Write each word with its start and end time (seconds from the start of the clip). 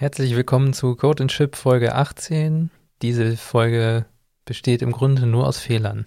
Herzlich 0.00 0.34
willkommen 0.34 0.72
zu 0.72 0.96
Code 0.96 1.24
and 1.24 1.30
Chip 1.30 1.56
Folge 1.56 1.94
18. 1.94 2.70
Diese 3.02 3.36
Folge 3.36 4.06
besteht 4.46 4.80
im 4.80 4.92
Grunde 4.92 5.26
nur 5.26 5.46
aus 5.46 5.58
Fehlern. 5.58 6.06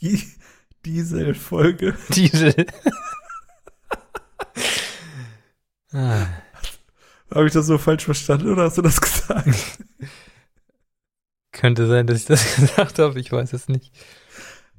Die 0.00 0.20
Diesel-Folge. 0.84 1.96
Diesel. 2.08 2.66
ah, 5.92 6.26
Habe 7.32 7.46
ich 7.46 7.52
das 7.52 7.66
so 7.66 7.78
falsch 7.78 8.06
verstanden 8.06 8.50
oder 8.50 8.64
hast 8.64 8.76
du 8.76 8.82
das 8.82 9.00
gesagt? 9.00 9.78
könnte 11.52 11.86
sein, 11.86 12.08
dass 12.08 12.18
ich 12.18 12.24
das 12.24 12.56
gesagt 12.56 12.98
habe, 12.98 13.20
ich 13.20 13.30
weiß 13.30 13.52
es 13.52 13.68
nicht. 13.68 13.92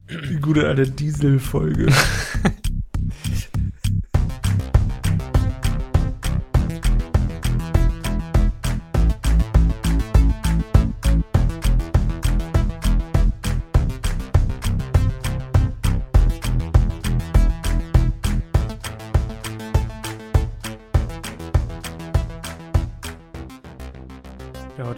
Die 0.09 0.41
gute 0.41 0.67
alte 0.67 0.91
Diesel-Folge. 0.91 1.93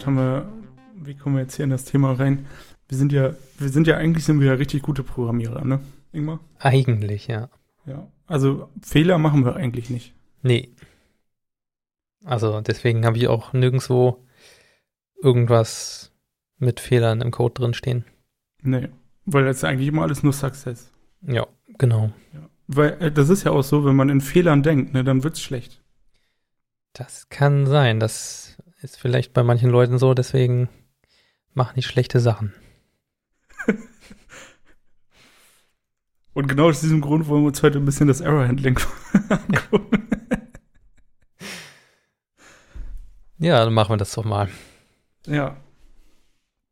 Haben 0.06 0.16
wir, 0.16 0.48
wie 0.94 1.16
kommen 1.16 1.34
wir 1.34 1.42
jetzt 1.42 1.56
hier 1.56 1.64
in 1.64 1.70
das 1.70 1.84
Thema 1.84 2.12
rein? 2.12 2.46
Wir 2.88 2.96
sind 2.96 3.10
ja, 3.10 3.34
wir 3.58 3.68
sind 3.68 3.88
ja 3.88 3.96
eigentlich 3.96 4.24
sind 4.24 4.38
wir 4.38 4.46
ja 4.46 4.52
richtig 4.54 4.82
gute 4.82 5.02
Programmierer, 5.02 5.64
ne, 5.64 5.80
Ingmar? 6.12 6.38
Eigentlich, 6.60 7.26
ja. 7.26 7.50
Ja. 7.86 8.06
Also 8.28 8.68
Fehler 8.82 9.18
machen 9.18 9.44
wir 9.44 9.56
eigentlich 9.56 9.90
nicht. 9.90 10.14
Nee. 10.42 10.70
Also 12.24 12.60
deswegen 12.60 13.04
habe 13.04 13.16
ich 13.18 13.26
auch 13.26 13.52
nirgendwo 13.52 14.24
irgendwas 15.20 16.12
mit 16.58 16.78
Fehlern 16.78 17.20
im 17.20 17.32
Code 17.32 17.54
drin 17.54 17.74
stehen. 17.74 18.04
Nee. 18.62 18.88
Weil 19.24 19.44
das 19.44 19.56
ist 19.56 19.64
eigentlich 19.64 19.88
immer 19.88 20.02
alles 20.02 20.22
nur 20.22 20.32
Success. 20.32 20.92
Ja, 21.22 21.48
genau. 21.78 22.12
Ja. 22.32 22.48
Weil 22.68 22.96
äh, 23.00 23.10
das 23.10 23.28
ist 23.28 23.42
ja 23.42 23.50
auch 23.50 23.64
so, 23.64 23.84
wenn 23.84 23.96
man 23.96 24.08
in 24.08 24.20
Fehlern 24.20 24.62
denkt, 24.62 24.92
ne, 24.94 25.02
dann 25.02 25.24
wird's 25.24 25.40
schlecht. 25.40 25.82
Das 26.92 27.28
kann 27.28 27.66
sein. 27.66 27.98
Das 27.98 28.56
ist 28.86 29.00
vielleicht 29.00 29.32
bei 29.32 29.42
manchen 29.42 29.68
Leuten 29.68 29.98
so, 29.98 30.14
deswegen 30.14 30.68
machen 31.54 31.74
die 31.74 31.82
schlechte 31.82 32.20
Sachen. 32.20 32.54
Und 36.34 36.46
genau 36.46 36.68
aus 36.68 36.80
diesem 36.82 37.00
Grund 37.00 37.26
wollen 37.26 37.42
wir 37.42 37.48
uns 37.48 37.62
heute 37.62 37.78
ein 37.78 37.84
bisschen 37.84 38.06
das 38.06 38.20
Error 38.20 38.46
Handling 38.46 38.78
angucken. 39.28 40.02
Ja, 43.38 43.62
dann 43.62 43.74
machen 43.74 43.90
wir 43.90 43.96
das 43.98 44.14
doch 44.14 44.24
mal. 44.24 44.48
ja. 45.26 45.58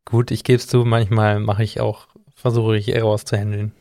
Gut, 0.03 0.31
ich 0.31 0.43
gebe 0.43 0.57
es 0.57 0.65
zu, 0.67 0.83
manchmal 0.83 1.39
mache 1.39 1.63
ich 1.63 1.79
auch, 1.79 2.07
versuche 2.35 2.75
ich 2.75 2.89
Errors 2.89 3.23
zu 3.23 3.37
handeln. 3.37 3.71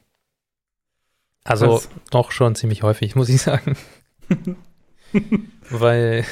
Also 1.45 1.77
Was? 1.77 1.89
doch 2.11 2.31
schon 2.31 2.55
ziemlich 2.55 2.83
häufig, 2.83 3.15
muss 3.17 3.31
ich 3.31 3.41
sagen. 3.41 3.77
Weil 5.71 6.27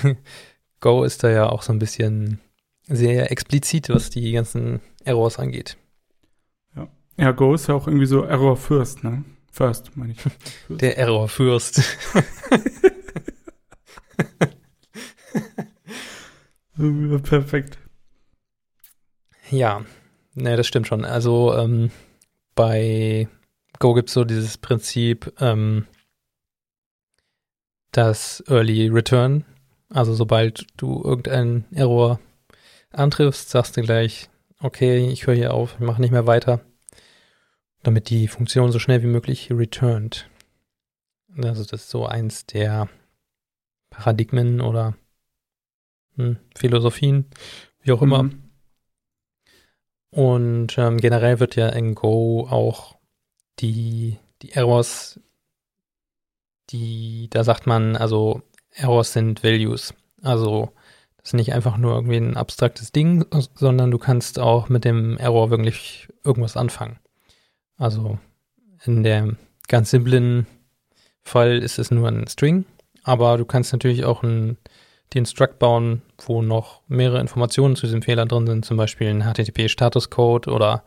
Go 0.83 1.05
ist 1.05 1.25
da 1.25 1.31
ja 1.31 1.49
auch 1.49 1.63
so 1.63 1.73
ein 1.73 1.79
bisschen 1.79 2.41
sehr 2.87 3.31
explizit, 3.33 3.89
was 3.89 4.11
die 4.11 4.33
ganzen 4.33 4.81
Errors 5.05 5.39
angeht. 5.39 5.79
Ja, 7.19 7.33
Go 7.33 7.55
ist 7.55 7.69
ja 7.69 7.75
auch 7.75 7.87
irgendwie 7.87 8.07
so 8.07 8.25
Error 8.25 8.57
First, 8.57 9.05
ne? 9.05 9.25
First, 9.51 9.97
meine 9.97 10.13
ich. 10.13 10.19
Der 10.69 10.99
Errorfürst. 10.99 11.83
Ja, 16.79 17.19
Perfekt. 17.19 17.79
Ja, 19.51 19.85
ne, 20.35 20.57
das 20.57 20.67
stimmt 20.67 20.87
schon. 20.87 21.05
Also 21.05 21.55
ähm, 21.55 21.91
bei 22.55 23.29
Go 23.79 23.93
gibt 23.93 24.09
es 24.09 24.15
so 24.15 24.25
dieses 24.25 24.57
Prinzip, 24.57 25.33
ähm, 25.39 25.87
das 27.93 28.43
Early 28.49 28.89
Return. 28.89 29.45
Also 29.93 30.15
sobald 30.15 30.67
du 30.77 31.03
irgendeinen 31.05 31.67
Error 31.73 32.19
antriffst, 32.91 33.51
sagst 33.51 33.77
du 33.77 33.83
gleich, 33.83 34.31
okay, 34.59 35.09
ich 35.09 35.27
höre 35.27 35.35
hier 35.35 35.55
auf, 35.55 35.75
ich 35.75 35.81
mache 35.81 36.01
nicht 36.01 36.13
mehr 36.13 36.27
weiter, 36.27 36.61
damit 37.83 38.09
die 38.09 38.29
Funktion 38.29 38.73
so 38.73 38.79
schnell 38.79 39.03
wie 39.03 39.09
möglich 39.09 39.51
returnt. 39.51 40.31
Also 41.37 41.63
das 41.65 41.83
ist 41.83 41.91
so 41.91 42.07
eins 42.07 42.47
der 42.47 42.89
Paradigmen 43.91 44.61
oder 44.61 44.97
hm, 46.17 46.39
Philosophien, 46.57 47.27
wie 47.83 47.93
auch 47.93 48.03
immer. 48.03 48.25
Mhm. 48.25 48.43
Und 50.11 50.79
ähm, 50.79 50.99
generell 50.99 51.41
wird 51.41 51.57
ja 51.57 51.69
in 51.69 51.95
Go 51.95 52.47
auch 52.49 52.97
die, 53.61 54.19
die 54.43 54.53
Errors, 54.53 55.21
die, 56.71 57.29
da 57.31 57.45
sagt 57.45 57.67
man, 57.67 57.97
also 57.97 58.43
Errors 58.75 59.13
sind 59.13 59.43
Values. 59.43 59.95
Also 60.23 60.73
das 61.19 61.31
ist 61.31 61.35
nicht 61.35 61.53
einfach 61.53 61.77
nur 61.77 61.95
irgendwie 61.95 62.17
ein 62.17 62.37
abstraktes 62.37 62.93
Ding, 62.93 63.25
sondern 63.55 63.91
du 63.91 63.99
kannst 63.99 64.39
auch 64.39 64.69
mit 64.69 64.85
dem 64.85 65.17
Error 65.19 65.51
wirklich 65.51 66.09
irgendwas 66.25 66.57
anfangen. 66.57 66.99
Also 67.77 68.19
in 68.85 69.03
dem 69.03 69.37
ganz 69.69 69.91
simplen 69.91 70.47
Fall 71.23 71.59
ist 71.59 71.79
es 71.79 71.91
nur 71.91 72.09
ein 72.09 72.27
String, 72.27 72.65
aber 73.05 73.39
du 73.39 73.45
kannst 73.45 73.73
natürlich 73.73 74.05
auch 74.05 74.23
ein, 74.23 74.57
den 75.15 75.27
Struct 75.27 75.59
bauen, 75.59 76.03
wo 76.27 76.43
noch 76.43 76.83
mehrere 76.89 77.21
Informationen 77.21 77.77
zu 77.77 77.87
diesem 77.87 78.03
Fehler 78.03 78.27
drin 78.27 78.47
sind, 78.47 78.65
zum 78.65 78.77
Beispiel 78.77 79.09
ein 79.09 79.23
HTTP-Statuscode 79.23 80.49
oder 80.49 80.85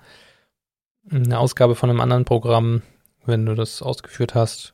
eine 1.09 1.39
Ausgabe 1.39 1.75
von 1.75 1.89
einem 1.89 2.01
anderen 2.01 2.25
Programm, 2.25 2.81
wenn 3.25 3.45
du 3.45 3.55
das 3.55 3.81
ausgeführt 3.81 4.35
hast. 4.35 4.73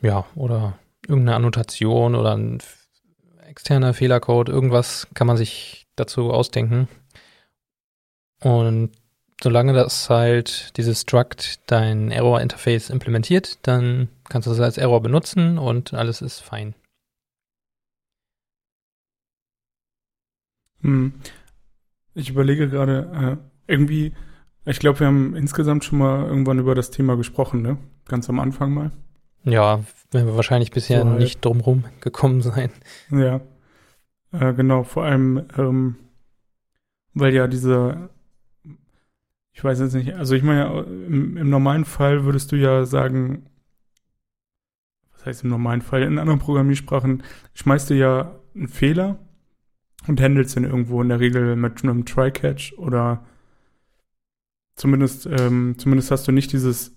Ja, 0.00 0.26
oder 0.34 0.78
irgendeine 1.06 1.36
Annotation 1.36 2.14
oder 2.14 2.36
ein 2.36 2.58
externer 3.46 3.94
Fehlercode, 3.94 4.48
irgendwas 4.48 5.08
kann 5.14 5.26
man 5.26 5.36
sich 5.36 5.86
dazu 5.96 6.30
ausdenken. 6.30 6.88
Und 8.40 8.92
solange 9.42 9.72
das 9.72 10.08
halt 10.08 10.76
dieses 10.76 11.02
Struct 11.02 11.60
dein 11.70 12.10
Error-Interface 12.10 12.90
implementiert, 12.90 13.58
dann 13.66 14.08
kannst 14.28 14.46
du 14.46 14.50
das 14.50 14.60
als 14.60 14.78
Error 14.78 15.00
benutzen 15.02 15.58
und 15.58 15.94
alles 15.94 16.22
ist 16.22 16.40
fein. 16.40 16.74
Hm. 20.80 21.14
Ich 22.14 22.30
überlege 22.30 22.68
gerade, 22.68 23.38
äh, 23.40 23.72
irgendwie, 23.72 24.12
ich 24.64 24.78
glaube, 24.78 25.00
wir 25.00 25.06
haben 25.06 25.34
insgesamt 25.34 25.84
schon 25.84 25.98
mal 25.98 26.26
irgendwann 26.26 26.58
über 26.58 26.74
das 26.74 26.90
Thema 26.90 27.16
gesprochen, 27.16 27.62
ne? 27.62 27.78
Ganz 28.06 28.28
am 28.28 28.40
Anfang 28.40 28.72
mal. 28.72 28.90
Ja, 29.44 29.82
werden 30.10 30.26
wir 30.26 30.36
wahrscheinlich 30.36 30.70
bisher 30.70 31.02
So 31.02 31.08
halt. 31.08 31.18
nicht 31.18 31.44
drumrum 31.44 31.84
gekommen 32.00 32.42
sein. 32.42 32.70
Ja. 33.10 33.40
Äh, 34.32 34.54
genau, 34.54 34.82
vor 34.82 35.04
allem, 35.04 35.46
ähm, 35.58 35.96
weil 37.14 37.34
ja 37.34 37.46
diese, 37.46 38.08
ich 39.52 39.62
weiß 39.62 39.80
jetzt 39.80 39.94
nicht, 39.94 40.14
also 40.14 40.34
ich 40.34 40.42
meine, 40.42 40.80
im, 40.80 41.36
im 41.36 41.50
normalen 41.50 41.84
Fall 41.84 42.24
würdest 42.24 42.52
du 42.52 42.56
ja 42.56 42.84
sagen, 42.84 43.46
was 45.12 45.26
heißt 45.26 45.44
im 45.44 45.50
normalen 45.50 45.82
Fall? 45.82 46.02
In 46.02 46.18
anderen 46.18 46.40
Programmiersprachen 46.40 47.22
schmeißt 47.54 47.90
du 47.90 47.94
ja 47.94 48.34
einen 48.54 48.68
Fehler 48.68 49.18
und 50.08 50.20
handelst 50.20 50.56
den 50.56 50.64
irgendwo 50.64 51.02
in 51.02 51.08
der 51.08 51.20
Regel 51.20 51.54
mit 51.56 51.82
einem 51.82 52.04
Try-Catch 52.04 52.74
oder 52.78 53.24
zumindest, 54.74 55.26
ähm, 55.26 55.74
zumindest 55.78 56.10
hast 56.10 56.26
du 56.26 56.32
nicht 56.32 56.52
dieses, 56.52 56.96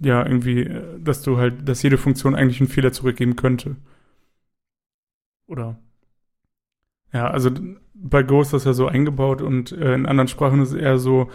ja, 0.00 0.24
irgendwie, 0.24 0.62
äh, 0.62 1.00
dass 1.00 1.22
du 1.22 1.38
halt, 1.38 1.68
dass 1.68 1.82
jede 1.82 1.98
Funktion 1.98 2.34
eigentlich 2.34 2.60
einen 2.60 2.68
Fehler 2.70 2.92
zurückgeben 2.92 3.36
könnte. 3.36 3.76
Oder 5.46 5.78
ja, 7.12 7.30
also 7.30 7.50
bei 7.94 8.22
Go 8.22 8.42
ist 8.42 8.52
das 8.52 8.64
ja 8.64 8.74
so 8.74 8.86
eingebaut 8.86 9.40
und 9.40 9.72
äh, 9.72 9.94
in 9.94 10.06
anderen 10.06 10.28
Sprachen 10.28 10.60
ist 10.60 10.70
es 10.72 10.74
eher 10.76 10.98
so, 10.98 11.30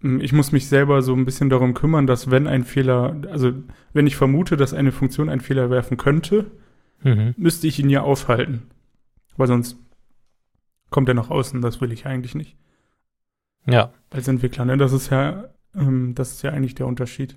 mh, 0.00 0.22
ich 0.22 0.32
muss 0.32 0.52
mich 0.52 0.68
selber 0.68 1.00
so 1.02 1.14
ein 1.14 1.24
bisschen 1.24 1.48
darum 1.50 1.74
kümmern, 1.74 2.06
dass 2.06 2.30
wenn 2.30 2.46
ein 2.46 2.64
Fehler, 2.64 3.16
also 3.30 3.52
wenn 3.92 4.06
ich 4.06 4.16
vermute, 4.16 4.56
dass 4.56 4.74
eine 4.74 4.92
Funktion 4.92 5.28
einen 5.28 5.40
Fehler 5.40 5.70
werfen 5.70 5.96
könnte, 5.96 6.50
Mhm. 7.04 7.32
müsste 7.36 7.68
ich 7.68 7.78
ihn 7.78 7.90
ja 7.90 8.02
aufhalten. 8.02 8.62
Weil 9.36 9.46
sonst 9.46 9.78
kommt 10.90 11.08
er 11.08 11.14
nach 11.14 11.30
außen, 11.30 11.60
das 11.60 11.80
will 11.80 11.92
ich 11.92 12.06
eigentlich 12.06 12.34
nicht. 12.34 12.56
Ja, 13.66 13.92
Als 14.10 14.26
Entwickler, 14.26 14.64
ne? 14.64 14.76
Das 14.76 14.92
ist 14.92 15.10
ja, 15.10 15.44
ähm, 15.76 16.16
das 16.16 16.32
ist 16.32 16.42
ja 16.42 16.50
eigentlich 16.50 16.74
der 16.74 16.88
Unterschied. 16.88 17.36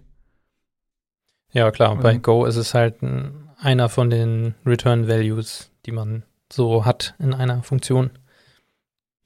Ja 1.51 1.71
klar. 1.71 1.95
Bei 1.97 2.09
Also- 2.09 2.21
Go 2.21 2.45
ist 2.45 2.55
es 2.57 2.73
halt 2.73 3.01
ein, 3.01 3.49
einer 3.57 3.89
von 3.89 4.09
den 4.09 4.55
Return 4.65 5.07
Values, 5.07 5.71
die 5.85 5.91
man 5.91 6.23
so 6.51 6.85
hat 6.85 7.15
in 7.19 7.33
einer 7.33 7.63
Funktion. 7.63 8.11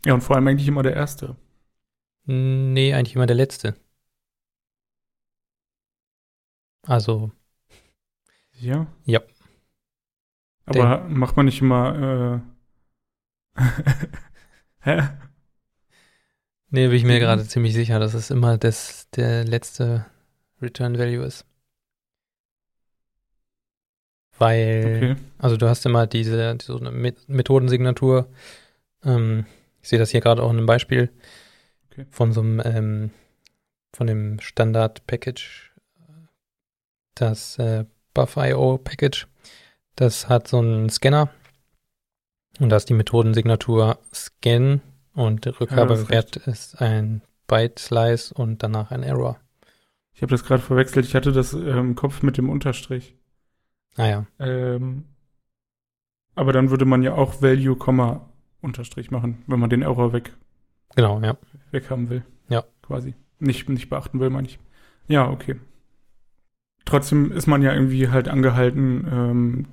Ja, 0.05 0.13
und 0.13 0.21
vor 0.21 0.35
allem 0.35 0.47
eigentlich 0.47 0.67
immer 0.67 0.83
der 0.83 0.93
erste. 0.95 1.35
Nee, 2.25 2.93
eigentlich 2.93 3.15
immer 3.15 3.25
der 3.27 3.35
letzte. 3.35 3.75
Also, 6.83 7.31
Ja? 8.59 8.87
Ja. 9.05 9.21
Aber 10.65 10.99
macht 11.09 11.35
man 11.37 11.45
nicht 11.45 11.61
immer, 11.61 12.41
äh, 13.55 13.61
hä? 14.81 15.09
Nee, 16.69 16.87
bin 16.87 16.95
ich 16.97 17.03
mir 17.03 17.15
Mhm. 17.15 17.19
gerade 17.19 17.47
ziemlich 17.47 17.73
sicher, 17.73 17.99
dass 17.99 18.13
es 18.13 18.31
immer 18.31 18.57
das, 18.57 19.09
der 19.11 19.43
letzte 19.45 20.05
Return 20.61 20.97
Value 20.97 21.25
ist. 21.25 21.45
Weil, 24.37 24.83
Okay. 24.97 25.15
also 25.37 25.55
du 25.57 25.67
hast 25.69 25.85
immer 25.85 26.07
diese, 26.07 26.57
Met- 26.91 27.29
Methodensignatur. 27.29 28.27
Ähm, 29.03 29.45
ich 29.81 29.89
sehe 29.89 29.99
das 29.99 30.09
hier 30.11 30.21
gerade 30.21 30.41
auch 30.43 30.49
in 30.51 30.57
einem 30.57 30.65
Beispiel 30.65 31.09
Okay. 31.91 32.05
von 32.09 32.31
so 32.33 32.41
einem, 32.41 32.61
ähm, 32.65 33.11
von 33.93 34.07
dem 34.07 34.39
Standard-Package, 34.41 35.71
das 37.15 37.57
äh, 37.59 37.85
Buff.io-Package. 38.13 39.27
Das 39.95 40.27
hat 40.27 40.47
so 40.49 40.59
einen 40.59 40.89
Scanner 40.89 41.29
und 42.59 42.69
da 42.69 42.75
ist 42.75 42.89
die 42.89 42.93
Methodensignatur 42.93 43.99
Scan 44.13 44.81
und 45.13 45.45
der 45.45 45.53
das 45.53 45.61
ist 45.61 45.71
Rückgabewert 45.71 46.35
ist 46.35 46.81
ein 46.81 47.21
Byte-Slice 47.47 48.33
und 48.33 48.61
danach 48.63 48.91
ein 48.91 49.03
Error. 49.03 49.39
Ich 50.13 50.21
habe 50.21 50.31
das 50.31 50.43
gerade 50.43 50.61
verwechselt. 50.61 51.05
Ich 51.05 51.15
hatte 51.15 51.31
das 51.31 51.53
im 51.53 51.95
Kopf 51.95 52.21
mit 52.23 52.37
dem 52.37 52.49
Unterstrich. 52.49 53.15
Naja, 53.97 54.25
Ähm, 54.39 55.05
aber 56.35 56.51
dann 56.51 56.69
würde 56.69 56.85
man 56.85 57.01
ja 57.01 57.13
auch 57.13 57.41
Value, 57.41 57.75
Komma, 57.77 58.29
Unterstrich 58.61 59.09
machen, 59.11 59.43
wenn 59.47 59.59
man 59.59 59.69
den 59.69 59.81
Error 59.81 60.11
weg, 60.11 60.33
genau, 60.95 61.21
ja. 61.21 61.37
weg 61.71 61.89
haben 61.89 62.09
will. 62.09 62.23
Ja. 62.49 62.63
Quasi. 62.81 63.13
Nicht, 63.39 63.69
nicht 63.69 63.89
beachten 63.89 64.19
will, 64.19 64.29
meine 64.29 64.47
ich. 64.47 64.59
Ja, 65.07 65.29
okay. 65.29 65.55
Trotzdem 66.83 67.31
ist 67.31 67.47
man 67.47 67.61
ja 67.61 67.73
irgendwie 67.73 68.09
halt 68.09 68.27
angehalten, 68.27 69.07
ähm, 69.11 69.67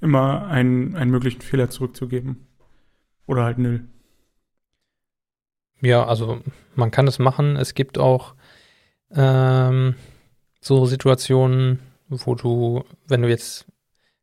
immer 0.00 0.46
einen, 0.46 0.96
einen 0.96 1.10
möglichen 1.10 1.40
Fehler 1.40 1.70
zurückzugeben. 1.70 2.46
Oder 3.26 3.44
halt 3.44 3.58
nil. 3.58 3.84
Ja, 5.80 6.04
also 6.04 6.40
man 6.74 6.90
kann 6.90 7.06
es 7.06 7.18
machen. 7.18 7.56
Es 7.56 7.74
gibt 7.74 7.98
auch 7.98 8.34
ähm, 9.10 9.94
so 10.60 10.84
Situationen, 10.84 11.80
wo 12.10 12.34
du, 12.34 12.84
wenn 13.06 13.22
du 13.22 13.28
jetzt, 13.28 13.66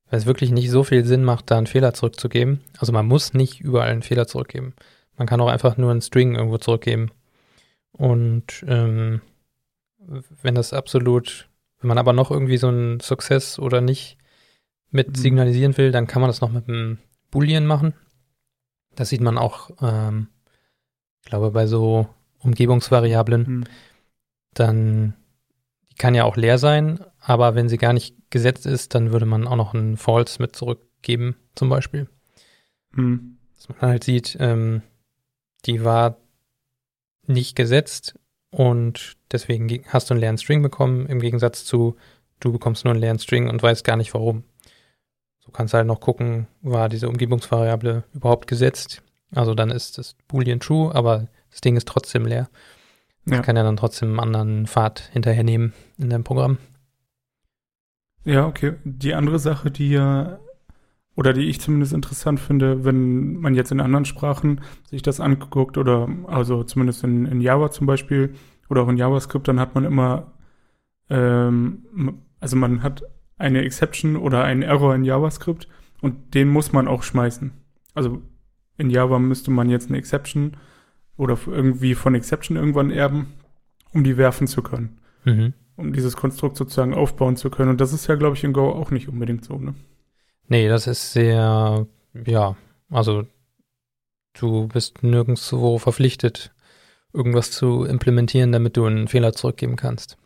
wenn 0.10 0.20
es 0.20 0.26
wirklich 0.26 0.52
nicht 0.52 0.70
so 0.70 0.84
viel 0.84 1.06
Sinn 1.06 1.24
macht, 1.24 1.50
da 1.50 1.58
einen 1.58 1.68
Fehler 1.68 1.94
zurückzugeben, 1.94 2.62
also 2.78 2.92
man 2.92 3.08
muss 3.08 3.34
nicht 3.34 3.62
überall 3.62 3.90
einen 3.90 4.04
Fehler 4.04 4.28
zurückgeben. 4.28 4.76
Man 5.18 5.28
kann 5.28 5.42
auch 5.42 5.48
einfach 5.48 5.78
nur 5.78 5.92
einen 5.92 6.02
String 6.02 6.36
irgendwo 6.36 6.58
zurückgeben. 6.58 7.10
Und 7.92 8.64
ähm, 8.68 9.22
wenn 10.42 10.56
das 10.56 10.74
absolut, 10.74 11.50
wenn 11.80 11.88
man 11.88 11.98
aber 11.98 12.14
noch 12.14 12.30
irgendwie 12.30 12.58
so 12.58 12.68
einen 12.68 13.00
Success 13.00 13.58
oder 13.58 13.82
nicht 13.82 14.18
mit 14.92 15.10
Mhm. 15.10 15.16
signalisieren 15.16 15.78
will, 15.78 15.92
dann 15.92 16.08
kann 16.08 16.22
man 16.22 16.30
das 16.30 16.42
noch 16.42 16.52
mit 16.52 16.68
einem 16.70 17.00
Boolean 17.32 17.66
machen. 17.66 17.94
Das 18.96 19.10
sieht 19.10 19.22
man 19.22 19.38
auch, 19.38 19.72
ähm, 19.82 20.28
ich 21.22 21.30
glaube, 21.30 21.52
bei 21.52 21.68
so 21.68 22.08
Umgebungsvariablen 22.40 23.46
Hm. 23.46 23.64
dann 24.54 25.14
die 25.92 25.96
kann 25.96 26.16
ja 26.16 26.24
auch 26.26 26.38
leer 26.38 26.58
sein, 26.58 27.00
aber 27.30 27.56
wenn 27.56 27.68
sie 27.68 27.78
gar 27.78 27.92
nicht 27.92 28.16
gesetzt 28.30 28.66
ist, 28.66 28.96
dann 28.96 29.12
würde 29.12 29.26
man 29.26 29.48
auch 29.48 29.58
noch 29.58 29.74
einen 29.74 29.98
False 29.98 30.42
mit 30.42 30.56
zurückgeben, 30.56 31.36
zum 31.56 31.68
Beispiel. 31.68 32.08
Hm. 32.94 33.38
Dass 33.56 33.68
man 33.70 33.82
halt 33.82 34.04
sieht, 34.06 34.38
ähm, 34.40 34.82
die 35.66 35.84
war 35.84 36.18
nicht 37.26 37.56
gesetzt 37.58 38.18
und 38.50 39.18
deswegen 39.32 39.68
ge- 39.68 39.84
hast 39.88 40.10
du 40.10 40.14
einen 40.14 40.22
leeren 40.22 40.38
String 40.38 40.62
bekommen, 40.62 41.06
im 41.08 41.20
Gegensatz 41.20 41.66
zu, 41.66 41.98
du 42.40 42.54
bekommst 42.54 42.86
nur 42.86 42.94
einen 42.94 43.02
leeren 43.02 43.20
String 43.20 43.50
und 43.50 43.62
weißt 43.62 43.84
gar 43.84 43.98
nicht 43.98 44.14
warum. 44.14 44.46
So 45.40 45.52
kannst 45.52 45.74
du 45.74 45.78
halt 45.80 45.88
noch 45.88 46.00
gucken, 46.00 46.48
war 46.62 46.88
diese 46.88 47.10
Umgebungsvariable 47.10 48.06
überhaupt 48.14 48.48
gesetzt? 48.48 49.04
Also 49.36 49.54
dann 49.54 49.70
ist 49.72 49.98
das 49.98 50.16
Boolean 50.30 50.62
true, 50.62 50.96
aber 50.96 51.28
das 51.52 51.60
Ding 51.60 51.76
ist 51.76 51.88
trotzdem 51.90 52.26
leer. 52.26 52.50
Das 53.26 53.40
Ja. 53.40 53.42
kann 53.42 53.58
ja 53.58 53.64
dann 53.64 53.76
trotzdem 53.76 54.12
einen 54.12 54.20
anderen 54.20 54.68
Pfad 54.68 55.10
hinterher 55.12 55.44
nehmen 55.44 55.74
in 55.98 56.10
deinem 56.10 56.24
Programm. 56.24 56.58
Ja, 58.28 58.46
okay. 58.46 58.74
Die 58.84 59.14
andere 59.14 59.40
Sache, 59.40 59.72
die 59.72 59.90
ja, 59.90 60.40
oder 61.16 61.32
die 61.32 61.46
ich 61.46 61.62
zumindest 61.62 61.94
interessant 61.94 62.42
finde, 62.42 62.84
wenn 62.84 63.38
man 63.38 63.56
jetzt 63.56 63.72
in 63.72 63.80
anderen 63.80 64.04
Sprachen 64.04 64.60
sich 64.90 65.02
das 65.02 65.22
anguckt, 65.22 65.78
oder 65.78 66.10
also 66.28 66.64
zumindest 66.66 67.06
in, 67.06 67.26
in 67.26 67.40
Java 67.40 67.72
zum 67.72 67.88
Beispiel, 67.88 68.34
oder 68.70 68.82
auch 68.82 68.90
in 68.90 68.98
JavaScript, 68.98 69.48
dann 69.48 69.62
hat 69.62 69.76
man 69.76 69.86
immer, 69.86 70.34
ähm, 71.10 71.86
also 72.42 72.58
man 72.58 72.84
hat 72.84 73.04
eine 73.38 73.64
Exception 73.64 74.18
oder 74.18 74.44
einen 74.44 74.62
Error 74.62 74.94
in 74.94 75.06
JavaScript 75.06 75.70
und 76.02 76.34
den 76.34 76.50
muss 76.50 76.74
man 76.74 76.90
auch 76.90 77.04
schmeißen. 77.04 77.54
Also 77.94 78.22
in 78.78 78.90
Java 78.90 79.20
müsste 79.20 79.52
man 79.52 79.70
jetzt 79.70 79.88
eine 79.88 79.98
Exception 79.98 80.58
oder 81.16 81.38
irgendwie 81.48 81.96
von 81.96 82.14
Exception 82.14 82.58
irgendwann 82.58 82.92
erben, 82.92 83.34
um 83.94 84.04
die 84.04 84.18
werfen 84.18 84.48
zu 84.48 84.62
können 84.62 85.00
Mhm. 85.24 85.54
Um 85.78 85.94
dieses 85.94 86.18
Konstrukt 86.18 86.58
sozusagen 86.58 86.94
aufbauen 86.94 87.38
zu 87.38 87.50
können. 87.50 87.70
Und 87.70 87.80
das 87.80 87.94
ist 87.94 88.08
ja, 88.08 88.16
glaube 88.16 88.36
ich, 88.36 88.44
in 88.44 88.52
Go 88.52 88.70
auch 88.70 88.92
nicht 88.92 89.08
unbedingt 89.08 89.46
so, 89.46 89.58
ne? 89.58 89.74
Nee, 90.50 90.68
das 90.68 90.88
ist 90.88 91.14
sehr, 91.14 91.88
ja, 92.26 92.56
also 92.90 93.26
du 94.34 94.68
bist 94.68 95.04
nirgendwo 95.04 95.78
verpflichtet, 95.78 96.54
irgendwas 97.14 97.52
zu 97.52 97.84
implementieren, 97.84 98.52
damit 98.52 98.78
du 98.78 98.86
einen 98.86 99.08
Fehler 99.08 99.34
zurückgeben 99.34 99.76
kannst. 99.76 100.18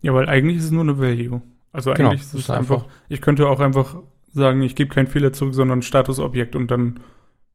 Ja, 0.00 0.14
weil 0.14 0.28
eigentlich 0.28 0.58
ist 0.58 0.64
es 0.64 0.70
nur 0.70 0.82
eine 0.82 0.98
Value. 0.98 1.42
Also 1.72 1.92
Genau, 1.92 2.10
eigentlich 2.10 2.20
ist 2.20 2.34
das 2.34 2.42
es 2.42 2.50
einfach, 2.50 2.86
ich 3.08 3.20
könnte 3.20 3.48
auch 3.48 3.60
einfach 3.60 3.96
sagen, 4.32 4.62
ich 4.62 4.76
gebe 4.76 4.94
keinen 4.94 5.06
Fehler 5.06 5.32
zurück, 5.32 5.54
sondern 5.54 5.78
ein 5.78 5.82
Statusobjekt 5.82 6.54
und 6.54 6.70
dann 6.70 7.00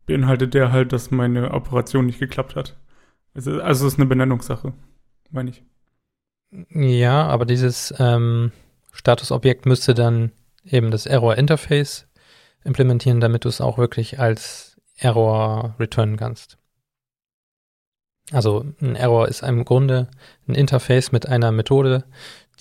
beinhaltet 0.06 0.56
der 0.56 0.72
halt, 0.72 0.92
dass 0.92 1.12
meine 1.12 1.52
Operation 1.52 2.08
nicht 2.08 2.20
geklappt 2.20 2.56
hat. 2.56 2.78
Also, 3.36 3.62
also 3.62 3.86
es 3.86 3.94
ist 3.94 4.00
eine 4.00 4.08
Benennungssache, 4.08 4.74
meine 5.30 5.52
ich. 5.52 5.64
Ja, 6.52 7.28
aber 7.28 7.46
dieses 7.46 7.94
ähm, 8.00 8.52
Statusobjekt 8.92 9.66
müsste 9.66 9.94
dann 9.94 10.32
eben 10.66 10.92
das 10.92 11.06
Error-Interface 11.06 12.08
implementieren, 12.64 13.20
damit 13.20 13.46
du 13.46 13.50
es 13.50 13.62
auch 13.62 13.78
wirklich 13.78 14.20
als 14.20 14.78
Error 14.98 15.76
returnen 15.80 16.18
kannst. 16.18 16.58
Also 18.32 18.66
ein 18.82 18.96
Error 18.96 19.28
ist 19.28 19.42
im 19.44 19.66
Grunde 19.66 20.08
ein 20.48 20.56
Interface 20.56 21.12
mit 21.12 21.28
einer 21.28 21.52
Methode. 21.52 22.04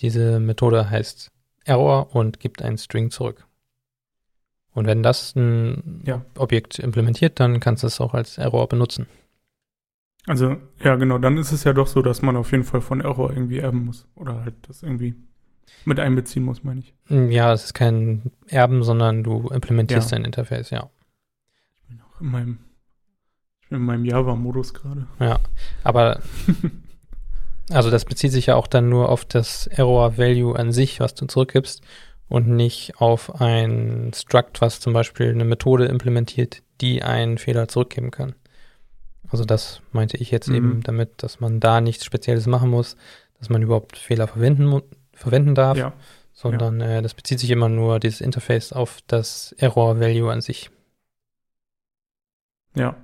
Diese 0.01 0.41
Methode 0.41 0.89
heißt 0.89 1.31
Error 1.65 2.15
und 2.15 2.41
gibt 2.41 2.63
einen 2.63 2.79
String 2.79 3.11
zurück. 3.11 3.47
Und 4.73 4.87
wenn 4.87 5.03
das 5.03 5.35
ein 5.35 6.03
Ja. 6.07 6.25
Objekt 6.37 6.79
implementiert, 6.79 7.41
dann 7.41 7.61
kannst 7.61 7.83
du 7.83 7.89
es 7.89 8.01
auch 8.01 8.15
als 8.15 8.39
Error 8.39 8.69
benutzen. 8.69 9.07
Also, 10.29 10.57
ja, 10.85 10.95
genau, 10.97 11.19
dann 11.19 11.37
ist 11.39 11.53
es 11.53 11.65
ja 11.65 11.73
doch 11.73 11.87
so, 11.87 12.03
dass 12.03 12.23
man 12.23 12.37
auf 12.37 12.53
jeden 12.53 12.65
Fall 12.65 12.81
von 12.83 13.01
Error 13.01 13.33
irgendwie 13.33 13.59
erben 13.59 13.87
muss. 13.87 14.07
Oder 14.15 14.43
halt 14.45 14.55
das 14.69 14.83
irgendwie 14.83 15.15
mit 15.85 15.99
einbeziehen 15.99 16.45
muss, 16.45 16.63
meine 16.63 16.81
ich. 16.81 16.95
Ja, 17.09 17.53
es 17.53 17.65
ist 17.65 17.75
kein 17.75 18.31
Erben, 18.47 18.83
sondern 18.85 19.25
du 19.25 19.49
implementierst 19.49 20.11
Ja. 20.11 20.19
ein 20.19 20.25
Interface, 20.25 20.71
ja. 20.71 20.91
Ich 21.75 21.83
bin 21.89 22.01
auch 22.03 22.21
in 22.21 22.27
meinem, 22.29 22.59
in 23.71 23.81
meinem 23.81 24.05
Java-Modus 24.05 24.75
gerade. 24.75 25.07
Ja, 25.19 25.41
aber 25.83 26.21
also 27.71 27.91
das 27.91 28.05
bezieht 28.05 28.33
sich 28.33 28.47
ja 28.47 28.57
auch 28.57 28.67
dann 28.67 28.89
nur 28.89 29.09
auf 29.09 29.25
das 29.25 29.67
Error 29.67 30.19
Value 30.19 30.59
an 30.59 30.73
sich, 30.73 31.01
was 31.01 31.15
du 31.15 31.27
zurückgibst 31.27 31.83
und 32.29 32.49
nicht 32.49 33.01
auf 33.01 33.41
ein 33.41 34.11
Struct, 34.15 34.61
was 34.61 34.81
zum 34.81 34.93
Beispiel 34.93 35.31
eine 35.31 35.45
Methode 35.45 35.87
implementiert, 35.87 36.63
die 36.83 37.03
einen 37.03 37.39
Fehler 37.39 37.69
zurückgeben 37.69 38.11
kann. 38.11 38.35
Also 39.31 39.45
das 39.45 39.83
meinte 39.93 40.17
ich 40.17 40.31
jetzt 40.31 40.49
Mhm. 40.49 40.55
eben 40.55 40.83
damit, 40.83 41.23
dass 41.23 41.41
man 41.41 41.61
da 41.61 41.81
nichts 41.81 42.05
Spezielles 42.05 42.47
machen 42.47 42.71
muss, 42.71 42.97
dass 43.39 43.49
man 43.51 43.63
überhaupt 43.63 43.97
Fehler 43.97 44.27
verwenden, 44.27 44.83
verwenden 45.13 45.55
darf, 45.55 45.77
Ja, 45.77 45.93
sondern 46.33 46.81
äh, 46.81 47.03
das 47.03 47.15
bezieht 47.15 47.39
sich 47.41 47.51
immer 47.51 47.69
nur 47.69 48.01
dieses 48.01 48.21
Interface 48.21 48.73
auf 48.73 49.01
das 49.07 49.53
Error 49.59 50.01
Value 50.01 50.31
an 50.33 50.41
sich. 50.41 50.71
ja. 52.75 52.97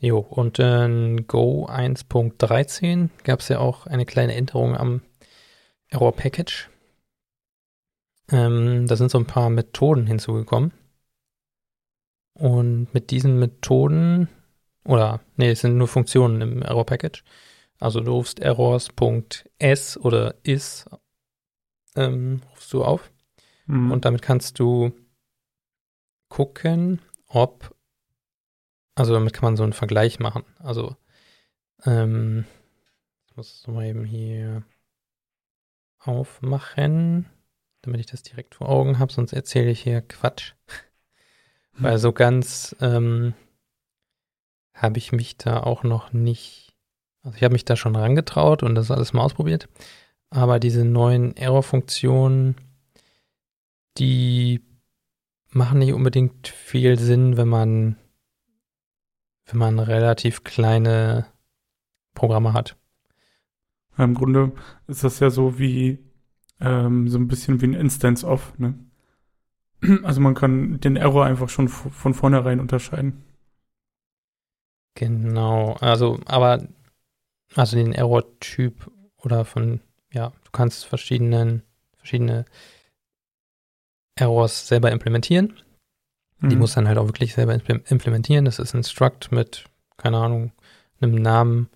Jo, 0.00 0.18
und 0.20 0.60
in 0.60 1.26
Go 1.26 1.66
1.13 1.66 3.08
gab 3.24 3.40
es 3.40 3.48
ja 3.48 3.58
auch 3.58 3.88
eine 3.88 4.06
kleine 4.06 4.36
Änderung 4.36 4.76
am 4.76 5.02
Error 5.88 6.12
Package. 6.14 6.70
Ähm, 8.30 8.86
da 8.86 8.94
sind 8.94 9.10
so 9.10 9.18
ein 9.18 9.26
paar 9.26 9.50
Methoden 9.50 10.06
hinzugekommen. 10.06 10.70
Und 12.38 12.94
mit 12.94 13.10
diesen 13.10 13.38
Methoden, 13.38 14.28
oder 14.84 15.20
nee, 15.36 15.50
es 15.50 15.60
sind 15.60 15.76
nur 15.76 15.88
Funktionen 15.88 16.40
im 16.40 16.62
Error 16.62 16.86
Package. 16.86 17.24
Also 17.80 18.00
du 18.00 18.12
rufst 18.12 18.40
errors.s 18.40 19.96
oder 19.98 20.34
is, 20.44 20.88
ähm, 21.96 22.42
rufst 22.52 22.72
du 22.72 22.84
auf. 22.84 23.10
Mhm. 23.66 23.90
Und 23.92 24.04
damit 24.04 24.22
kannst 24.22 24.58
du 24.58 24.92
gucken, 26.28 27.00
ob, 27.26 27.74
also 28.94 29.12
damit 29.12 29.32
kann 29.32 29.44
man 29.44 29.56
so 29.56 29.64
einen 29.64 29.72
Vergleich 29.72 30.20
machen. 30.20 30.44
Also, 30.58 30.96
ähm, 31.84 32.44
ich 33.26 33.36
muss 33.36 33.52
es 33.52 33.66
mal 33.66 33.86
eben 33.86 34.04
hier 34.04 34.64
aufmachen, 35.98 37.26
damit 37.82 38.00
ich 38.00 38.06
das 38.06 38.22
direkt 38.22 38.54
vor 38.54 38.68
Augen 38.68 38.98
habe, 38.98 39.12
sonst 39.12 39.32
erzähle 39.32 39.70
ich 39.70 39.82
hier 39.82 40.02
Quatsch. 40.02 40.54
Weil 41.78 41.98
so 41.98 42.12
ganz 42.12 42.74
ähm, 42.80 43.34
habe 44.74 44.98
ich 44.98 45.12
mich 45.12 45.36
da 45.36 45.62
auch 45.62 45.84
noch 45.84 46.12
nicht, 46.12 46.76
also 47.22 47.36
ich 47.36 47.42
habe 47.44 47.52
mich 47.52 47.64
da 47.64 47.76
schon 47.76 47.96
rangetraut 47.96 48.62
und 48.62 48.74
das 48.74 48.90
alles 48.90 49.12
mal 49.12 49.22
ausprobiert. 49.22 49.68
Aber 50.30 50.58
diese 50.58 50.84
neuen 50.84 51.36
Error-Funktionen, 51.36 52.56
die 53.96 54.60
machen 55.50 55.78
nicht 55.78 55.92
unbedingt 55.92 56.48
viel 56.48 56.98
Sinn, 56.98 57.36
wenn 57.36 57.48
man, 57.48 57.96
wenn 59.46 59.58
man 59.58 59.78
relativ 59.78 60.44
kleine 60.44 61.26
Programme 62.14 62.52
hat. 62.52 62.76
Im 63.96 64.14
Grunde 64.14 64.52
ist 64.86 65.04
das 65.04 65.18
ja 65.20 65.30
so 65.30 65.58
wie 65.58 65.98
ähm, 66.60 67.08
so 67.08 67.18
ein 67.18 67.28
bisschen 67.28 67.60
wie 67.60 67.66
ein 67.66 67.74
Instance 67.74 68.26
of, 68.26 68.56
ne? 68.58 68.78
Also 70.02 70.20
man 70.20 70.34
kann 70.34 70.80
den 70.80 70.96
Error 70.96 71.24
einfach 71.24 71.48
schon 71.48 71.68
von 71.68 72.14
vornherein 72.14 72.60
unterscheiden. 72.60 73.24
Genau, 74.94 75.74
also 75.74 76.18
aber 76.26 76.66
also 77.54 77.76
den 77.76 77.92
Error-Typ 77.92 78.90
oder 79.18 79.44
von, 79.44 79.80
ja, 80.12 80.30
du 80.30 80.50
kannst 80.52 80.84
verschiedenen, 80.86 81.62
verschiedene 81.96 82.44
Errors 84.16 84.66
selber 84.66 84.90
implementieren. 84.90 85.54
Die 86.40 86.54
mhm. 86.54 86.60
muss 86.60 86.74
dann 86.74 86.86
halt 86.86 86.98
auch 86.98 87.06
wirklich 87.06 87.34
selber 87.34 87.54
implementieren. 87.54 88.44
Das 88.44 88.58
ist 88.58 88.74
ein 88.74 88.84
Struct 88.84 89.32
mit, 89.32 89.64
keine 89.96 90.18
Ahnung, 90.18 90.52
einem 91.00 91.14
Namen 91.14 91.68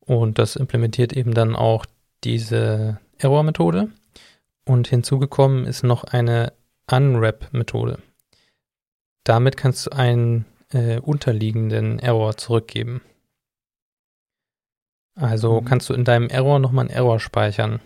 und 0.00 0.38
das 0.38 0.56
implementiert 0.56 1.12
eben 1.12 1.34
dann 1.34 1.56
auch 1.56 1.86
diese 2.24 3.00
Error-Methode. 3.18 3.90
Und 4.64 4.88
hinzugekommen 4.88 5.64
ist 5.66 5.82
noch 5.82 6.04
eine 6.04 6.52
Unwrap-Methode. 6.90 7.98
Damit 9.24 9.56
kannst 9.56 9.86
du 9.86 9.90
einen 9.90 10.46
äh, 10.70 10.98
unterliegenden 11.00 11.98
Error 11.98 12.36
zurückgeben. 12.36 13.00
Also 15.14 15.60
mhm. 15.60 15.64
kannst 15.64 15.88
du 15.88 15.94
in 15.94 16.04
deinem 16.04 16.28
Error 16.28 16.58
nochmal 16.58 16.86
einen 16.86 16.94
Error 16.94 17.18
speichern. 17.18 17.80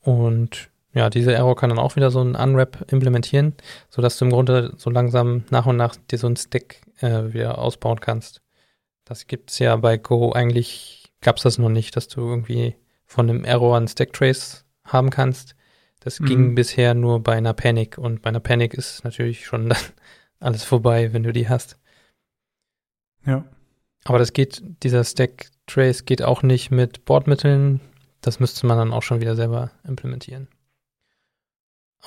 Und 0.00 0.70
ja, 0.92 1.10
dieser 1.10 1.34
Error 1.34 1.56
kann 1.56 1.70
dann 1.70 1.78
auch 1.78 1.96
wieder 1.96 2.10
so 2.10 2.20
einen 2.20 2.34
Unwrap 2.34 2.90
implementieren, 2.90 3.54
sodass 3.88 4.18
du 4.18 4.24
im 4.24 4.30
Grunde 4.32 4.74
so 4.76 4.90
langsam 4.90 5.44
nach 5.50 5.66
und 5.66 5.76
nach 5.76 5.96
dir 6.10 6.18
so 6.18 6.26
einen 6.26 6.36
Stack 6.36 6.80
äh, 7.00 7.32
wieder 7.32 7.58
ausbauen 7.58 8.00
kannst. 8.00 8.42
Das 9.04 9.26
gibt 9.26 9.50
es 9.50 9.58
ja 9.58 9.76
bei 9.76 9.96
Go 9.96 10.32
eigentlich 10.32 10.98
gab 11.20 11.36
es 11.36 11.42
das 11.42 11.58
noch 11.58 11.68
nicht, 11.68 11.96
dass 11.96 12.08
du 12.08 12.20
irgendwie 12.20 12.76
von 13.04 13.28
einem 13.28 13.44
Error 13.44 13.76
einen 13.76 13.88
Stack 13.88 14.12
Trace 14.12 14.64
haben 14.84 15.10
kannst. 15.10 15.54
Das 16.08 16.20
mhm. 16.20 16.26
ging 16.26 16.54
bisher 16.54 16.94
nur 16.94 17.22
bei 17.22 17.36
einer 17.36 17.52
Panic 17.52 17.98
und 17.98 18.22
bei 18.22 18.30
einer 18.30 18.40
Panic 18.40 18.72
ist 18.72 19.04
natürlich 19.04 19.44
schon 19.44 19.68
dann 19.68 19.78
alles 20.40 20.64
vorbei, 20.64 21.12
wenn 21.12 21.22
du 21.22 21.34
die 21.34 21.50
hast. 21.50 21.78
Ja. 23.26 23.44
Aber 24.04 24.18
das 24.18 24.32
geht, 24.32 24.62
dieser 24.82 25.04
Stack 25.04 25.50
Trace 25.66 26.06
geht 26.06 26.22
auch 26.22 26.42
nicht 26.42 26.70
mit 26.70 27.04
Bordmitteln. 27.04 27.80
Das 28.22 28.40
müsste 28.40 28.66
man 28.66 28.78
dann 28.78 28.94
auch 28.94 29.02
schon 29.02 29.20
wieder 29.20 29.36
selber 29.36 29.70
implementieren. 29.86 30.48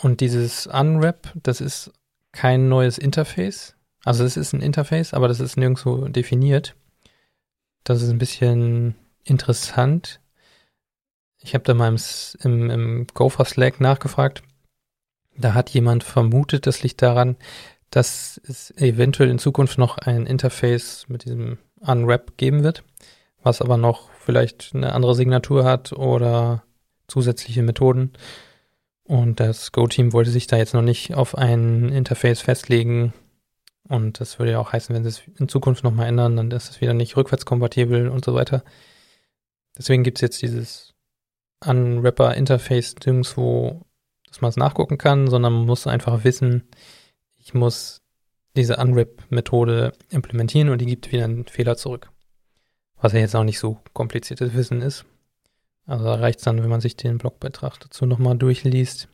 Und 0.02 0.20
dieses 0.20 0.66
Unwrap, 0.66 1.32
das 1.36 1.62
ist 1.62 1.92
kein 2.32 2.70
neues 2.70 2.98
Interface. 2.98 3.76
Also 4.04 4.24
es 4.24 4.36
ist 4.36 4.52
ein 4.54 4.64
Interface, 4.64 5.14
aber 5.14 5.28
das 5.28 5.40
ist 5.40 5.58
nirgendwo 5.58 6.08
definiert. 6.08 6.76
Das 7.84 8.02
ist 8.02 8.10
ein 8.10 8.18
bisschen 8.18 8.96
interessant. 9.24 10.22
Ich 11.44 11.54
habe 11.54 11.64
da 11.64 11.74
mal 11.74 11.88
im, 11.88 11.98
im, 12.44 12.70
im 12.70 13.08
Gopher 13.14 13.46
Slack 13.46 13.80
nachgefragt. 13.80 14.44
Da 15.36 15.54
hat 15.54 15.70
jemand 15.72 16.04
vermutet, 16.04 16.68
das 16.68 16.84
liegt 16.84 17.02
daran, 17.02 17.36
dass 17.90 18.40
es 18.48 18.72
eventuell 18.78 19.30
in 19.30 19.40
Zukunft 19.40 19.78
noch 19.78 19.98
ein 19.98 20.26
Interface 20.26 21.06
mit 21.08 21.26
diesem 21.26 21.58
Unwrap 21.80 22.38
geben 22.38 22.64
wird, 22.64 22.84
was 23.42 23.62
aber 23.62 23.78
noch 23.78 24.10
vielleicht 24.20 24.72
eine 24.74 24.94
andere 24.94 25.16
Signatur 25.16 25.66
hat 25.66 25.94
oder 25.94 26.64
zusätzliche 27.08 27.64
Methoden. 27.64 28.14
Und 29.04 29.40
das 29.40 29.72
Go-Team 29.72 30.14
wollte 30.14 30.30
sich 30.30 30.48
da 30.48 30.58
jetzt 30.58 30.74
noch 30.74 30.84
nicht 30.84 31.16
auf 31.16 31.38
ein 31.38 31.90
Interface 31.90 32.42
festlegen, 32.42 33.14
und 33.92 34.22
das 34.22 34.40
würde 34.40 34.54
ja 34.54 34.60
auch 34.60 34.72
heißen, 34.72 34.96
wenn 34.96 35.04
sie 35.04 35.10
es 35.10 35.22
in 35.38 35.50
Zukunft 35.50 35.84
nochmal 35.84 36.08
ändern, 36.08 36.38
dann 36.38 36.50
ist 36.52 36.70
es 36.70 36.80
wieder 36.80 36.94
nicht 36.94 37.18
rückwärtskompatibel 37.18 38.08
und 38.08 38.24
so 38.24 38.34
weiter. 38.34 38.64
Deswegen 39.78 40.04
gibt 40.04 40.20
es 40.20 40.22
jetzt 40.22 40.42
dieses 40.42 40.91
Unwrapper-Interface 41.66 42.96
nirgendwo, 43.06 43.82
dass 44.28 44.42
man 44.42 44.50
es 44.50 44.58
nachgucken 44.58 44.98
kann, 44.98 45.28
sondern 45.28 45.54
man 45.54 45.66
muss 45.66 45.88
einfach 45.88 46.24
wissen, 46.24 46.70
ich 47.38 47.54
muss 47.54 48.02
diese 48.56 48.78
Unwrap-Methode 48.78 49.94
implementieren 50.10 50.70
und 50.70 50.80
die 50.80 50.86
gibt 50.86 51.12
wieder 51.12 51.26
einen 51.26 51.46
Fehler 51.46 51.78
zurück. 51.78 52.12
Was 52.98 53.14
ja 53.14 53.20
jetzt 53.20 53.36
auch 53.36 53.44
nicht 53.44 53.60
so 53.60 53.80
kompliziertes 53.94 54.54
Wissen 54.54 54.82
ist. 54.82 55.06
Also 55.86 56.06
da 56.06 56.16
reicht 56.16 56.40
es 56.40 56.46
dann, 56.46 56.62
wenn 56.62 56.70
man 56.70 56.82
sich 56.82 56.96
den 56.96 57.18
Blogbeitrag 57.18 57.80
dazu 57.80 58.06
nochmal 58.06 58.38
durchliest. 58.38 59.08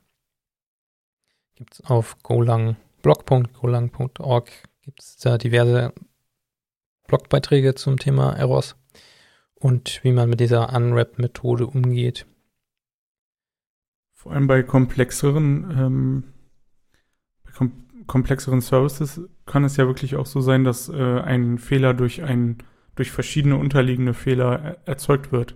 Gibt 1.56 1.76
es 1.76 1.86
auf 1.86 2.22
Golang 2.24 2.76
blog.golang.org 3.02 4.52
gibt 4.82 5.02
es 5.02 5.18
da 5.18 5.38
diverse 5.38 5.94
Blogbeiträge 7.08 7.76
zum 7.76 7.98
Thema 7.98 8.34
Errors 8.34 8.76
und 9.56 10.04
wie 10.04 10.12
man 10.12 10.30
mit 10.30 10.40
dieser 10.40 10.74
Unwrap-Methode 10.74 11.68
umgeht. 11.68 12.26
Vor 14.28 14.36
allem 14.36 14.48
bei 14.48 14.62
komplexeren, 14.62 15.72
ähm, 15.72 16.24
bei 17.46 17.52
kom 17.54 17.72
komplexeren 18.08 18.60
Services 18.60 19.22
kann 19.46 19.64
es 19.64 19.78
ja 19.78 19.88
wirklich 19.88 20.18
auch 20.18 20.26
so 20.26 20.42
sein, 20.42 20.66
dass 20.66 20.90
äh, 20.90 21.22
ein 21.22 21.58
Fehler 21.58 21.94
durch 21.94 22.24
ein 22.24 22.58
durch 22.96 23.10
verschiedene 23.10 23.56
unterliegende 23.56 24.14
Fehler 24.14 24.60
er 24.60 24.78
erzeugt 24.86 25.32
wird. 25.32 25.56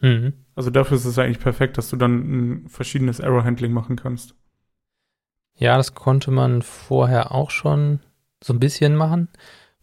Mhm. 0.00 0.34
Also 0.54 0.70
dafür 0.70 0.98
ist 0.98 1.04
es 1.04 1.18
eigentlich 1.18 1.40
perfekt, 1.40 1.78
dass 1.78 1.90
du 1.90 1.96
dann 1.96 2.12
ein 2.62 2.68
verschiedenes 2.68 3.18
Error-Handling 3.18 3.72
machen 3.72 3.96
kannst. 3.96 4.36
Ja, 5.56 5.76
das 5.76 5.96
konnte 5.96 6.30
man 6.30 6.62
vorher 6.62 7.32
auch 7.32 7.50
schon 7.50 7.98
so 8.40 8.52
ein 8.52 8.60
bisschen 8.60 8.94
machen. 8.94 9.30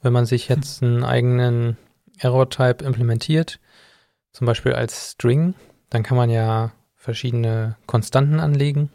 Wenn 0.02 0.14
man 0.14 0.26
sich 0.26 0.48
jetzt 0.48 0.82
einen 0.82 1.04
eigenen 1.04 1.76
Error-Type 2.18 2.86
implementiert, 2.86 3.60
zum 4.32 4.48
Beispiel 4.48 4.72
als 4.72 5.12
String, 5.12 5.56
dann 5.90 6.04
kann 6.04 6.16
man 6.16 6.30
ja 6.30 6.72
verschiedene 7.00 7.78
Konstanten 7.88 8.40
anlegen. 8.40 8.92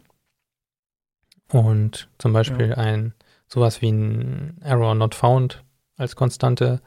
Und 1.50 2.08
zum 2.18 2.32
Beispiel 2.32 2.70
ja. 2.70 2.76
ein 2.76 3.14
sowas 3.48 3.82
wie 3.82 3.90
ein 3.90 4.58
Error 4.62 4.94
not 4.94 5.14
found 5.14 5.64
als 5.96 6.14
Konstante. 6.14 6.80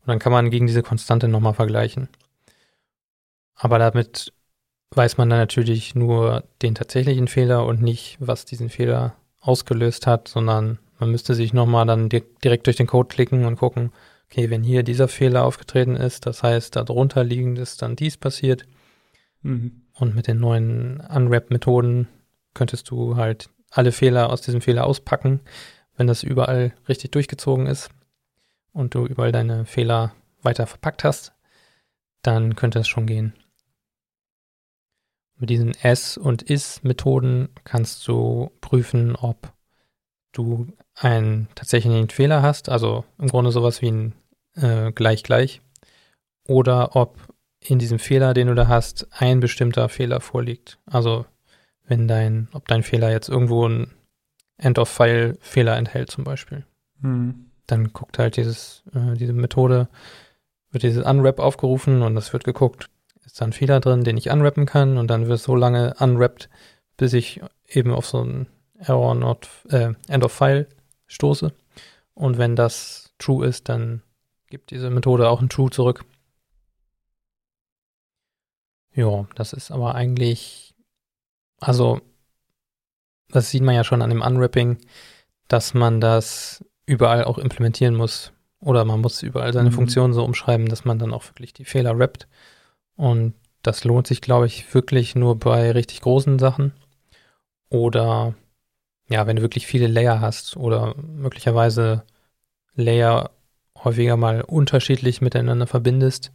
Und 0.00 0.08
dann 0.08 0.18
kann 0.18 0.32
man 0.32 0.50
gegen 0.50 0.66
diese 0.66 0.82
Konstante 0.82 1.28
nochmal 1.28 1.54
vergleichen. 1.54 2.08
Aber 3.54 3.78
damit 3.78 4.32
weiß 4.94 5.18
man 5.18 5.28
dann 5.28 5.38
natürlich 5.38 5.94
nur 5.94 6.44
den 6.62 6.74
tatsächlichen 6.74 7.28
Fehler 7.28 7.66
und 7.66 7.82
nicht, 7.82 8.16
was 8.20 8.44
diesen 8.44 8.70
Fehler 8.70 9.16
ausgelöst 9.40 10.06
hat, 10.06 10.28
sondern 10.28 10.78
man 10.98 11.10
müsste 11.10 11.34
sich 11.34 11.52
nochmal 11.52 11.86
dann 11.86 12.08
direkt 12.08 12.66
durch 12.66 12.76
den 12.76 12.86
Code 12.86 13.08
klicken 13.08 13.44
und 13.44 13.56
gucken, 13.56 13.92
okay, 14.26 14.50
wenn 14.50 14.62
hier 14.62 14.82
dieser 14.82 15.08
Fehler 15.08 15.44
aufgetreten 15.44 15.96
ist, 15.96 16.26
das 16.26 16.42
heißt, 16.42 16.76
darunter 16.76 17.24
liegend 17.24 17.58
ist 17.58 17.82
dann 17.82 17.96
dies 17.96 18.16
passiert. 18.16 18.66
Mhm. 19.42 19.82
Und 19.94 20.14
mit 20.14 20.26
den 20.26 20.38
neuen 20.38 21.00
Unwrap-Methoden 21.00 22.08
könntest 22.54 22.90
du 22.90 23.16
halt 23.16 23.50
alle 23.70 23.92
Fehler 23.92 24.30
aus 24.30 24.42
diesem 24.42 24.60
Fehler 24.60 24.86
auspacken, 24.86 25.40
wenn 25.96 26.06
das 26.06 26.22
überall 26.22 26.72
richtig 26.88 27.12
durchgezogen 27.12 27.66
ist 27.66 27.90
und 28.72 28.94
du 28.94 29.06
überall 29.06 29.32
deine 29.32 29.66
Fehler 29.66 30.14
weiter 30.42 30.66
verpackt 30.66 31.04
hast, 31.04 31.32
dann 32.22 32.56
könnte 32.56 32.78
es 32.78 32.88
schon 32.88 33.06
gehen. 33.06 33.34
Mit 35.36 35.50
diesen 35.50 35.74
S- 35.74 36.18
und 36.18 36.42
Is-Methoden 36.42 37.48
kannst 37.64 38.06
du 38.06 38.50
prüfen, 38.60 39.16
ob 39.16 39.52
du 40.32 40.68
einen 40.94 41.48
tatsächlichen 41.54 42.10
Fehler 42.10 42.42
hast, 42.42 42.68
also 42.68 43.04
im 43.18 43.28
Grunde 43.28 43.50
sowas 43.50 43.80
wie 43.80 43.90
ein 43.90 44.14
äh, 44.54 44.92
gleich 44.92 45.22
gleich, 45.22 45.62
oder 46.46 46.94
ob 46.96 47.16
in 47.62 47.78
diesem 47.78 47.98
Fehler, 47.98 48.34
den 48.34 48.48
du 48.48 48.54
da 48.54 48.68
hast, 48.68 49.08
ein 49.10 49.40
bestimmter 49.40 49.88
Fehler 49.88 50.20
vorliegt. 50.20 50.78
Also 50.86 51.26
wenn 51.86 52.08
dein, 52.08 52.48
ob 52.52 52.68
dein 52.68 52.82
Fehler 52.82 53.10
jetzt 53.10 53.28
irgendwo 53.28 53.68
ein 53.68 53.90
End-of-File-Fehler 54.58 55.76
enthält 55.76 56.10
zum 56.10 56.24
Beispiel. 56.24 56.64
Mhm. 57.00 57.46
Dann 57.66 57.92
guckt 57.92 58.18
halt 58.18 58.36
dieses, 58.36 58.82
äh, 58.94 59.16
diese 59.16 59.32
Methode, 59.32 59.88
wird 60.70 60.82
dieses 60.82 61.04
Unwrap 61.04 61.40
aufgerufen 61.40 62.02
und 62.02 62.16
es 62.16 62.32
wird 62.32 62.44
geguckt, 62.44 62.88
ist 63.24 63.40
da 63.40 63.44
ein 63.44 63.52
Fehler 63.52 63.80
drin, 63.80 64.04
den 64.04 64.16
ich 64.16 64.30
unwrappen 64.30 64.66
kann 64.66 64.98
und 64.98 65.08
dann 65.08 65.26
wird 65.26 65.38
es 65.38 65.44
so 65.44 65.56
lange 65.56 65.94
unwrapped, 65.98 66.48
bis 66.96 67.12
ich 67.12 67.40
eben 67.68 67.92
auf 67.92 68.06
so 68.06 68.22
ein 68.22 68.46
Error 68.78 69.14
not 69.14 69.48
äh, 69.68 69.92
End 70.08 70.24
of 70.24 70.32
File 70.32 70.68
stoße. 71.06 71.52
Und 72.14 72.38
wenn 72.38 72.56
das 72.56 73.12
true 73.18 73.46
ist, 73.46 73.68
dann 73.68 74.02
gibt 74.48 74.70
diese 74.70 74.90
Methode 74.90 75.28
auch 75.28 75.40
ein 75.40 75.48
true 75.48 75.70
zurück. 75.70 76.04
Ja, 78.94 79.26
das 79.34 79.52
ist 79.52 79.70
aber 79.70 79.94
eigentlich, 79.94 80.74
also 81.60 82.00
das 83.28 83.50
sieht 83.50 83.62
man 83.62 83.74
ja 83.74 83.84
schon 83.84 84.02
an 84.02 84.10
dem 84.10 84.22
Unwrapping, 84.22 84.78
dass 85.48 85.74
man 85.74 86.00
das 86.00 86.64
überall 86.86 87.24
auch 87.24 87.38
implementieren 87.38 87.94
muss. 87.94 88.32
Oder 88.60 88.84
man 88.84 89.00
muss 89.00 89.22
überall 89.22 89.52
seine 89.52 89.70
mhm. 89.70 89.74
Funktionen 89.74 90.12
so 90.12 90.24
umschreiben, 90.24 90.68
dass 90.68 90.84
man 90.84 90.98
dann 90.98 91.14
auch 91.14 91.24
wirklich 91.26 91.52
die 91.52 91.64
Fehler 91.64 91.98
rappt. 91.98 92.28
Und 92.96 93.34
das 93.62 93.84
lohnt 93.84 94.06
sich, 94.06 94.20
glaube 94.20 94.46
ich, 94.46 94.74
wirklich 94.74 95.14
nur 95.14 95.38
bei 95.38 95.70
richtig 95.70 96.00
großen 96.02 96.38
Sachen. 96.38 96.72
Oder 97.70 98.34
ja, 99.08 99.26
wenn 99.26 99.36
du 99.36 99.42
wirklich 99.42 99.66
viele 99.66 99.86
Layer 99.86 100.20
hast 100.20 100.56
oder 100.56 100.94
möglicherweise 100.96 102.04
Layer 102.74 103.30
häufiger 103.82 104.16
mal 104.16 104.42
unterschiedlich 104.42 105.20
miteinander 105.20 105.66
verbindest, 105.66 106.32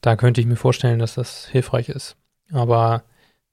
da 0.00 0.16
könnte 0.16 0.40
ich 0.40 0.46
mir 0.46 0.56
vorstellen, 0.56 0.98
dass 0.98 1.14
das 1.14 1.46
hilfreich 1.46 1.88
ist. 1.88 2.16
Aber 2.52 3.04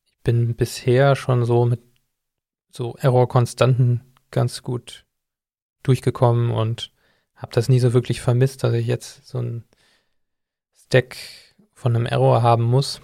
ich 0.05 0.15
bin 0.23 0.55
bisher 0.55 1.15
schon 1.15 1.45
so 1.45 1.65
mit 1.65 1.81
so 2.71 2.95
Error-Konstanten 2.97 4.01
ganz 4.31 4.63
gut 4.63 5.05
durchgekommen 5.83 6.51
und 6.51 6.91
habe 7.35 7.53
das 7.53 7.69
nie 7.69 7.79
so 7.79 7.93
wirklich 7.93 8.21
vermisst, 8.21 8.63
dass 8.63 8.73
ich 8.73 8.87
jetzt 8.87 9.27
so 9.27 9.39
ein 9.39 9.63
Stack 10.73 11.17
von 11.73 11.95
einem 11.95 12.05
Error 12.05 12.41
haben 12.41 12.63
muss. 12.63 13.01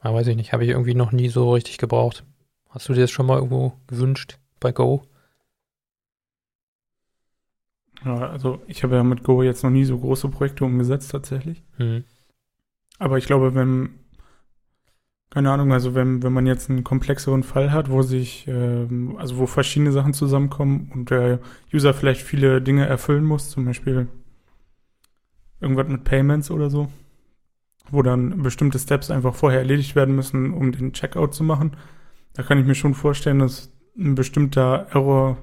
Aber 0.00 0.16
weiß 0.16 0.26
ich 0.28 0.36
nicht, 0.36 0.52
habe 0.52 0.64
ich 0.64 0.70
irgendwie 0.70 0.94
noch 0.94 1.12
nie 1.12 1.28
so 1.28 1.52
richtig 1.52 1.78
gebraucht. 1.78 2.24
Hast 2.68 2.88
du 2.88 2.92
dir 2.92 3.02
das 3.02 3.10
schon 3.10 3.26
mal 3.26 3.36
irgendwo 3.36 3.72
gewünscht 3.86 4.38
bei 4.60 4.72
Go? 4.72 5.02
Ja, 8.04 8.28
also 8.28 8.60
ich 8.66 8.82
habe 8.82 8.96
ja 8.96 9.02
mit 9.02 9.22
Go 9.22 9.42
jetzt 9.42 9.62
noch 9.62 9.70
nie 9.70 9.84
so 9.84 9.98
große 9.98 10.28
Projekte 10.28 10.64
umgesetzt 10.64 11.10
tatsächlich. 11.10 11.62
Mhm. 11.78 12.04
Aber 12.98 13.18
ich 13.18 13.26
glaube, 13.26 13.54
wenn, 13.54 13.90
keine 15.30 15.50
Ahnung, 15.50 15.72
also 15.72 15.94
wenn, 15.94 16.22
wenn 16.22 16.32
man 16.32 16.46
jetzt 16.46 16.70
einen 16.70 16.84
komplexeren 16.84 17.42
Fall 17.42 17.72
hat, 17.72 17.90
wo 17.90 18.02
sich, 18.02 18.46
ähm, 18.46 19.16
also 19.18 19.38
wo 19.38 19.46
verschiedene 19.46 19.92
Sachen 19.92 20.14
zusammenkommen 20.14 20.90
und 20.94 21.10
der 21.10 21.40
User 21.72 21.92
vielleicht 21.92 22.22
viele 22.22 22.62
Dinge 22.62 22.86
erfüllen 22.86 23.24
muss, 23.24 23.50
zum 23.50 23.64
Beispiel 23.64 24.08
irgendwas 25.60 25.88
mit 25.88 26.04
Payments 26.04 26.50
oder 26.50 26.70
so, 26.70 26.88
wo 27.90 28.02
dann 28.02 28.42
bestimmte 28.42 28.78
Steps 28.78 29.10
einfach 29.10 29.34
vorher 29.34 29.60
erledigt 29.60 29.96
werden 29.96 30.14
müssen, 30.14 30.52
um 30.52 30.72
den 30.72 30.92
Checkout 30.92 31.34
zu 31.34 31.42
machen, 31.42 31.76
da 32.34 32.42
kann 32.42 32.58
ich 32.58 32.66
mir 32.66 32.74
schon 32.74 32.94
vorstellen, 32.94 33.38
dass 33.40 33.72
ein 33.96 34.14
bestimmter 34.14 34.86
Error, 34.90 35.38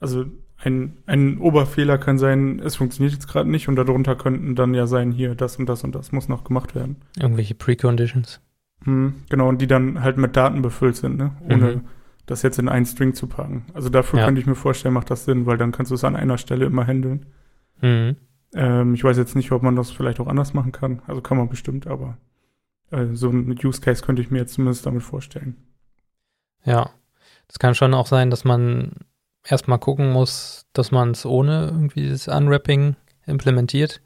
also 0.00 0.26
ein, 0.64 0.98
ein 1.06 1.38
Oberfehler 1.38 1.98
kann 1.98 2.18
sein, 2.18 2.60
es 2.60 2.76
funktioniert 2.76 3.12
jetzt 3.12 3.28
gerade 3.28 3.48
nicht 3.48 3.68
und 3.68 3.76
darunter 3.76 4.16
könnten 4.16 4.56
dann 4.56 4.74
ja 4.74 4.86
sein, 4.86 5.12
hier, 5.12 5.34
das 5.34 5.56
und 5.56 5.68
das 5.68 5.84
und 5.84 5.94
das 5.94 6.10
muss 6.12 6.28
noch 6.28 6.44
gemacht 6.44 6.74
werden. 6.74 6.96
Irgendwelche 7.18 7.54
Preconditions. 7.54 8.40
Hm, 8.84 9.14
genau, 9.28 9.48
und 9.48 9.60
die 9.62 9.66
dann 9.66 10.02
halt 10.02 10.16
mit 10.16 10.36
Daten 10.36 10.62
befüllt 10.62 10.96
sind, 10.96 11.16
ne? 11.16 11.32
ohne 11.44 11.76
mhm. 11.76 11.80
das 12.26 12.42
jetzt 12.42 12.58
in 12.58 12.68
einen 12.68 12.86
String 12.86 13.14
zu 13.14 13.28
packen. 13.28 13.66
Also 13.72 13.88
dafür 13.88 14.18
ja. 14.18 14.24
könnte 14.24 14.40
ich 14.40 14.46
mir 14.46 14.56
vorstellen, 14.56 14.94
macht 14.94 15.10
das 15.10 15.24
Sinn, 15.24 15.46
weil 15.46 15.58
dann 15.58 15.72
kannst 15.72 15.90
du 15.90 15.94
es 15.94 16.04
an 16.04 16.16
einer 16.16 16.38
Stelle 16.38 16.66
immer 16.66 16.84
handeln. 16.84 17.26
Mhm. 17.80 18.16
Ähm, 18.54 18.94
ich 18.94 19.04
weiß 19.04 19.16
jetzt 19.16 19.36
nicht, 19.36 19.52
ob 19.52 19.62
man 19.62 19.76
das 19.76 19.90
vielleicht 19.90 20.18
auch 20.18 20.26
anders 20.26 20.54
machen 20.54 20.72
kann. 20.72 21.02
Also 21.06 21.20
kann 21.20 21.38
man 21.38 21.48
bestimmt, 21.48 21.86
aber 21.86 22.18
äh, 22.90 23.06
so 23.12 23.30
ein 23.30 23.56
Use 23.62 23.80
Case 23.80 24.04
könnte 24.04 24.22
ich 24.22 24.30
mir 24.30 24.38
jetzt 24.38 24.54
zumindest 24.54 24.86
damit 24.86 25.02
vorstellen. 25.02 25.56
Ja, 26.64 26.90
das 27.46 27.58
kann 27.58 27.74
schon 27.74 27.94
auch 27.94 28.06
sein, 28.06 28.30
dass 28.30 28.44
man 28.44 28.92
erstmal 29.44 29.78
gucken 29.78 30.10
muss, 30.12 30.66
dass 30.72 30.90
man 30.90 31.12
es 31.12 31.24
ohne 31.24 31.66
irgendwie 31.66 32.08
das 32.08 32.28
Unwrapping 32.28 32.96
implementiert. 33.26 34.00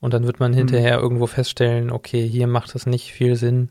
Und 0.00 0.12
dann 0.14 0.24
wird 0.24 0.40
man 0.40 0.52
mhm. 0.52 0.56
hinterher 0.56 0.98
irgendwo 0.98 1.26
feststellen, 1.26 1.90
okay, 1.90 2.26
hier 2.28 2.46
macht 2.46 2.74
es 2.74 2.86
nicht 2.86 3.12
viel 3.12 3.36
Sinn, 3.36 3.70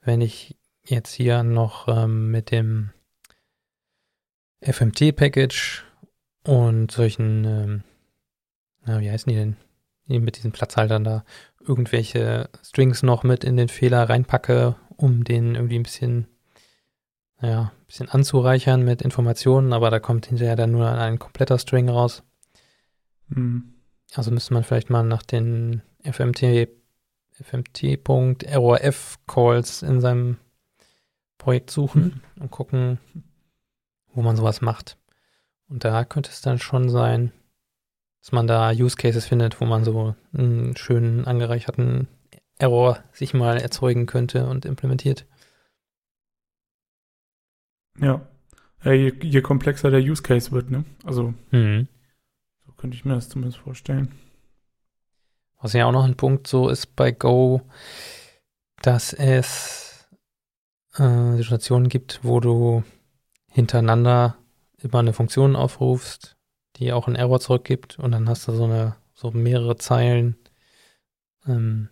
wenn 0.00 0.20
ich 0.20 0.56
jetzt 0.84 1.12
hier 1.12 1.42
noch 1.42 1.88
ähm, 1.88 2.30
mit 2.30 2.50
dem 2.50 2.90
FMT-Package 4.60 5.84
und 6.44 6.90
solchen, 6.90 7.44
ähm, 7.44 7.84
na, 8.84 9.00
wie 9.00 9.10
heißen 9.10 9.30
die 9.30 9.36
denn? 9.36 9.56
Mit 10.08 10.36
diesen 10.36 10.52
Platzhaltern 10.52 11.02
da 11.02 11.24
irgendwelche 11.58 12.48
Strings 12.62 13.02
noch 13.02 13.24
mit 13.24 13.42
in 13.42 13.56
den 13.56 13.68
Fehler 13.68 14.08
reinpacke, 14.08 14.76
um 14.96 15.24
den 15.24 15.56
irgendwie 15.56 15.80
ein 15.80 15.82
bisschen 15.82 16.28
ja, 17.42 17.72
ein 17.86 17.88
bisschen 17.88 18.08
anzureichern 18.08 18.84
mit 18.84 19.00
Informationen, 19.00 19.72
aber 19.72 19.90
da 19.90 20.00
kommt 20.00 20.26
hinterher 20.26 20.56
dann 20.56 20.72
nur 20.72 20.90
ein 20.90 21.20
kompletter 21.20 21.56
String 21.58 21.88
raus. 21.88 22.24
Mhm. 23.28 23.74
Also 24.14 24.32
müsste 24.32 24.54
man 24.54 24.64
vielleicht 24.64 24.90
mal 24.90 25.04
nach 25.04 25.22
den 25.22 25.82
FMT, 26.02 26.68
FMT.ROF-Calls 27.40 28.42
in 29.82 30.00
seinem 30.00 30.38
Projekt 31.38 31.70
suchen 31.70 32.22
mhm. 32.34 32.42
und 32.42 32.50
gucken, 32.50 32.98
wo 34.12 34.22
man 34.22 34.34
sowas 34.36 34.60
macht. 34.60 34.96
Und 35.68 35.84
da 35.84 36.04
könnte 36.04 36.30
es 36.30 36.40
dann 36.40 36.58
schon 36.58 36.88
sein, 36.88 37.30
dass 38.20 38.32
man 38.32 38.48
da 38.48 38.70
Use 38.70 38.96
Cases 38.96 39.24
findet, 39.24 39.60
wo 39.60 39.64
man 39.64 39.84
so 39.84 40.16
einen 40.32 40.76
schönen 40.76 41.24
angereicherten 41.24 42.08
Error 42.58 43.04
sich 43.12 43.34
mal 43.34 43.58
erzeugen 43.58 44.06
könnte 44.06 44.46
und 44.46 44.64
implementiert. 44.64 45.26
Ja. 48.00 48.20
ja 48.84 48.92
je, 48.92 49.12
je, 49.22 49.40
komplexer 49.40 49.90
der 49.90 50.00
Use 50.00 50.22
Case 50.22 50.50
wird, 50.52 50.70
ne? 50.70 50.84
Also, 51.04 51.34
mhm. 51.50 51.88
so 52.64 52.72
könnte 52.72 52.96
ich 52.96 53.04
mir 53.04 53.14
das 53.14 53.28
zumindest 53.28 53.58
vorstellen. 53.58 54.12
Was 55.60 55.72
ja 55.72 55.86
auch 55.86 55.92
noch 55.92 56.04
ein 56.04 56.16
Punkt 56.16 56.46
so 56.46 56.68
ist 56.68 56.96
bei 56.96 57.10
Go, 57.12 57.62
dass 58.82 59.12
es 59.12 60.08
äh, 60.96 61.36
Situationen 61.36 61.88
gibt, 61.88 62.20
wo 62.22 62.40
du 62.40 62.84
hintereinander 63.50 64.36
immer 64.78 64.98
eine 64.98 65.12
Funktion 65.12 65.56
aufrufst, 65.56 66.36
die 66.76 66.92
auch 66.92 67.06
einen 67.06 67.16
Error 67.16 67.40
zurückgibt 67.40 67.98
und 67.98 68.12
dann 68.12 68.28
hast 68.28 68.46
du 68.46 68.52
so 68.52 68.64
eine, 68.64 68.96
so 69.14 69.30
mehrere 69.30 69.76
Zeilen, 69.76 70.36
ähm, 71.46 71.88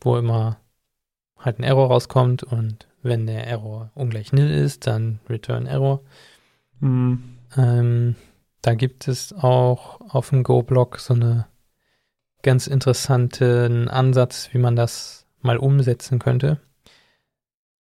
wo 0.00 0.16
immer 0.16 0.60
halt 1.36 1.58
ein 1.58 1.64
Error 1.64 1.88
rauskommt 1.88 2.44
und 2.44 2.87
wenn 3.02 3.26
der 3.26 3.46
Error 3.46 3.90
ungleich 3.94 4.32
nil 4.32 4.50
ist, 4.50 4.86
dann 4.86 5.20
Return 5.28 5.66
Error. 5.66 6.02
Mhm. 6.80 7.38
Ähm, 7.56 8.16
da 8.62 8.74
gibt 8.74 9.08
es 9.08 9.32
auch 9.32 10.00
auf 10.00 10.30
dem 10.30 10.42
Go-Blog 10.42 10.98
so 10.98 11.14
einen 11.14 11.44
ganz 12.42 12.66
interessanten 12.66 13.88
Ansatz, 13.88 14.50
wie 14.52 14.58
man 14.58 14.76
das 14.76 15.26
mal 15.40 15.58
umsetzen 15.58 16.18
könnte. 16.18 16.60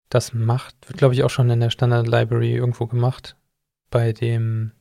Das 0.08 0.32
macht, 0.32 0.76
wird 0.88 0.98
glaube 0.98 1.14
ich 1.14 1.24
auch 1.24 1.30
schon 1.30 1.50
in 1.50 1.60
der 1.60 1.70
Standard 1.70 2.06
Library 2.06 2.54
irgendwo 2.54 2.86
gemacht. 2.86 3.36
Bei 3.90 4.12
dem, 4.12 4.72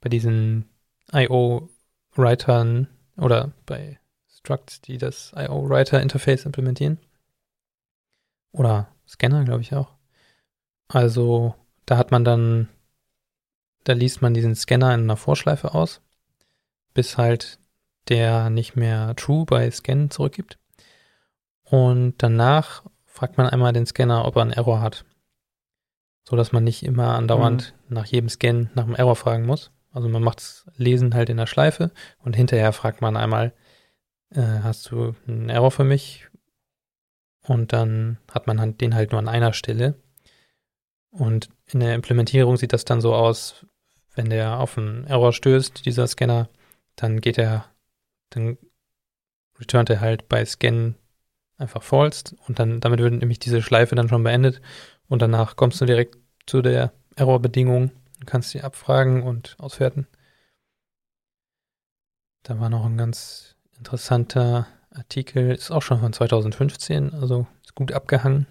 bei 0.00 0.08
diesen 0.08 0.68
IO-Writern 1.12 2.88
oder 3.16 3.52
bei 3.66 3.98
Structs, 4.28 4.80
die 4.80 4.98
das 4.98 5.32
IO-Writer-Interface 5.36 6.44
implementieren. 6.44 6.98
Oder 8.52 8.88
Scanner, 9.08 9.44
glaube 9.44 9.62
ich 9.62 9.74
auch. 9.74 9.94
Also 10.88 11.54
da 11.86 11.96
hat 11.96 12.10
man 12.10 12.24
dann, 12.24 12.68
da 13.84 13.94
liest 13.94 14.22
man 14.22 14.34
diesen 14.34 14.54
Scanner 14.54 14.94
in 14.94 15.00
einer 15.02 15.16
Vorschleife 15.16 15.74
aus, 15.74 16.00
bis 16.94 17.16
halt 17.16 17.58
der 18.08 18.50
nicht 18.50 18.76
mehr 18.76 19.14
True 19.16 19.44
bei 19.44 19.70
Scan 19.70 20.08
zurückgibt. 20.10 20.58
Und 21.64 22.14
danach 22.18 22.84
fragt 23.04 23.36
man 23.36 23.48
einmal 23.48 23.72
den 23.72 23.86
Scanner, 23.86 24.24
ob 24.24 24.36
er 24.36 24.42
einen 24.42 24.52
Error 24.52 24.80
hat. 24.80 25.04
So 26.24 26.36
dass 26.36 26.52
man 26.52 26.64
nicht 26.64 26.84
immer 26.84 27.14
andauernd 27.14 27.74
mhm. 27.88 27.94
nach 27.94 28.06
jedem 28.06 28.28
Scan 28.28 28.70
nach 28.74 28.84
einem 28.84 28.94
Error 28.94 29.16
fragen 29.16 29.46
muss. 29.46 29.70
Also 29.92 30.08
man 30.08 30.22
macht 30.22 30.38
das 30.38 30.66
Lesen 30.76 31.14
halt 31.14 31.30
in 31.30 31.38
der 31.38 31.46
Schleife 31.46 31.90
und 32.18 32.36
hinterher 32.36 32.72
fragt 32.72 33.00
man 33.00 33.16
einmal, 33.16 33.52
äh, 34.30 34.60
hast 34.62 34.90
du 34.90 35.14
einen 35.26 35.48
Error 35.48 35.70
für 35.70 35.84
mich? 35.84 36.27
Und 37.48 37.72
dann 37.72 38.18
hat 38.30 38.46
man 38.46 38.76
den 38.76 38.94
halt 38.94 39.10
nur 39.10 39.18
an 39.18 39.28
einer 39.28 39.54
Stelle. 39.54 39.94
Und 41.10 41.48
in 41.66 41.80
der 41.80 41.94
Implementierung 41.94 42.58
sieht 42.58 42.74
das 42.74 42.84
dann 42.84 43.00
so 43.00 43.14
aus, 43.14 43.66
wenn 44.14 44.28
der 44.28 44.60
auf 44.60 44.76
einen 44.76 45.04
Error 45.04 45.32
stößt, 45.32 45.86
dieser 45.86 46.06
Scanner, 46.06 46.50
dann 46.94 47.22
geht 47.22 47.38
er, 47.38 47.64
dann 48.30 48.58
returnt 49.58 49.88
er 49.88 50.00
halt 50.00 50.28
bei 50.28 50.44
Scan 50.44 50.94
einfach 51.56 51.82
false 51.82 52.36
und 52.46 52.58
dann 52.58 52.80
damit 52.80 53.00
wird 53.00 53.14
nämlich 53.14 53.38
diese 53.38 53.62
Schleife 53.62 53.94
dann 53.94 54.08
schon 54.08 54.22
beendet 54.22 54.60
und 55.08 55.22
danach 55.22 55.56
kommst 55.56 55.80
du 55.80 55.86
direkt 55.86 56.18
zu 56.46 56.62
der 56.62 56.92
Error-Bedingung 57.16 57.90
und 58.20 58.26
kannst 58.26 58.50
sie 58.50 58.60
abfragen 58.60 59.22
und 59.22 59.56
auswerten. 59.58 60.06
Da 62.42 62.60
war 62.60 62.68
noch 62.68 62.84
ein 62.84 62.96
ganz 62.96 63.56
interessanter 63.76 64.66
Artikel 64.98 65.52
ist 65.52 65.70
auch 65.70 65.82
schon 65.82 66.00
von 66.00 66.12
2015, 66.12 67.14
also 67.14 67.46
ist 67.62 67.74
gut 67.74 67.92
abgehangen. 67.92 68.46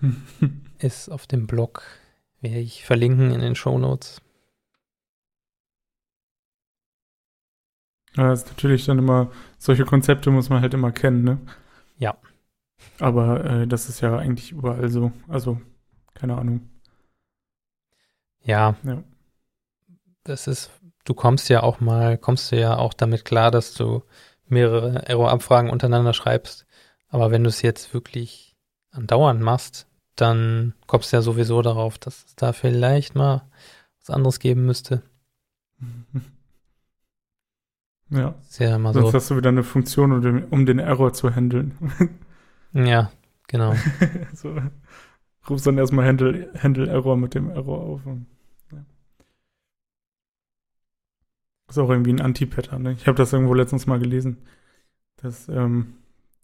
ist 0.78 1.08
auf 1.08 1.26
dem 1.26 1.46
Blog, 1.46 1.82
werde 2.40 2.58
ich 2.58 2.84
verlinken 2.84 3.30
in 3.30 3.40
den 3.40 3.54
Show 3.54 3.78
Notes. 3.78 4.20
Ja, 8.16 8.32
ist 8.32 8.48
natürlich 8.48 8.86
dann 8.86 8.98
immer, 8.98 9.30
solche 9.58 9.84
Konzepte 9.84 10.30
muss 10.30 10.48
man 10.48 10.62
halt 10.62 10.74
immer 10.74 10.90
kennen, 10.90 11.22
ne? 11.22 11.38
Ja. 11.98 12.16
Aber 12.98 13.44
äh, 13.44 13.66
das 13.66 13.88
ist 13.88 14.00
ja 14.00 14.16
eigentlich 14.16 14.52
überall 14.52 14.88
so. 14.88 15.12
Also, 15.28 15.60
keine 16.14 16.36
Ahnung. 16.36 16.68
Ja. 18.42 18.76
Ja. 18.84 19.02
Das 20.24 20.46
ist, 20.46 20.70
du 21.04 21.14
kommst 21.14 21.48
ja 21.50 21.62
auch 21.62 21.80
mal, 21.80 22.16
kommst 22.16 22.52
du 22.52 22.58
ja 22.58 22.76
auch 22.76 22.94
damit 22.94 23.24
klar, 23.24 23.50
dass 23.50 23.74
du 23.74 24.02
mehrere 24.48 25.06
Error-Abfragen 25.06 25.70
untereinander 25.70 26.12
schreibst. 26.12 26.66
Aber 27.08 27.30
wenn 27.30 27.44
du 27.44 27.48
es 27.48 27.62
jetzt 27.62 27.94
wirklich 27.94 28.56
andauernd 28.90 29.40
machst, 29.40 29.86
dann 30.16 30.74
kommst 30.86 31.12
du 31.12 31.16
ja 31.18 31.22
sowieso 31.22 31.62
darauf, 31.62 31.98
dass 31.98 32.24
es 32.24 32.36
da 32.36 32.52
vielleicht 32.52 33.14
mal 33.14 33.42
was 34.00 34.10
anderes 34.10 34.38
geben 34.38 34.66
müsste. 34.66 35.02
Ja. 38.10 38.36
Ist 38.48 38.60
ja 38.60 38.78
Sonst 38.78 38.94
so. 38.94 39.12
hast 39.12 39.30
du 39.30 39.36
wieder 39.36 39.48
eine 39.48 39.64
Funktion, 39.64 40.12
um 40.12 40.22
den, 40.22 40.44
um 40.44 40.66
den 40.66 40.78
Error 40.78 41.12
zu 41.12 41.34
handeln. 41.34 41.76
Ja, 42.72 43.10
genau. 43.46 43.74
so, 44.34 44.54
rufst 45.48 45.66
dann 45.66 45.78
erstmal 45.78 46.04
Handle, 46.06 46.50
Handle 46.62 47.16
mit 47.16 47.34
dem 47.34 47.48
Error 47.48 47.80
auf. 47.80 48.04
Und, 48.04 48.26
ja. 48.70 48.84
Ist 51.68 51.78
auch 51.78 51.90
irgendwie 51.90 52.12
ein 52.12 52.20
Anti-Pattern. 52.20 52.82
Ne? 52.82 52.92
Ich 52.92 53.06
habe 53.06 53.16
das 53.18 53.32
irgendwo 53.32 53.54
letztens 53.54 53.86
mal 53.86 53.98
gelesen. 53.98 54.38
Das, 55.16 55.48
ähm, 55.48 55.94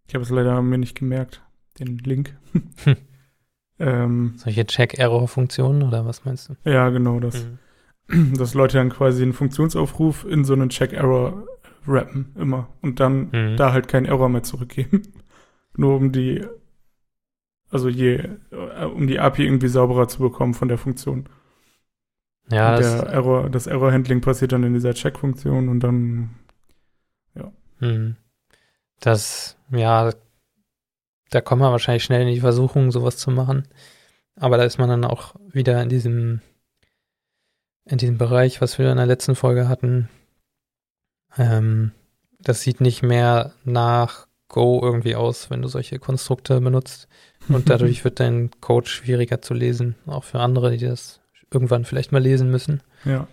ich 0.08 0.14
habe 0.14 0.22
es 0.24 0.30
leider 0.30 0.60
mir 0.62 0.78
nicht 0.78 0.96
gemerkt, 0.98 1.42
den 1.78 1.98
Link. 1.98 2.36
Hm. 2.84 2.96
ähm, 3.78 4.34
Solche 4.36 4.66
Check-Error-Funktionen 4.66 5.82
oder 5.82 6.04
was 6.06 6.24
meinst 6.24 6.48
du? 6.48 6.54
ja, 6.68 6.88
genau, 6.90 7.20
das. 7.20 7.46
Mhm. 8.08 8.34
dass 8.38 8.54
Leute 8.54 8.78
dann 8.78 8.90
quasi 8.90 9.22
einen 9.22 9.32
Funktionsaufruf 9.32 10.24
in 10.24 10.44
so 10.44 10.52
einen 10.54 10.68
Check-Error 10.70 11.46
rappen 11.86 12.34
immer 12.36 12.68
und 12.80 13.00
dann 13.00 13.30
Mhm. 13.32 13.56
da 13.56 13.72
halt 13.72 13.88
keinen 13.88 14.06
Error 14.06 14.28
mehr 14.28 14.42
zurückgeben. 14.42 15.02
Nur 15.76 15.96
um 15.96 16.12
die, 16.12 16.44
also 17.70 17.88
je, 17.88 18.16
äh, 18.50 18.84
um 18.84 19.06
die 19.06 19.18
API 19.18 19.44
irgendwie 19.44 19.68
sauberer 19.68 20.08
zu 20.08 20.18
bekommen 20.20 20.54
von 20.54 20.68
der 20.68 20.78
Funktion. 20.78 21.28
Ja, 22.50 22.76
das, 22.76 23.02
Error, 23.02 23.48
das 23.48 23.66
Error-Handling 23.66 24.20
passiert 24.20 24.52
dann 24.52 24.64
in 24.64 24.74
dieser 24.74 24.94
Check-Funktion 24.94 25.68
und 25.68 25.80
dann, 25.80 26.30
Mhm. 27.82 28.16
Das, 29.00 29.56
ja, 29.70 30.12
da 31.30 31.40
kommt 31.40 31.60
man 31.60 31.72
wahrscheinlich 31.72 32.04
schnell 32.04 32.22
in 32.22 32.32
die 32.32 32.40
Versuchung, 32.40 32.92
sowas 32.92 33.16
zu 33.16 33.30
machen. 33.30 33.66
Aber 34.36 34.56
da 34.56 34.64
ist 34.64 34.78
man 34.78 34.88
dann 34.88 35.04
auch 35.04 35.34
wieder 35.50 35.82
in 35.82 35.88
diesem, 35.88 36.40
in 37.84 37.98
diesem 37.98 38.18
Bereich, 38.18 38.60
was 38.60 38.78
wir 38.78 38.90
in 38.90 38.96
der 38.96 39.06
letzten 39.06 39.34
Folge 39.34 39.68
hatten. 39.68 40.08
Ähm, 41.36 41.90
das 42.38 42.62
sieht 42.62 42.80
nicht 42.80 43.02
mehr 43.02 43.52
nach 43.64 44.28
Go 44.48 44.80
irgendwie 44.82 45.16
aus, 45.16 45.50
wenn 45.50 45.62
du 45.62 45.68
solche 45.68 45.98
Konstrukte 45.98 46.60
benutzt. 46.60 47.08
Und 47.48 47.68
dadurch 47.68 48.04
wird 48.04 48.20
dein 48.20 48.50
Code 48.60 48.88
schwieriger 48.88 49.42
zu 49.42 49.54
lesen, 49.54 49.96
auch 50.06 50.24
für 50.24 50.38
andere, 50.38 50.70
die 50.70 50.86
das 50.86 51.20
irgendwann 51.52 51.84
vielleicht 51.84 52.12
mal 52.12 52.22
lesen 52.22 52.50
müssen. 52.50 52.82
ja, 53.04 53.26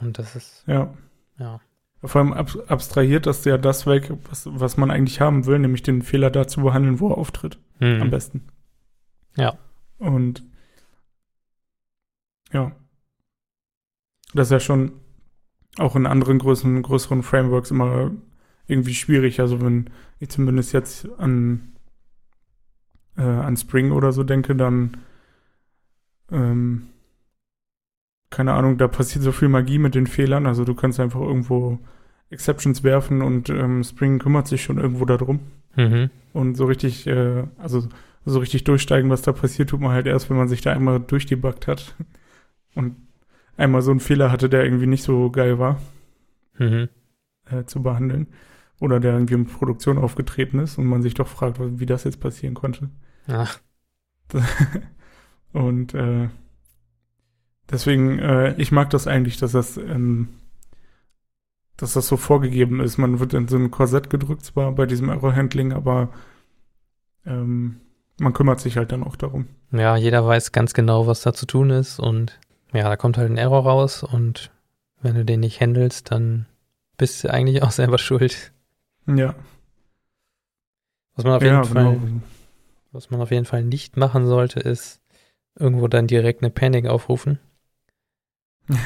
Und 0.00 0.18
das 0.18 0.36
ist, 0.36 0.64
ja. 0.66 0.92
ja. 1.38 1.60
Vor 2.02 2.20
allem 2.20 2.32
ab 2.32 2.50
abstrahiert 2.68 3.26
das 3.26 3.44
ja 3.44 3.58
das 3.58 3.86
weg, 3.86 4.12
was, 4.28 4.46
was 4.50 4.76
man 4.76 4.90
eigentlich 4.90 5.20
haben 5.20 5.46
will, 5.46 5.58
nämlich 5.58 5.82
den 5.82 6.02
Fehler 6.02 6.30
da 6.30 6.46
zu 6.46 6.62
behandeln, 6.62 7.00
wo 7.00 7.10
er 7.10 7.18
auftritt. 7.18 7.58
Mhm. 7.80 8.02
am 8.02 8.10
besten. 8.10 8.48
Ja. 9.36 9.58
Und 9.98 10.42
ja. 12.52 12.72
Das 14.34 14.48
ist 14.48 14.52
ja 14.52 14.60
schon 14.60 14.92
auch 15.78 15.96
in 15.96 16.06
anderen 16.06 16.38
größeren, 16.38 16.82
größeren 16.82 17.22
Frameworks 17.22 17.70
immer 17.70 18.12
irgendwie 18.66 18.94
schwierig. 18.94 19.40
Also 19.40 19.60
wenn 19.60 19.90
ich 20.18 20.30
zumindest 20.30 20.72
jetzt 20.72 21.08
an, 21.18 21.76
äh, 23.16 23.22
an 23.22 23.56
Spring 23.56 23.92
oder 23.92 24.12
so 24.12 24.24
denke, 24.24 24.56
dann 24.56 24.96
ähm, 26.30 26.88
keine 28.30 28.54
Ahnung, 28.54 28.78
da 28.78 28.88
passiert 28.88 29.24
so 29.24 29.32
viel 29.32 29.48
Magie 29.48 29.78
mit 29.78 29.94
den 29.94 30.06
Fehlern. 30.06 30.46
Also 30.46 30.64
du 30.64 30.74
kannst 30.74 31.00
einfach 31.00 31.20
irgendwo 31.20 31.78
Exceptions 32.30 32.82
werfen 32.82 33.22
und 33.22 33.48
ähm, 33.50 33.84
Spring 33.84 34.18
kümmert 34.18 34.48
sich 34.48 34.62
schon 34.62 34.78
irgendwo 34.78 35.04
darum. 35.04 35.40
Mhm. 35.76 36.10
Und 36.32 36.56
so 36.56 36.64
richtig, 36.66 37.06
äh, 37.06 37.44
also 37.58 37.88
so 38.24 38.38
richtig 38.40 38.64
durchsteigen, 38.64 39.10
was 39.10 39.22
da 39.22 39.32
passiert, 39.32 39.70
tut 39.70 39.80
man 39.80 39.92
halt 39.92 40.06
erst, 40.06 40.28
wenn 40.30 40.36
man 40.36 40.48
sich 40.48 40.60
da 40.60 40.72
einmal 40.72 40.98
durchdebuggt 41.00 41.68
hat 41.68 41.94
und 42.74 42.96
einmal 43.56 43.82
so 43.82 43.92
einen 43.92 44.00
Fehler 44.00 44.32
hatte, 44.32 44.48
der 44.48 44.64
irgendwie 44.64 44.86
nicht 44.88 45.02
so 45.04 45.30
geil 45.30 45.58
war 45.58 45.80
Mhm. 46.58 46.88
äh, 47.50 47.64
zu 47.64 47.82
behandeln. 47.82 48.26
Oder 48.80 48.98
der 49.00 49.12
irgendwie 49.14 49.34
in 49.34 49.46
Produktion 49.46 49.96
aufgetreten 49.98 50.58
ist 50.58 50.76
und 50.78 50.86
man 50.86 51.00
sich 51.02 51.14
doch 51.14 51.28
fragt, 51.28 51.58
wie 51.60 51.86
das 51.86 52.04
jetzt 52.04 52.20
passieren 52.20 52.54
konnte. 52.54 52.90
Ach, 53.28 53.58
Und 55.52 55.94
äh, 55.94 56.28
deswegen, 57.70 58.18
äh, 58.18 58.54
ich 58.56 58.72
mag 58.72 58.90
das 58.90 59.06
eigentlich, 59.06 59.38
dass 59.38 59.52
das, 59.52 59.76
ähm, 59.76 60.28
dass 61.76 61.92
das 61.92 62.08
so 62.08 62.16
vorgegeben 62.16 62.80
ist. 62.80 62.98
Man 62.98 63.20
wird 63.20 63.34
in 63.34 63.48
so 63.48 63.56
ein 63.56 63.70
Korsett 63.70 64.10
gedrückt, 64.10 64.44
zwar 64.44 64.72
bei 64.72 64.86
diesem 64.86 65.08
Error-Handling, 65.08 65.72
aber 65.72 66.10
ähm, 67.26 67.80
man 68.18 68.32
kümmert 68.32 68.60
sich 68.60 68.76
halt 68.76 68.92
dann 68.92 69.04
auch 69.04 69.16
darum. 69.16 69.46
Ja, 69.72 69.96
jeder 69.96 70.26
weiß 70.26 70.52
ganz 70.52 70.74
genau, 70.74 71.06
was 71.06 71.22
da 71.22 71.32
zu 71.32 71.46
tun 71.46 71.70
ist 71.70 71.98
und 71.98 72.38
ja, 72.72 72.88
da 72.88 72.96
kommt 72.96 73.18
halt 73.18 73.30
ein 73.30 73.36
Error 73.36 73.64
raus 73.64 74.02
und 74.02 74.50
wenn 75.02 75.14
du 75.14 75.24
den 75.24 75.40
nicht 75.40 75.60
handelst, 75.60 76.10
dann 76.10 76.46
bist 76.96 77.24
du 77.24 77.30
eigentlich 77.30 77.62
auch 77.62 77.70
selber 77.70 77.98
schuld. 77.98 78.52
Ja, 79.06 79.34
Was 81.14 81.24
man 81.24 81.34
auf 81.34 81.42
jeden 81.42 81.54
ja, 81.54 81.62
Fall, 81.62 81.92
genau. 81.94 82.20
was 82.90 83.10
man 83.10 83.20
auf 83.20 83.30
jeden 83.30 83.44
Fall 83.44 83.62
nicht 83.62 83.96
machen 83.96 84.26
sollte, 84.26 84.60
ist 84.60 85.00
irgendwo 85.58 85.88
dann 85.88 86.06
direkt 86.06 86.42
eine 86.42 86.50
Panic 86.50 86.86
aufrufen. 86.86 87.38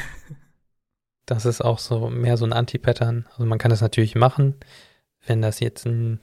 Das 1.27 1.45
ist 1.45 1.61
auch 1.61 1.79
so 1.79 2.09
mehr 2.09 2.35
so 2.35 2.43
ein 2.45 2.51
Anti-Pattern. 2.51 3.25
Also 3.31 3.45
man 3.45 3.57
kann 3.59 3.69
das 3.69 3.79
natürlich 3.79 4.15
machen, 4.15 4.55
wenn 5.25 5.41
das 5.41 5.59
jetzt 5.61 5.85
ein, 5.85 6.19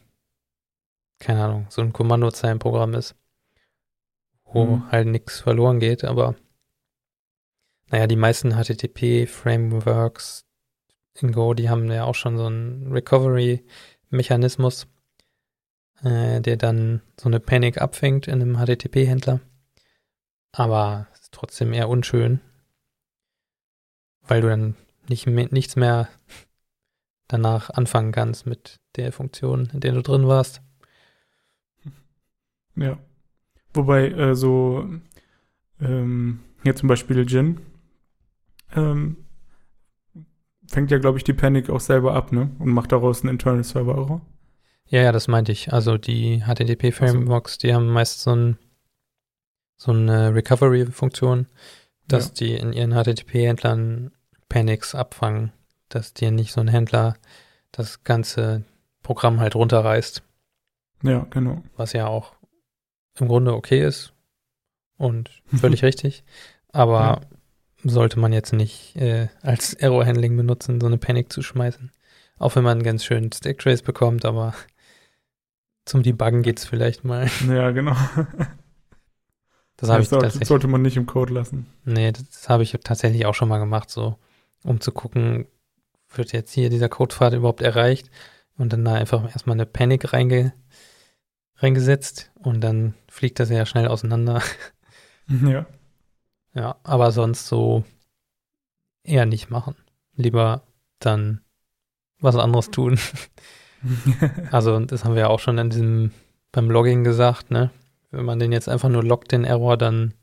keine 1.18 1.44
Ahnung, 1.44 1.66
so 1.70 1.80
ein 1.80 1.92
Kommandozeilenprogramm 1.94 2.92
ist, 2.94 3.14
wo 4.44 4.64
Mhm. 4.66 4.90
halt 4.90 5.06
nichts 5.08 5.40
verloren 5.40 5.78
geht, 5.80 6.04
aber 6.04 6.34
naja, 7.90 8.06
die 8.06 8.16
meisten 8.16 8.52
HTTP-Frameworks 8.52 10.44
in 11.14 11.32
Go, 11.32 11.54
die 11.54 11.70
haben 11.70 11.90
ja 11.90 12.04
auch 12.04 12.14
schon 12.14 12.36
so 12.36 12.44
einen 12.46 12.92
Recovery-Mechanismus, 12.92 14.88
äh, 16.02 16.40
der 16.42 16.56
dann 16.58 17.00
so 17.18 17.28
eine 17.28 17.40
Panic 17.40 17.80
abfängt 17.80 18.28
in 18.28 18.42
einem 18.42 18.56
HTTP-Händler. 18.58 19.40
Aber 20.52 21.06
ist 21.14 21.32
trotzdem 21.32 21.72
eher 21.72 21.88
unschön, 21.88 22.40
weil 24.28 24.40
du 24.42 24.48
dann 24.48 24.74
nicht 25.08 25.26
mehr, 25.26 25.48
nichts 25.50 25.74
mehr 25.76 26.08
danach 27.26 27.70
anfangen 27.70 28.12
kannst 28.12 28.46
mit 28.46 28.78
der 28.96 29.12
Funktion, 29.12 29.68
in 29.72 29.80
der 29.80 29.92
du 29.92 30.02
drin 30.02 30.26
warst. 30.28 30.62
Ja. 32.76 32.96
Wobei, 33.74 34.08
äh, 34.10 34.34
so, 34.36 34.88
ähm, 35.80 36.38
hier 36.62 36.76
zum 36.76 36.88
Beispiel 36.88 37.28
Jin, 37.28 37.60
ähm, 38.72 39.16
fängt 40.68 40.90
ja, 40.92 40.98
glaube 40.98 41.18
ich, 41.18 41.24
die 41.24 41.32
Panic 41.32 41.70
auch 41.70 41.80
selber 41.80 42.14
ab, 42.14 42.30
ne? 42.30 42.50
Und 42.60 42.68
macht 42.68 42.92
daraus 42.92 43.22
einen 43.22 43.30
Internal 43.30 43.64
Server 43.64 43.94
Error. 43.96 44.20
Ja, 44.86 45.02
ja, 45.02 45.10
das 45.12 45.26
meinte 45.26 45.50
ich. 45.50 45.72
Also 45.72 45.98
die 45.98 46.40
HTTP-Frameworks, 46.46 47.58
die 47.58 47.74
haben 47.74 47.88
meist 47.88 48.20
so, 48.20 48.30
ein, 48.34 48.58
so 49.76 49.90
eine 49.92 50.34
Recovery-Funktion, 50.34 51.46
dass 52.06 52.28
Ja. 52.28 52.34
die 52.34 52.54
in 52.54 52.72
ihren 52.72 52.92
HTTP-Händlern 52.94 54.12
Panics 54.48 54.94
abfangen, 54.94 55.52
dass 55.88 56.14
dir 56.14 56.30
nicht 56.30 56.52
so 56.52 56.60
ein 56.60 56.68
Händler 56.68 57.14
das 57.72 58.04
ganze 58.04 58.64
Programm 59.02 59.40
halt 59.40 59.54
runterreißt, 59.54 60.22
Ja, 61.02 61.26
genau. 61.30 61.62
was 61.76 61.92
ja 61.92 62.06
auch 62.06 62.32
im 63.18 63.28
Grunde 63.28 63.54
okay 63.54 63.84
ist 63.84 64.12
und 64.96 65.30
völlig 65.56 65.82
richtig. 65.84 66.24
Aber 66.72 67.00
Ja. 67.00 67.20
sollte 67.90 68.18
man 68.18 68.32
jetzt 68.32 68.52
nicht 68.52 68.96
äh, 68.96 69.28
als 69.42 69.74
Error-Handling 69.74 70.36
benutzen, 70.36 70.80
so 70.80 70.86
eine 70.86 70.98
Panic 70.98 71.32
zu 71.32 71.42
schmeißen. 71.42 71.90
Auch 72.38 72.54
wenn 72.56 72.62
man 72.64 72.78
einen 72.78 72.84
ganz 72.84 73.04
schönen 73.04 73.32
Stack-Trace 73.32 73.82
bekommt, 73.82 74.24
aber 74.24 74.54
zum 75.84 76.02
Debuggen 76.02 76.42
geht's 76.42 76.64
vielleicht 76.64 77.04
mal. 77.04 77.28
Ja, 77.48 77.70
genau. 77.70 77.96
Das 79.76 79.90
habe 79.90 79.98
Das 79.98 80.02
ich 80.02 80.08
sollte, 80.08 80.24
tatsächlich. 80.26 80.48
sollte 80.48 80.66
man 80.68 80.82
nicht 80.82 80.96
im 80.96 81.06
Code 81.06 81.32
lassen. 81.32 81.66
Nee, 81.84 82.12
das 82.12 82.48
habe 82.48 82.62
ich 82.62 82.72
tatsächlich 82.84 83.26
auch 83.26 83.34
schon 83.34 83.48
mal 83.48 83.58
gemacht, 83.58 83.90
so 83.90 84.16
um 84.64 84.80
zu 84.80 84.92
gucken, 84.92 85.46
wird 86.14 86.32
jetzt 86.32 86.52
hier 86.52 86.70
dieser 86.70 86.88
Codepfad 86.88 87.34
überhaupt 87.34 87.62
erreicht 87.62 88.10
und 88.56 88.72
dann 88.72 88.84
da 88.84 88.94
einfach 88.94 89.24
erstmal 89.24 89.56
eine 89.56 89.66
Panic 89.66 90.12
reinge 90.12 90.52
reingesetzt 91.56 92.30
und 92.36 92.60
dann 92.60 92.94
fliegt 93.08 93.40
das 93.40 93.50
ja 93.50 93.66
schnell 93.66 93.88
auseinander. 93.88 94.42
Ja. 95.28 95.66
Ja, 96.54 96.76
aber 96.82 97.12
sonst 97.12 97.46
so 97.46 97.84
eher 99.04 99.26
nicht 99.26 99.50
machen. 99.50 99.76
Lieber 100.14 100.62
dann 100.98 101.42
was 102.20 102.36
anderes 102.36 102.70
tun. 102.70 102.98
Also, 104.50 104.76
das 104.80 105.04
haben 105.04 105.14
wir 105.14 105.20
ja 105.20 105.28
auch 105.28 105.38
schon 105.38 105.56
in 105.56 105.70
diesem, 105.70 106.10
beim 106.50 106.68
Logging 106.68 107.04
gesagt, 107.04 107.52
ne? 107.52 107.70
Wenn 108.10 108.24
man 108.24 108.40
den 108.40 108.50
jetzt 108.50 108.68
einfach 108.68 108.88
nur 108.88 109.04
loggt, 109.04 109.30
den 109.30 109.44
Error, 109.44 109.76
dann 109.76 110.14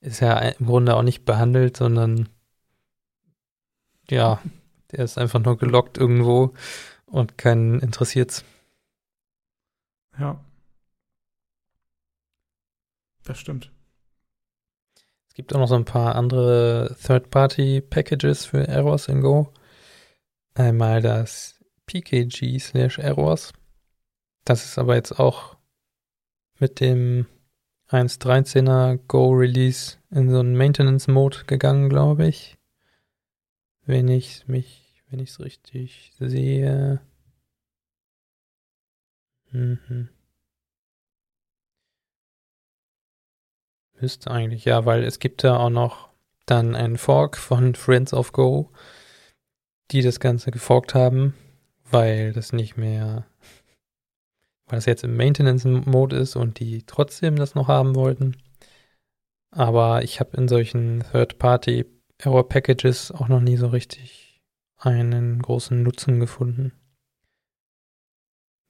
ist 0.00 0.20
ja 0.20 0.36
im 0.36 0.66
Grunde 0.66 0.94
auch 0.94 1.02
nicht 1.02 1.24
behandelt, 1.24 1.78
sondern 1.78 2.28
ja, 4.10 4.40
der 4.92 5.04
ist 5.04 5.18
einfach 5.18 5.40
nur 5.40 5.58
gelockt 5.58 5.98
irgendwo 5.98 6.54
und 7.06 7.38
keinen 7.38 7.80
interessiert's. 7.80 8.44
Ja. 10.18 10.44
Das 13.24 13.38
stimmt. 13.38 13.70
Es 15.28 15.34
gibt 15.34 15.54
auch 15.54 15.58
noch 15.58 15.68
so 15.68 15.74
ein 15.74 15.84
paar 15.84 16.14
andere 16.14 16.96
Third-Party-Packages 17.02 18.44
für 18.44 18.68
Errors 18.68 19.08
in 19.08 19.20
Go. 19.20 19.52
Einmal 20.54 21.02
das 21.02 21.64
PKG 21.86 22.60
slash 22.60 22.98
Errors. 22.98 23.52
Das 24.44 24.64
ist 24.64 24.78
aber 24.78 24.94
jetzt 24.94 25.18
auch 25.18 25.56
mit 26.60 26.78
dem 26.78 27.26
1.13er 27.88 28.98
Go 29.08 29.30
Release 29.30 29.96
in 30.10 30.30
so 30.30 30.38
einen 30.38 30.56
Maintenance 30.56 31.08
Mode 31.08 31.44
gegangen, 31.46 31.88
glaube 31.88 32.26
ich. 32.26 32.53
Wenn 33.86 34.08
ich 34.08 34.48
mich, 34.48 35.02
wenn 35.10 35.20
ich 35.20 35.30
es 35.30 35.40
richtig 35.40 36.12
sehe. 36.18 37.00
Mhm. 39.50 40.08
Müsste 44.00 44.30
eigentlich, 44.30 44.64
ja, 44.64 44.84
weil 44.86 45.04
es 45.04 45.18
gibt 45.18 45.44
da 45.44 45.58
auch 45.58 45.70
noch 45.70 46.08
dann 46.46 46.74
einen 46.74 46.98
Fork 46.98 47.36
von 47.36 47.74
Friends 47.74 48.12
of 48.12 48.32
Go, 48.32 48.70
die 49.90 50.02
das 50.02 50.18
Ganze 50.18 50.50
geforkt 50.50 50.94
haben, 50.94 51.34
weil 51.90 52.32
das 52.32 52.52
nicht 52.52 52.76
mehr, 52.76 53.24
weil 54.66 54.78
es 54.78 54.86
jetzt 54.86 55.04
im 55.04 55.16
Maintenance-Mode 55.16 56.16
ist 56.16 56.36
und 56.36 56.58
die 56.58 56.82
trotzdem 56.86 57.36
das 57.36 57.54
noch 57.54 57.68
haben 57.68 57.94
wollten. 57.94 58.36
Aber 59.50 60.02
ich 60.02 60.20
habe 60.20 60.36
in 60.36 60.48
solchen 60.48 61.02
Third-Party-Error-Packages 62.24 63.12
auch 63.12 63.28
noch 63.28 63.40
nie 63.40 63.56
so 63.56 63.68
richtig 63.68 64.42
einen 64.78 65.42
großen 65.42 65.82
Nutzen 65.82 66.20
gefunden. 66.20 66.72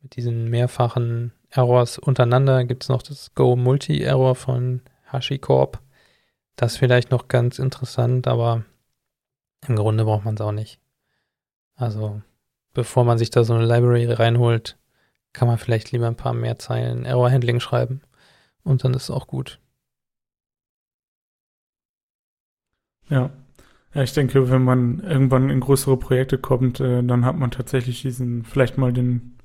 Mit 0.01 0.17
diesen 0.17 0.51
mehrfachen 0.51 1.33
Errors 1.51 1.99
untereinander 1.99 2.64
gibt 2.64 2.83
es 2.83 2.88
noch 2.88 3.03
das 3.03 3.35
Go 3.35 3.57
Multi-Error 3.57 4.35
von 4.35 4.83
HashiCorp. 5.07 5.81
Das 6.57 6.73
ist 6.73 6.79
vielleicht 6.79 7.11
noch 7.11 7.29
ganz 7.29 7.59
interessant, 7.59 8.27
aber 8.27 8.64
im 9.67 9.77
Grunde 9.77 10.05
braucht 10.05 10.25
man 10.25 10.35
es 10.35 10.40
auch 10.40 10.53
nicht. 10.53 10.81
Also, 11.77 12.23
bevor 12.75 13.05
man 13.05 13.19
sich 13.19 13.31
da 13.31 13.45
so 13.45 13.55
eine 13.55 13.67
Library 13.67 14.12
reinholt, 14.12 14.77
kann 15.33 15.49
man 15.49 15.59
vielleicht 15.59 15.90
lieber 15.90 16.07
ein 16.07 16.17
paar 16.17 16.35
mehr 16.35 16.59
Zeilen 16.59 17.05
Error 17.05 17.31
Handling 17.31 17.61
schreiben 17.61 18.03
und 18.62 18.85
dann 18.85 18.95
ist 18.95 19.05
es 19.05 19.11
auch 19.11 19.27
gut. 19.27 19.61
Ja. 23.09 23.31
Ja, 23.95 24.03
ich 24.03 24.13
denke, 24.13 24.51
wenn 24.51 24.65
man 24.65 25.01
irgendwann 25.01 25.51
in 25.51 25.61
größere 25.61 25.97
Projekte 25.97 26.37
kommt, 26.37 26.81
äh, 26.81 27.03
dann 27.03 27.25
hat 27.25 27.37
man 27.37 27.53
tatsächlich 27.53 28.03
diesen, 28.03 28.45
vielleicht 28.45 28.77
mal 28.77 28.93
den, 28.93 29.39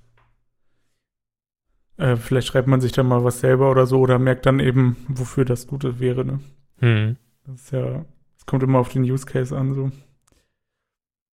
äh, 1.97 2.15
vielleicht 2.15 2.47
schreibt 2.47 2.67
man 2.67 2.81
sich 2.81 2.91
dann 2.91 3.07
mal 3.07 3.23
was 3.23 3.41
selber 3.41 3.69
oder 3.69 3.85
so 3.85 3.99
oder 3.99 4.17
merkt 4.17 4.47
dann 4.47 4.59
eben, 4.59 4.97
wofür 5.07 5.45
das 5.45 5.67
Gute 5.67 5.99
wäre, 5.99 6.25
ne? 6.25 6.39
Hm. 6.79 7.17
Das 7.45 7.61
ist 7.61 7.71
ja, 7.71 8.05
es 8.37 8.45
kommt 8.47 8.63
immer 8.63 8.79
auf 8.79 8.89
den 8.89 9.03
Use 9.03 9.25
Case 9.25 9.55
an, 9.55 9.75
so. 9.75 9.91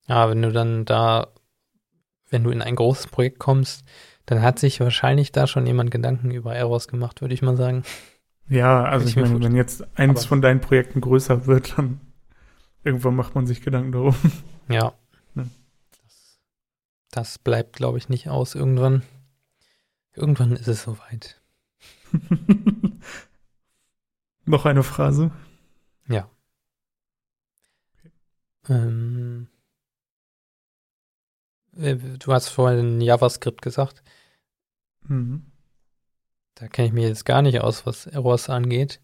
Ja, 0.08 0.28
wenn 0.28 0.42
du 0.42 0.52
dann 0.52 0.84
da, 0.84 1.28
wenn 2.28 2.44
du 2.44 2.50
in 2.50 2.60
ein 2.60 2.76
großes 2.76 3.06
Projekt 3.06 3.38
kommst, 3.38 3.84
dann 4.26 4.42
hat 4.42 4.58
sich 4.58 4.78
wahrscheinlich 4.80 5.32
da 5.32 5.46
schon 5.46 5.66
jemand 5.66 5.90
Gedanken 5.90 6.32
über 6.32 6.54
Errors 6.54 6.86
gemacht, 6.86 7.22
würde 7.22 7.32
ich 7.32 7.42
mal 7.42 7.56
sagen. 7.56 7.82
Ja, 8.48 8.84
also 8.84 9.06
ich, 9.06 9.16
ich 9.16 9.22
meine, 9.22 9.42
wenn 9.42 9.56
jetzt 9.56 9.86
eins 9.98 10.20
Aber 10.20 10.28
von 10.28 10.42
deinen 10.42 10.60
Projekten 10.60 11.00
größer 11.00 11.46
wird, 11.46 11.78
dann 11.78 12.00
irgendwann 12.86 13.16
macht 13.16 13.34
man 13.34 13.46
sich 13.46 13.60
Gedanken 13.60 13.92
darum. 13.92 14.14
Ja. 14.68 14.94
ja. 15.36 15.46
Das, 16.02 16.40
das 17.12 17.38
bleibt, 17.38 17.76
glaube 17.76 17.98
ich, 17.98 18.08
nicht 18.08 18.28
aus 18.28 18.56
irgendwann. 18.56 19.02
Irgendwann 20.12 20.50
ist 20.52 20.66
es 20.66 20.82
soweit. 20.82 21.40
Noch 24.44 24.64
eine 24.64 24.82
Phrase? 24.82 25.30
Ja. 26.08 26.28
Ähm, 28.68 29.46
äh, 31.76 31.94
du 31.94 32.32
hast 32.32 32.48
vorhin 32.48 33.00
JavaScript 33.00 33.62
gesagt. 33.62 34.02
Mhm. 35.02 35.46
Da 36.56 36.66
kenne 36.66 36.88
ich 36.88 36.92
mich 36.92 37.04
jetzt 37.04 37.24
gar 37.24 37.42
nicht 37.42 37.60
aus, 37.60 37.86
was 37.86 38.06
Errors 38.06 38.50
angeht. 38.50 39.00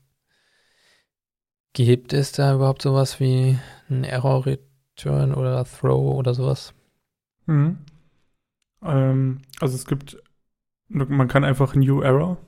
Gibt 1.73 2.13
es 2.13 2.33
da 2.33 2.55
überhaupt 2.55 2.83
sowas 2.83 3.19
wie 3.19 3.59
ein 3.89 4.05
Error 4.05 4.45
Return 4.47 5.35
oder 5.35 5.65
Throw 5.65 6.17
oder 6.17 6.35
sowas? 6.35 6.75
Mhm. 7.47 7.79
Ähm, 8.83 9.41
also 9.61 9.75
es 9.75 9.87
gibt, 9.87 10.23
man 10.89 11.29
kann 11.29 11.45
einfach 11.45 11.75
New 11.75 12.03
Error, 12.03 12.39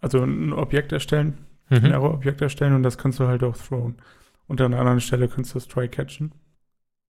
also 0.00 0.22
ein 0.22 0.52
Objekt 0.52 0.92
erstellen, 0.92 1.38
mhm. 1.70 1.76
ein 1.76 1.92
Error-Objekt 1.92 2.40
erstellen 2.40 2.74
und 2.74 2.82
das 2.82 2.98
kannst 2.98 3.18
du 3.18 3.26
halt 3.26 3.42
auch 3.42 3.56
throwen. 3.56 3.96
Und 4.46 4.60
an 4.60 4.72
einer 4.72 4.80
anderen 4.80 5.00
Stelle 5.00 5.28
kannst 5.28 5.54
du 5.54 5.60
try 5.60 5.88
catchen. 5.88 6.32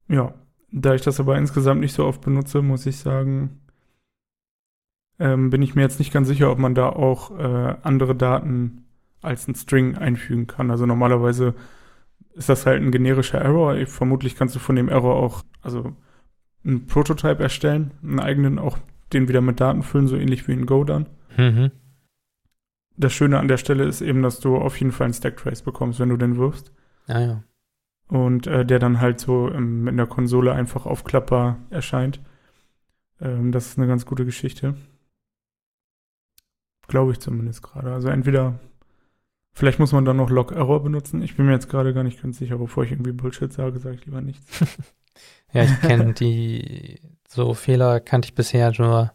Ja, 0.07 0.33
da 0.71 0.93
ich 0.93 1.01
das 1.01 1.19
aber 1.19 1.37
insgesamt 1.37 1.81
nicht 1.81 1.93
so 1.93 2.05
oft 2.05 2.21
benutze, 2.21 2.61
muss 2.61 2.85
ich 2.85 2.97
sagen, 2.97 3.61
ähm, 5.19 5.49
bin 5.49 5.61
ich 5.61 5.75
mir 5.75 5.81
jetzt 5.81 5.99
nicht 5.99 6.13
ganz 6.13 6.27
sicher, 6.27 6.51
ob 6.51 6.59
man 6.59 6.75
da 6.75 6.89
auch 6.89 7.37
äh, 7.37 7.75
andere 7.83 8.15
Daten 8.15 8.85
als 9.21 9.47
ein 9.47 9.55
String 9.55 9.97
einfügen 9.97 10.47
kann. 10.47 10.71
Also 10.71 10.85
normalerweise 10.85 11.55
ist 12.33 12.49
das 12.49 12.65
halt 12.65 12.81
ein 12.81 12.91
generischer 12.91 13.39
Error. 13.39 13.75
Ich, 13.75 13.89
vermutlich 13.89 14.35
kannst 14.35 14.55
du 14.55 14.59
von 14.59 14.75
dem 14.75 14.89
Error 14.89 15.15
auch, 15.15 15.43
also 15.61 15.95
einen 16.63 16.87
Prototype 16.87 17.41
erstellen, 17.41 17.91
einen 18.01 18.19
eigenen, 18.19 18.59
auch 18.59 18.77
den 19.13 19.27
wieder 19.27 19.41
mit 19.41 19.59
Daten 19.59 19.83
füllen, 19.83 20.07
so 20.07 20.15
ähnlich 20.15 20.47
wie 20.47 20.53
in 20.53 20.65
Go 20.65 20.83
dann. 20.83 21.07
Mhm. 21.37 21.71
Das 22.97 23.13
Schöne 23.13 23.39
an 23.39 23.47
der 23.47 23.57
Stelle 23.57 23.85
ist 23.85 24.01
eben, 24.01 24.21
dass 24.21 24.39
du 24.39 24.57
auf 24.57 24.77
jeden 24.79 24.91
Fall 24.91 25.05
einen 25.05 25.13
Stack 25.13 25.37
Trace 25.37 25.61
bekommst, 25.61 25.99
wenn 25.99 26.09
du 26.09 26.17
den 26.17 26.37
wirfst. 26.37 26.71
Ah 27.07 27.19
ja 27.19 27.43
und 28.09 28.47
äh, 28.47 28.65
der 28.65 28.79
dann 28.79 28.99
halt 28.99 29.19
so 29.19 29.47
im, 29.47 29.87
in 29.87 29.97
der 29.97 30.07
Konsole 30.07 30.51
einfach 30.51 30.85
aufklappbar 30.85 31.59
erscheint. 31.69 32.19
Ähm, 33.21 33.51
das 33.51 33.67
ist 33.67 33.77
eine 33.77 33.87
ganz 33.87 34.05
gute 34.05 34.25
Geschichte. 34.25 34.75
Glaube 36.87 37.11
ich 37.11 37.19
zumindest 37.19 37.61
gerade. 37.61 37.93
Also 37.93 38.09
entweder, 38.09 38.59
vielleicht 39.59 39.77
muss 39.77 39.91
man 39.91 40.05
dann 40.05 40.15
noch 40.15 40.29
Log-Error 40.29 40.81
benutzen. 40.81 41.21
Ich 41.21 41.35
bin 41.35 41.45
mir 41.45 41.51
jetzt 41.51 41.67
gerade 41.67 41.93
gar 41.93 42.05
nicht 42.05 42.21
ganz 42.21 42.37
sicher, 42.37 42.57
bevor 42.57 42.85
ich 42.85 42.91
irgendwie 42.91 43.11
Bullshit 43.11 43.51
sage, 43.51 43.77
sage 43.79 43.95
ich 43.95 44.05
lieber 44.05 44.21
nichts. 44.21 44.45
ja, 45.53 45.63
ich 45.63 45.81
kenne 45.81 46.13
die, 46.19 47.01
so 47.27 47.53
Fehler 47.53 47.99
kannte 47.99 48.27
ich 48.27 48.35
bisher 48.35 48.71
nur, 48.77 49.11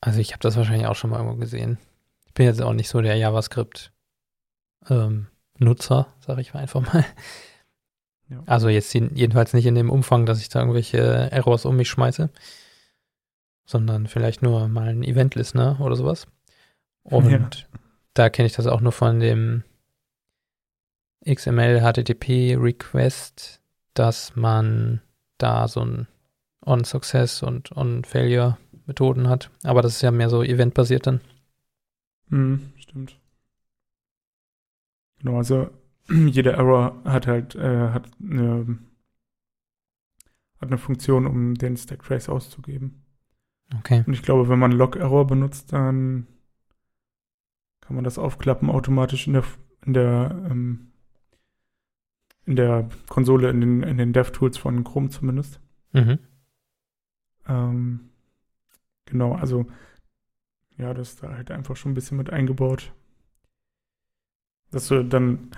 also 0.00 0.18
ich 0.18 0.32
habe 0.32 0.40
das 0.40 0.56
wahrscheinlich 0.56 0.86
auch 0.86 0.96
schon 0.96 1.10
mal 1.10 1.18
irgendwo 1.18 1.36
gesehen. 1.36 1.76
Ich 2.26 2.32
bin 2.32 2.46
jetzt 2.46 2.62
auch 2.62 2.72
nicht 2.72 2.88
so 2.88 3.02
der 3.02 3.16
JavaScript 3.16 3.92
ähm, 4.88 5.26
Nutzer, 5.58 6.06
sage 6.20 6.40
ich 6.40 6.54
einfach 6.54 6.80
mal. 6.80 7.04
Ja. 8.30 8.42
Also 8.46 8.70
jetzt 8.70 8.94
jedenfalls 8.94 9.52
nicht 9.52 9.66
in 9.66 9.74
dem 9.74 9.90
Umfang, 9.90 10.24
dass 10.24 10.40
ich 10.40 10.48
da 10.48 10.60
irgendwelche 10.60 10.98
Errors 10.98 11.66
um 11.66 11.76
mich 11.76 11.90
schmeiße, 11.90 12.30
sondern 13.66 14.06
vielleicht 14.06 14.40
nur 14.42 14.68
mal 14.68 14.88
ein 14.88 15.02
Event-Listener 15.02 15.80
oder 15.80 15.96
sowas. 15.96 16.26
Und 17.02 17.30
ja. 17.30 17.48
Da 18.14 18.28
kenne 18.30 18.46
ich 18.46 18.54
das 18.54 18.66
auch 18.66 18.80
nur 18.80 18.92
von 18.92 19.20
dem 19.20 19.64
XML 21.24 21.80
HTTP 21.80 22.56
Request, 22.56 23.60
dass 23.94 24.36
man 24.36 25.00
da 25.38 25.68
so 25.68 25.84
ein 25.84 26.08
On-Success 26.64 27.42
und 27.42 27.76
On-Failure-Methoden 27.76 29.28
hat. 29.28 29.50
Aber 29.62 29.82
das 29.82 29.96
ist 29.96 30.02
ja 30.02 30.10
mehr 30.10 30.30
so 30.30 30.42
eventbasiert 30.42 31.06
dann. 31.06 31.20
Hm, 32.28 32.72
stimmt. 32.76 33.18
Genau, 35.18 35.36
also 35.38 35.70
jeder 36.08 36.54
Error 36.54 37.00
hat 37.04 37.26
halt 37.26 37.54
äh, 37.54 37.88
hat 37.90 38.08
eine, 38.22 38.78
hat 40.60 40.68
eine 40.68 40.78
Funktion, 40.78 41.26
um 41.26 41.54
den 41.54 41.76
Stack 41.76 42.02
Trace 42.02 42.28
auszugeben. 42.28 43.04
Okay. 43.78 44.02
Und 44.06 44.12
ich 44.14 44.22
glaube, 44.22 44.48
wenn 44.48 44.58
man 44.58 44.72
Log-Error 44.72 45.26
benutzt, 45.26 45.72
dann 45.72 46.26
kann 47.88 47.94
man 47.94 48.04
das 48.04 48.18
aufklappen 48.18 48.68
automatisch 48.68 49.26
in 49.26 49.32
der 49.32 49.44
in 49.86 49.94
der 49.94 50.46
ähm, 50.50 50.92
in 52.44 52.54
der 52.54 52.86
Konsole, 53.08 53.48
in 53.48 53.62
den, 53.62 53.82
in 53.82 53.96
den 53.96 54.12
DevTools 54.12 54.58
von 54.58 54.84
Chrome 54.84 55.08
zumindest. 55.08 55.58
Mhm. 55.94 56.18
Ähm, 57.46 58.10
genau, 59.06 59.32
also 59.32 59.64
ja, 60.76 60.92
das 60.92 61.10
ist 61.10 61.22
da 61.22 61.30
halt 61.30 61.50
einfach 61.50 61.76
schon 61.76 61.92
ein 61.92 61.94
bisschen 61.94 62.18
mit 62.18 62.28
eingebaut. 62.28 62.92
Dass 64.70 64.88
du 64.88 65.02
dann 65.02 65.50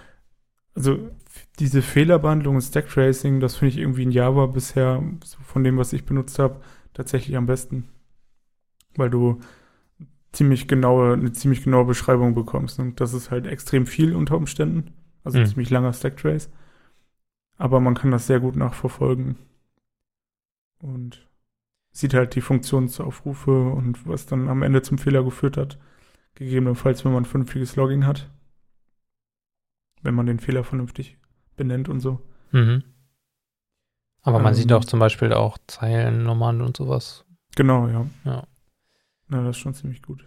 also 0.77 1.11
diese 1.59 1.83
Fehlerbehandlung 1.83 2.55
und 2.55 2.63
Stack 2.63 2.89
Tracing, 2.91 3.41
das 3.41 3.57
finde 3.57 3.75
ich 3.75 3.79
irgendwie 3.79 4.05
in 4.05 4.13
Java 4.13 4.47
bisher, 4.47 5.03
so 5.25 5.39
von 5.43 5.65
dem, 5.65 5.79
was 5.79 5.93
ich 5.93 6.07
benutzt 6.07 6.39
habe, 6.39 6.61
tatsächlich 6.95 7.37
am 7.37 7.47
besten. 7.47 7.89
Weil 8.95 9.11
du 9.11 9.41
ziemlich 10.33 10.69
genaue, 10.69 11.15
eine 11.15 11.33
ziemlich 11.33 11.63
genaue 11.65 11.85
Beschreibung 11.85 12.35
bekommst. 12.35 12.79
Und 12.79 13.01
das 13.01 13.15
ist 13.15 13.31
halt 13.31 13.47
extrem 13.47 13.87
viel 13.87 14.15
unter 14.15 14.37
Umständen. 14.37 14.93
Also 15.25 15.39
Mhm. 15.39 15.47
ziemlich 15.47 15.71
langer 15.71 15.93
Stacktrace. 15.93 16.51
Aber 17.59 17.81
man 17.81 17.95
kann 17.95 18.11
das 18.11 18.27
sehr 18.27 18.41
gut 18.41 18.57
nachverfolgen. 18.57 19.37
Und 20.83 21.27
sieht 21.93 22.15
halt 22.15 22.35
die 22.35 22.41
Funktionsaufrufe 22.41 23.51
und 23.71 24.07
was 24.07 24.27
dann 24.27 24.49
am 24.49 24.63
Ende 24.63 24.83
zum 24.83 24.97
Fehler 24.99 25.23
geführt 25.25 25.57
hat. 25.57 25.79
Gegebenenfalls, 26.37 27.05
wenn 27.05 27.13
man 27.13 27.25
vernünftiges 27.25 27.77
Logging 27.77 28.07
hat. 28.07 28.31
Wenn 30.03 30.15
man 30.15 30.27
den 30.27 30.39
Fehler 30.39 30.65
vernünftig 30.65 31.19
benennt 31.57 31.89
und 31.89 32.01
so. 32.01 32.21
Mhm. 32.53 32.85
Aber 34.23 34.39
man 34.39 34.53
Ähm. 34.53 34.55
sieht 34.55 34.73
auch 34.73 34.85
zum 34.85 35.01
Beispiel 35.01 35.33
auch 35.33 35.59
Zeilennummern 35.67 36.63
und 36.63 36.77
sowas. 36.77 37.25
Genau, 37.57 37.89
ja. 37.89 38.07
Ja. 38.25 38.47
Na, 39.31 39.45
das 39.45 39.57
ist 39.57 39.63
schon 39.63 39.75
ziemlich 39.75 40.03
gut. 40.03 40.27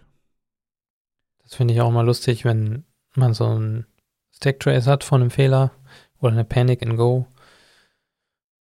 Das 1.42 1.54
finde 1.54 1.74
ich 1.74 1.80
auch 1.82 1.90
mal 1.90 2.06
lustig, 2.06 2.44
wenn 2.44 2.84
man 3.14 3.34
so 3.34 3.46
ein 3.46 3.86
Stacktrace 4.32 4.86
hat 4.86 5.04
von 5.04 5.20
einem 5.20 5.30
Fehler 5.30 5.72
oder 6.20 6.32
eine 6.32 6.44
Panic 6.44 6.80
in 6.80 6.96
Go 6.96 7.26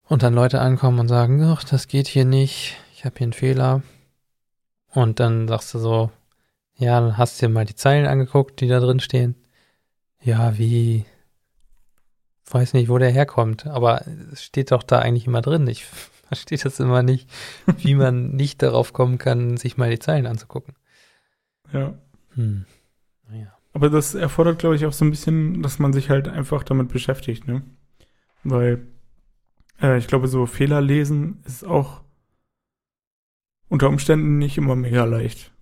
und 0.09 0.25
dann 0.25 0.35
Leute 0.35 0.61
ankommen 0.61 0.99
und 0.99 1.09
sagen, 1.09 1.43
ach, 1.45 1.63
das 1.63 1.87
geht 1.87 2.09
hier 2.09 2.25
nicht, 2.25 2.77
ich 2.93 3.05
habe 3.05 3.17
hier 3.17 3.27
einen 3.27 3.33
Fehler. 3.33 3.83
Und 4.89 5.21
dann 5.21 5.47
sagst 5.47 5.73
du 5.75 5.79
so, 5.79 6.11
ja, 6.75 7.17
hast 7.17 7.41
du 7.41 7.47
dir 7.47 7.53
mal 7.53 7.65
die 7.65 7.77
Zeilen 7.77 8.07
angeguckt, 8.07 8.61
die 8.61 8.69
da 8.69 8.81
drin 8.81 9.01
stehen. 9.01 9.37
Ja, 10.21 10.59
wie? 10.59 11.07
Weiß 12.51 12.73
nicht, 12.75 12.89
wo 12.89 12.99
der 12.99 13.11
herkommt, 13.11 13.67
aber 13.67 14.05
es 14.33 14.43
steht 14.43 14.73
doch 14.73 14.83
da 14.83 14.99
eigentlich 14.99 15.27
immer 15.29 15.41
drin. 15.41 15.69
Ich 15.69 15.87
verstehe 16.33 16.59
das 16.59 16.81
immer 16.81 17.03
nicht, 17.03 17.29
wie 17.79 17.95
man 17.95 18.31
nicht 18.37 18.63
darauf 18.63 18.93
kommen 18.95 19.19
kann, 19.19 19.59
sich 19.59 19.77
mal 19.77 19.91
die 19.91 19.99
Zeilen 19.99 20.27
anzugucken. 20.27 20.75
Ja. 21.73 21.95
Hm. 22.35 22.65
Naja. 23.29 23.53
Aber 23.75 23.91
das 23.91 24.15
erfordert, 24.15 24.59
glaube 24.59 24.77
ich, 24.77 24.87
auch 24.87 24.93
so 24.95 25.05
ein 25.05 25.11
bisschen, 25.11 25.63
dass 25.63 25.79
man 25.79 25.93
sich 25.93 26.09
halt 26.11 26.29
einfach 26.29 26.63
damit 26.63 26.89
beschäftigt, 26.89 27.47
ne? 27.47 27.63
Weil 28.45 28.87
äh, 29.81 29.99
ich 29.99 30.07
glaube, 30.07 30.27
so 30.29 30.47
Fehler 30.47 30.81
lesen 30.81 31.43
ist 31.45 31.65
auch 31.65 32.03
unter 33.69 33.89
Umständen 33.89 34.39
nicht 34.39 34.57
immer 34.59 34.75
mega 34.77 35.05
leicht. 35.05 35.53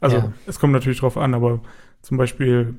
Also 0.00 0.16
Ja. 0.16 0.32
es 0.46 0.58
kommt 0.58 0.72
natürlich 0.72 1.00
drauf 1.00 1.16
an, 1.18 1.34
aber 1.34 1.62
zum 2.02 2.16
Beispiel 2.16 2.74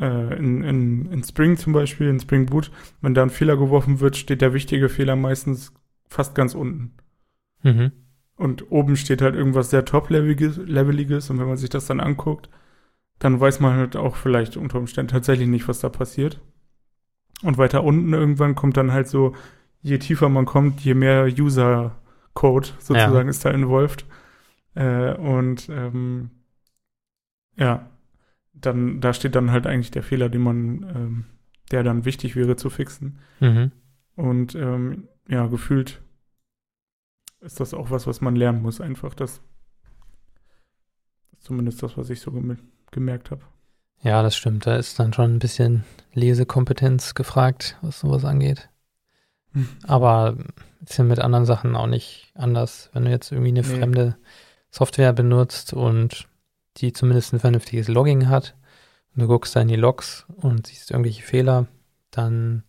äh, 0.00 0.36
in, 0.38 0.62
in, 0.62 1.12
in 1.12 1.22
Spring 1.22 1.56
zum 1.56 1.72
Beispiel, 1.72 2.08
in 2.08 2.20
Spring 2.20 2.46
Boot, 2.46 2.70
wenn 3.00 3.14
da 3.14 3.22
ein 3.22 3.30
Fehler 3.30 3.56
geworfen 3.56 4.00
wird, 4.00 4.16
steht 4.16 4.40
der 4.40 4.54
wichtige 4.54 4.88
Fehler 4.88 5.16
meistens 5.16 5.72
fast 6.08 6.34
ganz 6.34 6.54
unten. 6.54 6.92
Mhm. 7.62 7.92
Und 8.36 8.70
oben 8.70 8.96
steht 8.96 9.22
halt 9.22 9.34
irgendwas 9.34 9.70
sehr 9.70 9.84
top-leveliges 9.84 10.56
leveliges, 10.56 11.30
und 11.30 11.38
wenn 11.38 11.46
man 11.46 11.56
sich 11.56 11.70
das 11.70 11.86
dann 11.86 12.00
anguckt, 12.00 12.50
dann 13.20 13.38
weiß 13.38 13.60
man 13.60 13.76
halt 13.76 13.96
auch 13.96 14.16
vielleicht 14.16 14.56
unter 14.56 14.78
Umständen 14.78 15.12
tatsächlich 15.12 15.48
nicht, 15.48 15.68
was 15.68 15.80
da 15.80 15.88
passiert. 15.88 16.40
Und 17.42 17.58
weiter 17.58 17.84
unten 17.84 18.12
irgendwann 18.12 18.54
kommt 18.54 18.76
dann 18.76 18.92
halt 18.92 19.06
so, 19.08 19.34
je 19.82 19.98
tiefer 19.98 20.28
man 20.28 20.46
kommt, 20.46 20.80
je 20.80 20.94
mehr 20.94 21.26
User-Code 21.26 22.68
sozusagen 22.78 23.28
ist 23.28 23.44
da 23.44 23.50
involved. 23.50 24.04
Äh, 24.74 25.14
und 25.14 25.68
ähm, 25.68 26.30
ja, 27.56 27.88
dann, 28.54 29.00
da 29.00 29.12
steht 29.12 29.34
dann 29.34 29.50
halt 29.50 29.66
eigentlich 29.66 29.90
der 29.90 30.02
Fehler, 30.02 30.28
den 30.28 30.42
man, 30.42 30.82
ähm, 30.94 31.24
der 31.70 31.82
dann 31.82 32.04
wichtig 32.04 32.36
wäre 32.36 32.56
zu 32.56 32.70
fixen. 32.70 33.18
Mhm. 33.40 33.72
Und 34.16 34.54
ähm, 34.54 35.08
ja, 35.28 35.46
gefühlt 35.46 36.00
ist 37.40 37.60
das 37.60 37.74
auch 37.74 37.90
was, 37.90 38.06
was 38.06 38.20
man 38.20 38.36
lernen 38.36 38.62
muss, 38.62 38.80
einfach. 38.80 39.14
Das 39.14 39.40
ist 41.32 41.44
zumindest 41.44 41.82
das, 41.82 41.96
was 41.96 42.10
ich 42.10 42.20
so 42.20 42.30
gem 42.32 42.56
gemerkt 42.90 43.30
habe. 43.30 43.42
Ja, 44.02 44.22
das 44.22 44.36
stimmt. 44.36 44.66
Da 44.66 44.76
ist 44.76 44.98
dann 44.98 45.12
schon 45.12 45.34
ein 45.34 45.38
bisschen 45.38 45.84
Lesekompetenz 46.12 47.14
gefragt, 47.14 47.78
was 47.82 48.00
sowas 48.00 48.24
angeht. 48.24 48.68
Hm. 49.52 49.68
Aber 49.84 50.36
ist 50.84 50.98
ja 50.98 51.04
mit 51.04 51.18
anderen 51.18 51.46
Sachen 51.46 51.74
auch 51.74 51.86
nicht 51.86 52.30
anders. 52.34 52.90
Wenn 52.92 53.04
du 53.06 53.10
jetzt 53.10 53.32
irgendwie 53.32 53.48
eine 53.48 53.62
Nee. 53.62 53.78
fremde 53.78 54.16
Software 54.70 55.12
benutzt 55.12 55.72
und 55.72 56.28
die 56.78 56.92
zumindest 56.92 57.32
ein 57.32 57.40
vernünftiges 57.40 57.88
Logging 57.88 58.28
hat 58.28 58.56
und 59.14 59.22
du 59.22 59.28
guckst 59.28 59.54
da 59.54 59.60
in 59.60 59.68
die 59.68 59.76
Logs 59.76 60.26
und 60.36 60.66
siehst 60.66 60.90
irgendwelche 60.90 61.22
Fehler, 61.22 61.66
dann 62.10 62.64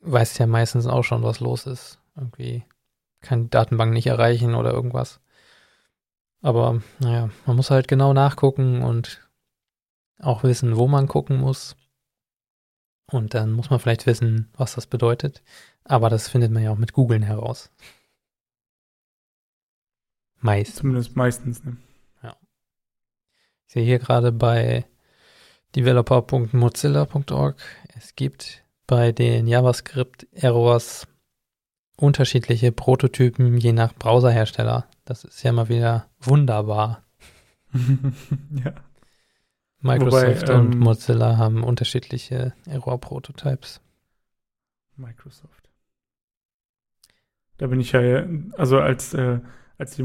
weißt 0.00 0.38
du 0.38 0.42
ja 0.44 0.46
meistens 0.46 0.86
auch 0.86 1.02
schon, 1.02 1.22
was 1.22 1.40
los 1.40 1.66
ist. 1.66 1.98
Irgendwie 2.16 2.64
kann 3.20 3.44
die 3.44 3.50
Datenbank 3.50 3.92
nicht 3.92 4.06
erreichen 4.06 4.54
oder 4.54 4.72
irgendwas. 4.72 5.20
Aber 6.42 6.80
naja, 7.00 7.30
man 7.46 7.56
muss 7.56 7.70
halt 7.70 7.88
genau 7.88 8.12
nachgucken 8.12 8.82
und 8.82 9.28
auch 10.18 10.44
wissen, 10.44 10.76
wo 10.76 10.86
man 10.86 11.08
gucken 11.08 11.38
muss. 11.38 11.76
Und 13.10 13.34
dann 13.34 13.52
muss 13.52 13.70
man 13.70 13.78
vielleicht 13.78 14.06
wissen, 14.06 14.50
was 14.56 14.74
das 14.74 14.86
bedeutet. 14.86 15.42
Aber 15.84 16.10
das 16.10 16.28
findet 16.28 16.52
man 16.52 16.62
ja 16.62 16.70
auch 16.70 16.78
mit 16.78 16.92
Googlen 16.92 17.22
heraus. 17.22 17.70
Meist. 20.40 20.76
Zumindest 20.76 21.16
meistens. 21.16 21.64
Ne? 21.64 21.76
Ich 23.66 23.72
sehe 23.72 23.84
hier 23.84 23.98
gerade 23.98 24.32
bei 24.32 24.86
developer.mozilla.org, 25.74 27.56
es 27.96 28.14
gibt 28.14 28.64
bei 28.86 29.12
den 29.12 29.46
JavaScript-Errors 29.46 31.08
unterschiedliche 31.96 32.72
Prototypen 32.72 33.56
je 33.58 33.72
nach 33.72 33.94
Browserhersteller. 33.94 34.86
Das 35.04 35.24
ist 35.24 35.42
ja 35.42 35.52
mal 35.52 35.68
wieder 35.68 36.06
wunderbar. 36.20 37.04
ja. 37.72 38.74
Microsoft 39.80 40.48
Wobei, 40.48 40.54
und 40.54 40.74
ähm, 40.74 40.78
Mozilla 40.78 41.36
haben 41.36 41.62
unterschiedliche 41.62 42.54
Error-Prototypes. 42.66 43.80
Microsoft. 44.96 45.70
Da 47.58 47.66
bin 47.66 47.80
ich 47.80 47.92
ja, 47.92 48.26
also 48.56 48.80
als, 48.80 49.14
äh, 49.14 49.40
als 49.78 49.96
die, 49.96 50.04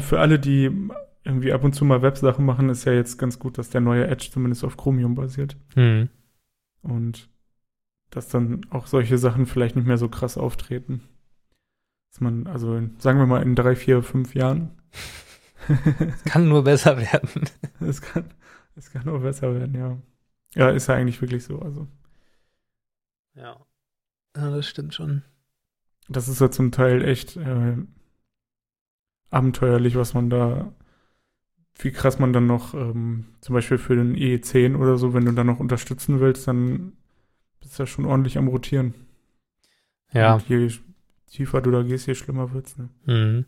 für 0.00 0.20
alle, 0.20 0.38
die 0.38 0.70
irgendwie 1.24 1.52
ab 1.52 1.64
und 1.64 1.74
zu 1.74 1.84
mal 1.84 2.02
Websachen 2.02 2.44
machen, 2.44 2.68
ist 2.68 2.84
ja 2.84 2.92
jetzt 2.92 3.18
ganz 3.18 3.38
gut, 3.38 3.58
dass 3.58 3.70
der 3.70 3.80
neue 3.80 4.06
Edge 4.06 4.30
zumindest 4.32 4.64
auf 4.64 4.76
Chromium 4.76 5.14
basiert. 5.14 5.56
Hm. 5.74 6.08
Und 6.82 7.28
dass 8.10 8.28
dann 8.28 8.66
auch 8.70 8.86
solche 8.86 9.18
Sachen 9.18 9.46
vielleicht 9.46 9.76
nicht 9.76 9.86
mehr 9.86 9.98
so 9.98 10.08
krass 10.08 10.38
auftreten. 10.38 11.02
Dass 12.10 12.20
man, 12.20 12.46
also 12.46 12.74
in, 12.74 12.98
sagen 12.98 13.18
wir 13.18 13.26
mal 13.26 13.42
in 13.42 13.54
drei, 13.54 13.76
vier, 13.76 14.02
fünf 14.02 14.34
Jahren, 14.34 14.70
Kann 16.24 16.48
nur 16.48 16.64
besser 16.64 16.96
werden. 16.98 17.48
es 17.80 18.00
kann, 18.00 18.32
es 18.76 18.90
kann 18.90 19.04
nur 19.04 19.20
besser 19.20 19.54
werden, 19.54 19.74
ja. 19.74 19.98
Ja, 20.54 20.70
ist 20.70 20.88
ja 20.88 20.94
eigentlich 20.94 21.20
wirklich 21.20 21.44
so. 21.44 21.60
Also, 21.60 21.86
Ja. 23.34 23.64
Ja, 24.36 24.50
das 24.50 24.68
stimmt 24.68 24.94
schon. 24.94 25.22
das 26.08 26.28
ist 26.28 26.40
ja 26.40 26.50
zum 26.50 26.70
Teil 26.70 27.04
echt 27.04 27.36
äh, 27.36 27.76
abenteuerlich, 29.30 29.96
was 29.96 30.14
man 30.14 30.30
da, 30.30 30.72
wie 31.78 31.90
krass 31.92 32.18
man 32.18 32.32
dann 32.32 32.46
noch, 32.46 32.74
ähm, 32.74 33.26
zum 33.40 33.54
Beispiel 33.54 33.78
für 33.78 33.96
den 33.96 34.14
E10 34.16 34.76
oder 34.76 34.98
so, 34.98 35.14
wenn 35.14 35.24
du 35.24 35.32
dann 35.32 35.46
noch 35.46 35.60
unterstützen 35.60 36.20
willst, 36.20 36.46
dann 36.46 36.92
bist 37.60 37.78
du 37.78 37.82
ja 37.82 37.86
schon 37.86 38.04
ordentlich 38.04 38.36
am 38.38 38.48
Rotieren. 38.48 38.94
Ja. 40.12 40.34
Und 40.34 40.48
je 40.48 40.70
tiefer 41.28 41.60
du 41.60 41.70
da 41.70 41.82
gehst, 41.82 42.06
je 42.06 42.14
schlimmer 42.14 42.52
wird's, 42.52 42.76
ne? 42.76 42.88
Mhm. 43.06 43.46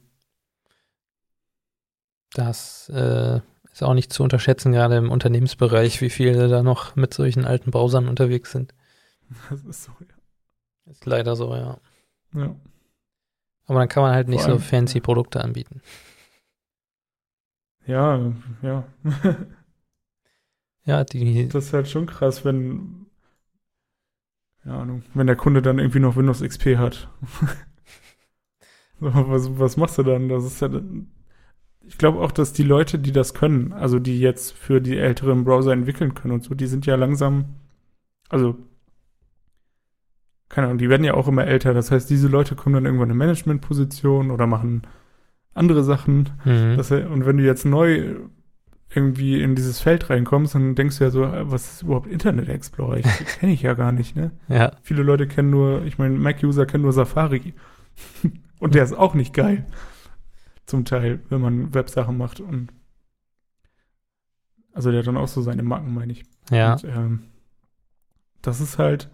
Das 2.35 2.88
äh, 2.88 3.40
ist 3.72 3.82
auch 3.82 3.94
nicht 3.94 4.12
zu 4.12 4.22
unterschätzen, 4.22 4.72
gerade 4.72 4.96
im 4.96 5.11
Unternehmensbereich, 5.11 6.00
wie 6.00 6.11
viele 6.11 6.48
da 6.48 6.62
noch 6.62 6.96
mit 6.96 7.12
solchen 7.12 7.44
alten 7.44 7.70
Browsern 7.70 8.08
unterwegs 8.08 8.52
sind. 8.52 8.74
Das 9.50 9.62
ist 9.64 9.85
so, 9.85 9.92
Ist 10.87 11.06
leider 11.06 11.37
so, 11.37 11.54
ja. 11.54 11.78
ja. 12.35 12.40
ja. 12.40 12.56
Aber 13.66 13.78
dann 13.78 13.88
kann 13.88 14.02
man 14.02 14.14
halt 14.14 14.28
nicht 14.28 14.40
Vor 14.42 14.50
so 14.50 14.56
allem- 14.56 14.62
fancy 14.62 15.00
Produkte 15.00 15.42
anbieten. 15.42 15.80
Ja, 17.87 18.33
ja. 18.62 18.85
Ja, 20.85 21.03
die, 21.05 21.49
Das 21.49 21.66
ist 21.66 21.72
halt 21.72 21.89
schon 21.89 22.07
krass, 22.07 22.45
wenn, 22.45 23.07
Ahnung, 24.64 25.03
wenn 25.14 25.26
der 25.28 25.37
Kunde 25.37 25.62
dann 25.62 25.78
irgendwie 25.78 26.01
noch 26.01 26.16
Windows 26.16 26.43
XP 26.43 26.76
hat. 26.76 27.09
So, 29.01 29.09
was, 29.12 29.59
was 29.59 29.76
machst 29.76 29.99
du 29.99 30.03
dann? 30.03 30.28
Das 30.28 30.45
ist 30.45 30.61
ja, 30.61 30.68
ich 31.87 31.99
glaube 31.99 32.20
auch, 32.20 32.33
dass 32.33 32.53
die 32.53 32.62
Leute, 32.62 32.99
die 32.99 33.12
das 33.12 33.35
können, 33.35 33.72
also 33.72 33.99
die 33.99 34.18
jetzt 34.20 34.53
für 34.53 34.80
die 34.80 34.97
älteren 34.99 35.45
Browser 35.45 35.72
entwickeln 35.72 36.14
können 36.14 36.35
und 36.35 36.45
so, 36.45 36.55
die 36.55 36.66
sind 36.66 36.87
ja 36.87 36.95
langsam, 36.97 37.47
also, 38.30 38.57
keine 40.49 40.66
Ahnung, 40.66 40.78
die 40.78 40.89
werden 40.89 41.05
ja 41.05 41.14
auch 41.14 41.28
immer 41.28 41.47
älter. 41.47 41.72
Das 41.74 41.91
heißt, 41.91 42.11
diese 42.11 42.28
Leute 42.28 42.55
kommen 42.57 42.74
dann 42.74 42.85
irgendwann 42.85 43.11
in 43.11 43.16
Managementposition 43.16 44.30
oder 44.30 44.47
machen 44.47 44.83
andere 45.55 45.84
Sachen. 45.84 46.30
mhm. 46.44 46.76
Das, 46.76 46.90
und 46.90 47.26
wenn 47.26 47.36
du 47.36 47.44
jetzt 47.44 47.64
neu 47.64 48.16
irgendwie 48.94 49.42
in 49.42 49.55
dieses 49.55 49.80
Feld 49.80 50.11
reinkommst, 50.11 50.55
dann 50.55 50.74
denkst 50.74 50.98
du 50.98 51.05
ja 51.05 51.11
so, 51.11 51.24
äh, 51.24 51.50
was 51.50 51.74
ist 51.74 51.82
überhaupt 51.82 52.07
Internet 52.07 52.48
Explorer? 52.48 52.98
Ich 52.98 53.07
kenne 53.38 53.53
ich 53.53 53.62
ja 53.62 53.74
gar 53.74 53.92
nicht, 53.92 54.16
ne? 54.16 54.32
ja, 54.48 54.72
Viele 54.82 55.03
Leute 55.03 55.26
kennen 55.26 55.50
nur, 55.50 55.84
ich 55.84 55.98
meine, 55.98 56.18
Mac-User 56.18 56.66
kennen 56.66 56.82
nur 56.82 56.92
Safari. 56.92 57.55
und 58.59 58.74
der 58.74 58.84
ist 58.84 58.92
auch 58.92 59.14
nicht 59.14 59.34
geil. 59.34 59.66
Zum 60.66 60.84
Teil, 60.84 61.20
wenn 61.28 61.40
man 61.40 61.74
Websachen 61.74 62.16
macht. 62.16 62.40
Und 62.40 62.68
Also 64.72 64.90
der 64.90 65.00
hat 65.00 65.07
dann 65.07 65.16
auch 65.16 65.28
so 65.28 65.42
seine 65.42 65.62
Marken, 65.62 65.94
meine 65.94 66.12
ich. 66.12 66.24
Ja. 66.50 66.74
Und, 66.74 66.84
ähm, 66.84 67.22
das 68.42 68.61
ist 68.61 68.78
halt, 68.78 69.11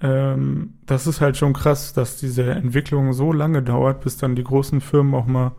ähm, 0.00 0.78
das 0.86 1.06
ist 1.06 1.20
halt 1.20 1.36
schon 1.36 1.52
krass, 1.52 1.92
dass 1.94 2.16
diese 2.18 2.50
Entwicklung 2.52 3.12
so 3.12 3.32
lange 3.32 3.62
dauert, 3.62 4.02
bis 4.02 4.16
dann 4.16 4.36
die 4.36 4.44
großen 4.44 4.80
Firmen 4.80 5.14
auch 5.14 5.26
mal 5.26 5.52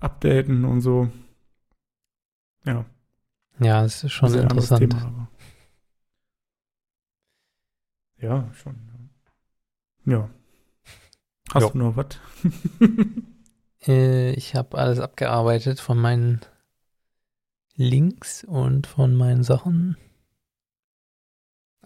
updaten 0.00 0.64
und 0.64 0.80
so. 0.82 1.10
Ja, 2.64 2.84
Ja, 3.58 3.82
das 3.82 4.04
ist 4.04 4.12
schon 4.12 4.28
sehr 4.28 4.42
anderes 4.42 4.70
interessant. 4.70 4.78
Thema, 4.78 5.02
aber. 5.06 5.28
Ja, 8.20 8.50
schon. 8.54 8.74
Ja. 10.06 10.28
Hast 11.54 11.62
Jo. 11.62 11.70
du 11.70 11.78
noch 11.78 11.96
was? 11.96 12.18
Äh, 13.86 14.32
ich 14.32 14.54
habe 14.56 14.76
alles 14.78 14.98
abgearbeitet 14.98 15.78
von 15.80 15.96
meinen 15.98 16.40
Links 17.76 18.42
und 18.42 18.88
von 18.88 19.14
meinen 19.14 19.44
Sachen. 19.44 19.96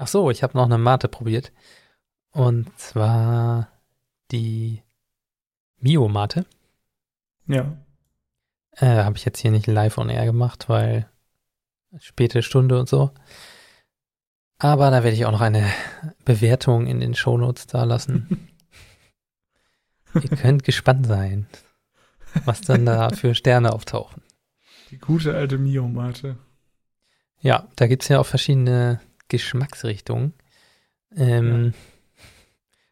Ach 0.00 0.06
so, 0.06 0.30
ich 0.30 0.44
habe 0.44 0.56
noch 0.56 0.66
eine 0.66 0.78
Mate 0.78 1.08
probiert. 1.08 1.52
Und 2.30 2.70
zwar 2.78 3.68
die 4.30 4.82
Mio-Mate. 5.80 6.46
Ja. 7.46 7.76
Äh, 8.76 9.02
habe 9.02 9.16
ich 9.16 9.24
jetzt 9.24 9.40
hier 9.40 9.50
nicht 9.50 9.66
live 9.66 9.98
on 9.98 10.08
air 10.08 10.24
gemacht, 10.24 10.68
weil 10.68 11.10
späte 11.98 12.44
Stunde 12.44 12.78
und 12.78 12.88
so. 12.88 13.10
Aber 14.58 14.90
da 14.92 15.02
werde 15.02 15.16
ich 15.16 15.24
auch 15.26 15.32
noch 15.32 15.40
eine 15.40 15.68
Bewertung 16.24 16.86
in 16.86 17.00
den 17.00 17.16
Shownotes 17.16 17.66
da 17.66 17.82
lassen. 17.82 18.48
Ihr 20.14 20.36
könnt 20.36 20.62
gespannt 20.62 21.06
sein, 21.06 21.48
was 22.44 22.60
dann 22.60 22.86
da 22.86 23.10
für 23.10 23.34
Sterne 23.34 23.72
auftauchen. 23.72 24.22
Die 24.90 24.98
gute 24.98 25.34
alte 25.34 25.58
Mio-Mate. 25.58 26.36
Ja, 27.40 27.66
da 27.74 27.88
gibt 27.88 28.04
es 28.04 28.08
ja 28.08 28.20
auch 28.20 28.26
verschiedene 28.26 29.00
Geschmacksrichtungen. 29.28 30.34
Ähm, 31.16 31.74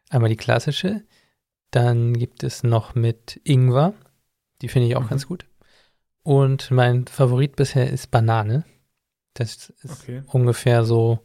Einmal 0.09 0.29
die 0.29 0.37
klassische, 0.37 1.03
dann 1.71 2.13
gibt 2.13 2.43
es 2.43 2.63
noch 2.63 2.95
mit 2.95 3.41
Ingwer, 3.43 3.93
die 4.61 4.69
finde 4.69 4.87
ich 4.87 4.95
auch 4.95 5.03
Mhm. 5.03 5.09
ganz 5.09 5.27
gut. 5.27 5.45
Und 6.23 6.71
mein 6.71 7.07
Favorit 7.07 7.55
bisher 7.57 7.89
ist 7.89 8.09
Banane. 8.09 8.63
Das 9.33 9.69
ist 9.81 9.89
Okay. 10.01 10.23
ungefähr 10.27 10.83
so, 10.85 11.19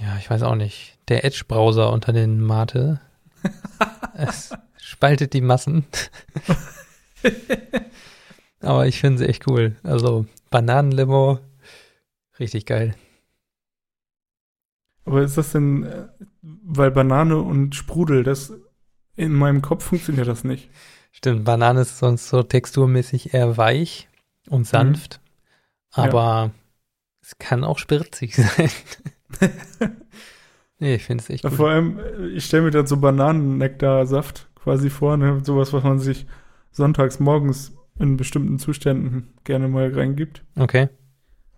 ja, 0.00 0.16
ich 0.18 0.30
weiß 0.30 0.42
auch 0.42 0.54
nicht, 0.54 0.98
der 1.08 1.24
Edge-Browser 1.24 1.92
unter 1.92 2.12
den 2.12 2.40
Mate. 2.40 3.00
es 4.14 4.52
spaltet 4.80 5.32
die 5.32 5.40
Massen. 5.40 5.84
Aber 8.60 8.86
ich 8.86 9.00
finde 9.00 9.18
sie 9.18 9.28
echt 9.28 9.46
cool. 9.48 9.76
Also 9.82 10.26
Bananenlimo, 10.50 11.38
richtig 12.38 12.66
geil. 12.66 12.94
Aber 15.04 15.22
ist 15.22 15.36
das 15.36 15.52
denn, 15.52 15.84
äh, 15.84 16.08
weil 16.42 16.90
Banane 16.90 17.36
und 17.38 17.74
Sprudel, 17.74 18.22
das 18.22 18.52
in 19.16 19.32
meinem 19.32 19.62
Kopf 19.62 19.84
funktioniert 19.84 20.28
das 20.28 20.44
nicht. 20.44 20.70
Stimmt, 21.12 21.44
Banane 21.44 21.82
ist 21.82 21.98
sonst 21.98 22.28
so 22.28 22.42
texturmäßig 22.42 23.34
eher 23.34 23.56
weich 23.56 24.08
und 24.48 24.66
sanft. 24.66 25.20
Ja. 25.96 26.04
Aber 26.04 26.50
es 27.22 27.38
kann 27.38 27.64
auch 27.64 27.78
spritzig 27.78 28.34
sein. 28.36 28.70
nee, 30.78 30.96
ich 30.96 31.04
finde 31.04 31.22
es 31.22 31.30
echt 31.30 31.44
Ja, 31.44 31.50
gut. 31.50 31.58
Vor 31.58 31.70
allem, 31.70 31.98
äh, 31.98 32.26
ich 32.28 32.44
stelle 32.44 32.64
mir 32.64 32.70
dann 32.70 32.86
so 32.86 32.96
Bananennektarsaft 32.96 34.48
quasi 34.56 34.90
vor, 34.90 35.16
ne? 35.16 35.40
sowas, 35.44 35.72
was 35.72 35.84
man 35.84 35.98
sich 35.98 36.26
sonntags 36.70 37.20
morgens 37.20 37.72
in 37.98 38.16
bestimmten 38.16 38.58
Zuständen 38.58 39.34
gerne 39.44 39.68
mal 39.68 39.92
reingibt. 39.94 40.42
Okay, 40.56 40.88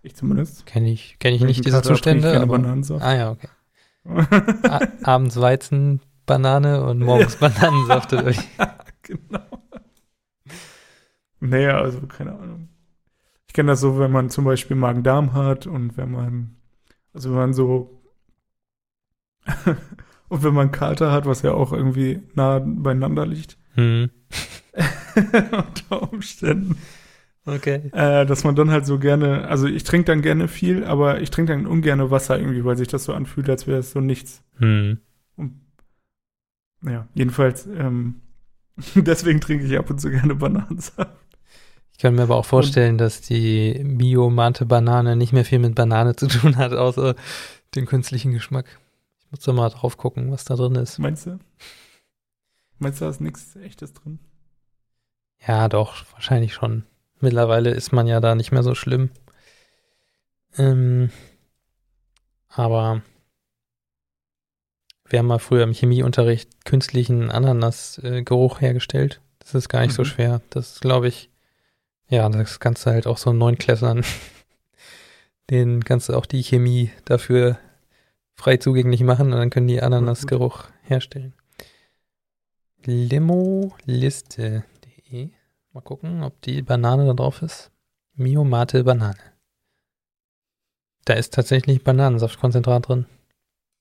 Ich 0.03 0.15
zumindest. 0.15 0.65
kenne 0.65 0.89
ich, 0.89 1.17
kenn 1.19 1.33
ich 1.33 1.41
nicht 1.41 1.65
diese 1.65 1.77
Kater 1.77 1.95
trinke 1.95 1.95
ich 1.95 2.03
Zustände. 2.03 2.31
gerne 2.31 2.43
Aber, 2.43 2.57
Bananensaft. 2.57 3.03
ah 3.03 3.15
ja, 3.15 3.31
okay. 3.31 3.47
Abends 5.03 5.39
Weizen, 5.39 6.01
Banane 6.25 6.83
und 6.83 6.99
morgens 6.99 7.35
Bananensaft. 7.37 8.11
genau. 9.03 9.39
Naja, 11.39 11.79
also 11.81 12.01
keine 12.07 12.33
Ahnung. 12.33 12.69
Ich 13.47 13.53
kenne 13.53 13.71
das 13.71 13.81
so, 13.81 13.99
wenn 13.99 14.11
man 14.11 14.29
zum 14.29 14.45
Beispiel 14.45 14.75
Magen-Darm 14.75 15.33
hat 15.33 15.67
und 15.67 15.97
wenn 15.97 16.11
man, 16.11 16.55
also 17.13 17.29
wenn 17.31 17.37
man 17.37 17.53
so, 17.53 18.01
und 20.29 20.43
wenn 20.43 20.53
man 20.53 20.71
Kater 20.71 21.11
hat, 21.11 21.25
was 21.25 21.41
ja 21.41 21.53
auch 21.53 21.73
irgendwie 21.73 22.21
nah 22.33 22.59
beieinander 22.59 23.25
liegt, 23.25 23.57
hm. 23.73 24.09
unter 25.51 26.11
Umständen, 26.11 26.77
Okay. 27.47 27.89
äh, 27.93 28.25
dass 28.25 28.43
man 28.43 28.55
dann 28.55 28.71
halt 28.71 28.85
so 28.85 28.99
gerne, 28.99 29.47
also 29.47 29.67
ich 29.67 29.85
trinke 29.85 30.05
dann 30.05 30.21
gerne 30.21 30.49
viel, 30.49 30.83
aber 30.83 31.21
ich 31.21 31.31
trinke 31.31 31.53
dann 31.53 31.65
ungerne 31.65 32.11
Wasser 32.11 32.37
irgendwie, 32.37 32.65
weil 32.65 32.75
sich 32.75 32.89
das 32.89 33.05
so 33.05 33.13
anfühlt, 33.13 33.49
als 33.49 33.67
wäre 33.67 33.79
es 33.79 33.91
so 33.91 34.01
nichts. 34.01 34.43
Hm. 34.57 34.99
Ja, 36.83 37.07
jedenfalls, 37.13 37.65
ähm, 37.65 38.15
deswegen 38.95 39.39
trinke 39.39 39.65
ich 39.65 39.77
ab 39.77 39.89
und 39.89 40.01
zu 40.01 40.09
gerne 40.09 40.35
Bananensaft. 40.35 41.09
Ich 41.93 41.99
kann 41.99 42.15
mir 42.15 42.23
aber 42.23 42.35
auch 42.35 42.45
vorstellen, 42.45 42.97
dass 42.99 43.21
die 43.21 43.81
Bio-Mate 43.83 44.65
Banane 44.67 45.15
nicht 45.15 45.33
mehr 45.33 45.45
viel 45.45 45.57
mit 45.57 45.73
Banane 45.73 46.15
zu 46.15 46.27
tun 46.27 46.57
hat, 46.57 46.73
außer 46.73 47.15
den 47.75 47.85
künstlichen 47.85 48.33
Geschmack. 48.33 48.77
Ich 49.19 49.31
muss 49.31 49.39
da 49.39 49.53
mal 49.53 49.69
drauf 49.69 49.97
gucken, 49.97 50.31
was 50.31 50.43
da 50.43 50.55
drin 50.55 50.75
ist. 50.75 50.99
Meinst 50.99 51.25
du? 51.25 51.39
Meinst 52.77 53.01
du, 53.01 53.05
da 53.05 53.09
ist 53.09 53.21
nichts 53.21 53.55
echtes 53.55 53.93
drin? 53.93 54.19
Ja, 55.47 55.69
doch, 55.69 56.05
wahrscheinlich 56.11 56.53
schon. 56.53 56.83
Mittlerweile 57.19 57.71
ist 57.71 57.91
man 57.91 58.07
ja 58.07 58.19
da 58.19 58.35
nicht 58.35 58.51
mehr 58.51 58.63
so 58.63 58.75
schlimm. 58.75 59.09
Ähm, 60.57 61.09
aber 62.49 63.01
wir 65.09 65.19
haben 65.19 65.27
mal 65.27 65.39
früher 65.39 65.63
im 65.63 65.73
Chemieunterricht 65.73 66.65
künstlichen 66.65 67.31
Ananasgeruch 67.31 68.61
hergestellt. 68.61 69.21
Das 69.39 69.55
ist 69.55 69.69
gar 69.69 69.81
nicht 69.81 69.93
so 69.93 70.01
Mhm. 70.03 70.07
schwer. 70.07 70.41
Das 70.49 70.73
ist, 70.73 70.81
glaube 70.81 71.07
ich, 71.07 71.29
ja, 72.09 72.27
das 72.29 72.59
kannst 72.59 72.85
du 72.85 72.91
halt 72.91 73.07
auch 73.07 73.17
so 73.17 73.33
Neunklässlern, 73.33 74.03
den 75.49 75.83
kannst 75.83 76.09
du 76.09 76.13
auch 76.15 76.25
die 76.25 76.43
Chemie 76.43 76.91
dafür 77.05 77.57
frei 78.33 78.57
zugänglich 78.57 79.01
machen 79.01 79.31
und 79.33 79.39
dann 79.39 79.49
können 79.49 79.67
die 79.67 79.81
Ananasgeruch 79.81 80.65
herstellen. 80.83 81.33
Limoliste.de 82.85 84.61
Mal 85.77 85.81
gucken, 85.83 86.23
ob 86.23 86.41
die 86.41 86.63
Banane 86.63 87.05
da 87.05 87.13
drauf 87.13 87.43
ist. 87.43 87.71
Mio 88.15 88.43
Mate 88.43 88.83
Banane. 88.83 89.19
Da 91.05 91.13
ist 91.13 91.35
tatsächlich 91.35 91.83
Bananensaftkonzentrat 91.83 92.87
drin. 92.87 93.05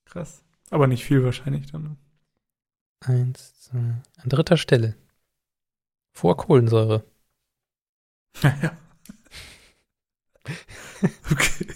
Krass. 0.05 0.45
Aber 0.69 0.89
nicht 0.89 1.07
viel 1.07 1.25
wahrscheinlich 1.25 1.73
dann. 1.73 1.83
ne? 1.85 1.97
Eins, 3.01 3.63
zwei, 3.63 3.79
an 3.79 4.29
dritter 4.29 4.59
Stelle. 4.59 4.95
Vor 6.13 6.37
Kohlensäure. 6.37 7.03
ja. 8.43 8.77
okay. 11.33 11.67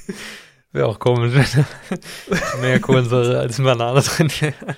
Wäre 0.72 0.86
auch 0.86 0.98
komisch, 0.98 1.32
wenn 1.32 2.60
mehr 2.60 2.78
Kohlensäure 2.78 3.38
als 3.38 3.56
Banane 3.56 4.02
drin 4.02 4.30
wäre. 4.38 4.76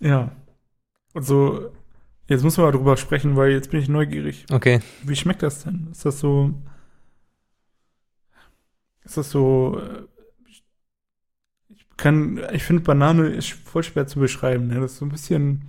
Ja. 0.00 0.34
Und 1.12 1.22
so, 1.24 1.72
jetzt 2.28 2.42
müssen 2.44 2.58
wir 2.58 2.66
mal 2.66 2.72
drüber 2.72 2.96
sprechen, 2.96 3.36
weil 3.36 3.50
jetzt 3.52 3.70
bin 3.70 3.80
ich 3.80 3.88
neugierig. 3.88 4.46
Okay. 4.52 4.80
Wie 5.02 5.16
schmeckt 5.16 5.42
das 5.42 5.64
denn? 5.64 5.88
Ist 5.90 6.04
das 6.04 6.20
so. 6.20 6.54
Ist 9.04 9.16
das 9.16 9.30
so. 9.30 9.80
äh, 9.80 10.02
Ich 11.68 11.84
kann. 11.96 12.40
Ich 12.52 12.62
finde, 12.62 12.82
Banane 12.82 13.28
ist 13.28 13.50
voll 13.52 13.82
schwer 13.82 14.06
zu 14.06 14.20
beschreiben. 14.20 14.66
Ne? 14.68 14.80
Das 14.80 14.92
ist 14.92 14.98
so 14.98 15.06
ein 15.06 15.10
bisschen. 15.10 15.62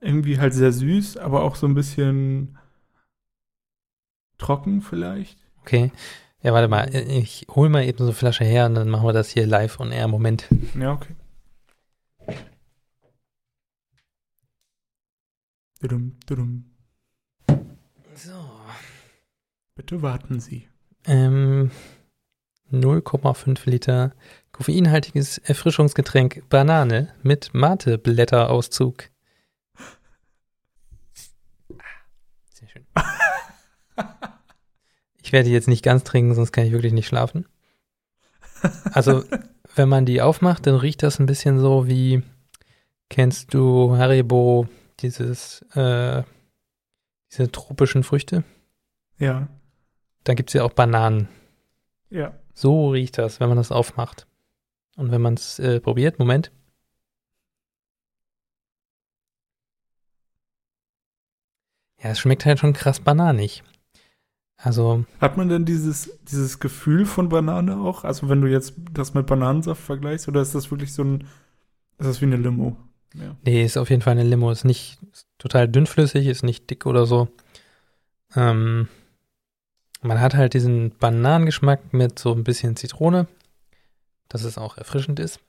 Irgendwie 0.00 0.38
halt 0.38 0.54
sehr 0.54 0.72
süß, 0.72 1.16
aber 1.16 1.42
auch 1.42 1.56
so 1.56 1.66
ein 1.66 1.74
bisschen. 1.74 2.58
Trocken 4.38 4.82
vielleicht. 4.82 5.38
Okay. 5.62 5.90
Ja, 6.42 6.52
warte 6.52 6.68
mal. 6.68 6.94
Ich 6.94 7.46
hole 7.48 7.70
mal 7.70 7.84
eben 7.84 7.96
so 7.98 8.04
eine 8.04 8.12
Flasche 8.12 8.44
her 8.44 8.66
und 8.66 8.74
dann 8.74 8.90
machen 8.90 9.06
wir 9.06 9.14
das 9.14 9.30
hier 9.30 9.46
live 9.46 9.80
on 9.80 9.90
air. 9.90 10.06
Moment. 10.08 10.46
Ja, 10.78 10.92
okay. 10.92 11.14
So. 18.14 18.32
Bitte 19.74 20.00
warten 20.00 20.40
Sie. 20.40 20.68
Ähm, 21.04 21.70
0,5 22.72 23.68
Liter 23.68 24.14
koffeinhaltiges 24.52 25.36
Erfrischungsgetränk 25.38 26.48
Banane 26.48 27.14
mit 27.22 27.52
Mate-Blätterauszug. 27.52 29.10
Sehr 32.52 32.68
schön. 32.68 32.86
Ich 35.22 35.32
werde 35.32 35.48
die 35.48 35.54
jetzt 35.54 35.66
nicht 35.66 35.82
ganz 35.82 36.04
trinken, 36.04 36.36
sonst 36.36 36.52
kann 36.52 36.66
ich 36.66 36.70
wirklich 36.70 36.92
nicht 36.92 37.08
schlafen. 37.08 37.46
Also, 38.92 39.24
wenn 39.74 39.88
man 39.88 40.06
die 40.06 40.22
aufmacht, 40.22 40.68
dann 40.68 40.76
riecht 40.76 41.02
das 41.02 41.18
ein 41.18 41.26
bisschen 41.26 41.58
so 41.58 41.88
wie, 41.88 42.22
kennst 43.10 43.52
du 43.52 43.96
Haribo, 43.96 44.68
dieses, 45.00 45.62
äh, 45.74 46.22
diese 47.30 47.50
tropischen 47.50 48.02
Früchte. 48.02 48.44
Ja. 49.18 49.48
Da 50.24 50.34
gibt 50.34 50.50
es 50.50 50.54
ja 50.54 50.64
auch 50.64 50.72
Bananen. 50.72 51.28
Ja. 52.10 52.34
So 52.54 52.90
riecht 52.90 53.18
das, 53.18 53.40
wenn 53.40 53.48
man 53.48 53.58
das 53.58 53.72
aufmacht. 53.72 54.26
Und 54.96 55.10
wenn 55.10 55.20
man 55.20 55.34
es 55.34 55.58
äh, 55.58 55.80
probiert, 55.80 56.18
Moment. 56.18 56.50
Ja, 62.02 62.10
es 62.10 62.18
schmeckt 62.18 62.46
halt 62.46 62.58
schon 62.58 62.72
krass 62.72 63.00
bananig. 63.00 63.62
Also, 64.56 65.04
Hat 65.20 65.36
man 65.36 65.48
denn 65.48 65.66
dieses, 65.66 66.18
dieses 66.24 66.58
Gefühl 66.60 67.04
von 67.04 67.28
Banane 67.28 67.76
auch? 67.76 68.04
Also 68.04 68.28
wenn 68.28 68.40
du 68.40 68.46
jetzt 68.48 68.74
das 68.92 69.12
mit 69.12 69.26
Bananensaft 69.26 69.82
vergleichst, 69.82 70.28
oder 70.28 70.40
ist 70.40 70.54
das 70.54 70.70
wirklich 70.70 70.94
so 70.94 71.04
ein, 71.04 71.20
ist 71.98 72.06
das 72.06 72.20
wie 72.22 72.26
eine 72.26 72.36
Limo? 72.36 72.76
Ja. 73.18 73.36
nee, 73.44 73.64
ist 73.64 73.76
auf 73.76 73.90
jeden 73.90 74.02
Fall 74.02 74.12
eine 74.12 74.24
Limo. 74.24 74.50
Ist 74.50 74.64
nicht 74.64 74.98
ist 75.12 75.28
total 75.38 75.68
dünnflüssig, 75.68 76.26
ist 76.26 76.42
nicht 76.42 76.68
dick 76.70 76.86
oder 76.86 77.06
so. 77.06 77.28
Ähm, 78.34 78.88
man 80.02 80.20
hat 80.20 80.34
halt 80.34 80.54
diesen 80.54 80.90
Bananengeschmack 80.98 81.92
mit 81.92 82.18
so 82.18 82.32
ein 82.32 82.44
bisschen 82.44 82.76
Zitrone, 82.76 83.26
dass 84.28 84.44
es 84.44 84.58
auch 84.58 84.76
erfrischend 84.76 85.20
ist. 85.20 85.40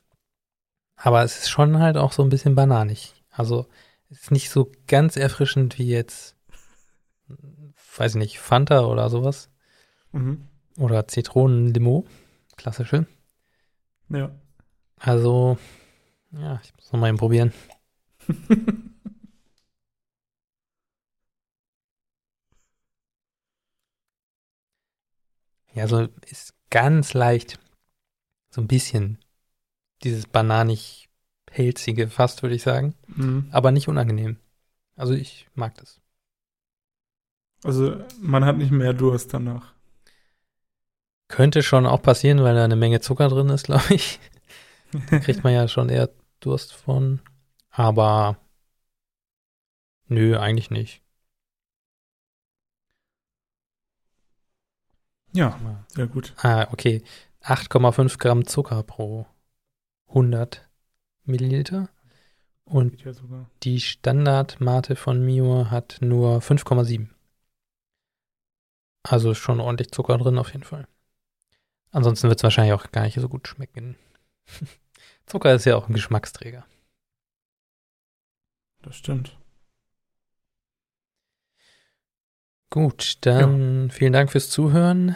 Aber 0.95 1.23
es 1.23 1.37
ist 1.37 1.49
schon 1.49 1.79
halt 1.79 1.97
auch 1.97 2.11
so 2.11 2.23
ein 2.23 2.29
bisschen 2.29 2.55
bananig. 2.55 3.13
Also, 3.29 3.67
es 4.09 4.21
ist 4.23 4.31
nicht 4.31 4.49
so 4.49 4.71
ganz 4.87 5.15
erfrischend 5.15 5.77
wie 5.77 5.89
jetzt, 5.89 6.35
weiß 7.97 8.15
ich 8.15 8.19
nicht, 8.19 8.39
Fanta 8.39 8.85
oder 8.85 9.09
sowas. 9.09 9.49
Mhm. 10.11 10.47
Oder 10.77 11.07
Zitronenlimo, 11.07 12.05
klassische. 12.55 13.05
Ja. 14.09 14.31
Also, 14.99 15.57
ja, 16.31 16.59
ich 16.63 16.75
muss 16.75 16.91
noch 16.91 16.99
mal 16.99 17.09
eben 17.09 17.17
probieren. 17.17 17.53
Ja, 25.77 25.87
so 25.87 26.07
ist 26.25 26.55
ganz 26.71 27.13
leicht 27.13 27.59
so 28.49 28.61
ein 28.61 28.67
bisschen 28.67 29.19
dieses 30.01 30.25
bananig-pelzige 30.25 32.07
fast, 32.07 32.41
würde 32.41 32.55
ich 32.55 32.63
sagen. 32.63 32.95
Mhm. 33.05 33.47
Aber 33.51 33.69
nicht 33.71 33.87
unangenehm. 33.87 34.37
Also 34.95 35.13
ich 35.13 35.47
mag 35.53 35.75
das. 35.75 36.01
Also 37.63 37.95
man 38.19 38.43
hat 38.43 38.57
nicht 38.57 38.71
mehr 38.71 38.93
Durst 38.93 39.35
danach. 39.35 39.73
Könnte 41.27 41.61
schon 41.61 41.85
auch 41.85 42.01
passieren, 42.01 42.41
weil 42.41 42.55
da 42.55 42.63
eine 42.63 42.75
Menge 42.75 42.99
Zucker 42.99 43.29
drin 43.29 43.49
ist, 43.49 43.63
glaube 43.67 43.93
ich. 43.93 44.19
Da 45.09 45.19
kriegt 45.19 45.43
man 45.43 45.53
ja 45.53 45.67
schon 45.67 45.89
eher 45.89 46.09
Durst 46.39 46.73
von. 46.73 47.21
Aber 47.69 48.37
nö, 50.07 50.37
eigentlich 50.37 50.69
nicht. 50.69 51.01
Ja, 55.33 55.59
sehr 55.89 56.07
gut. 56.07 56.33
Ah, 56.37 56.67
okay. 56.71 57.03
8,5 57.43 58.17
Gramm 58.17 58.45
Zucker 58.45 58.83
pro 58.83 59.25
100 60.09 60.67
Milliliter. 61.25 61.89
Und 62.65 63.01
ja 63.03 63.13
die 63.63 63.79
Standardmate 63.79 64.95
von 64.95 65.23
Mio 65.23 65.69
hat 65.69 65.99
nur 66.01 66.39
5,7. 66.39 67.07
Also 69.03 69.33
schon 69.33 69.61
ordentlich 69.61 69.91
Zucker 69.91 70.17
drin 70.17 70.37
auf 70.37 70.51
jeden 70.51 70.65
Fall. 70.65 70.87
Ansonsten 71.91 72.27
wird 72.27 72.39
es 72.39 72.43
wahrscheinlich 72.43 72.73
auch 72.73 72.91
gar 72.91 73.03
nicht 73.03 73.19
so 73.19 73.29
gut 73.29 73.47
schmecken. 73.47 73.95
Zucker 75.25 75.53
ist 75.53 75.65
ja 75.65 75.75
auch 75.75 75.87
ein 75.87 75.93
Geschmacksträger. 75.93 76.65
Das 78.81 78.95
stimmt. 78.95 79.37
Gut, 82.69 83.17
dann 83.21 83.91
vielen 83.91 84.13
Dank 84.13 84.31
fürs 84.31 84.49
Zuhören. 84.49 85.15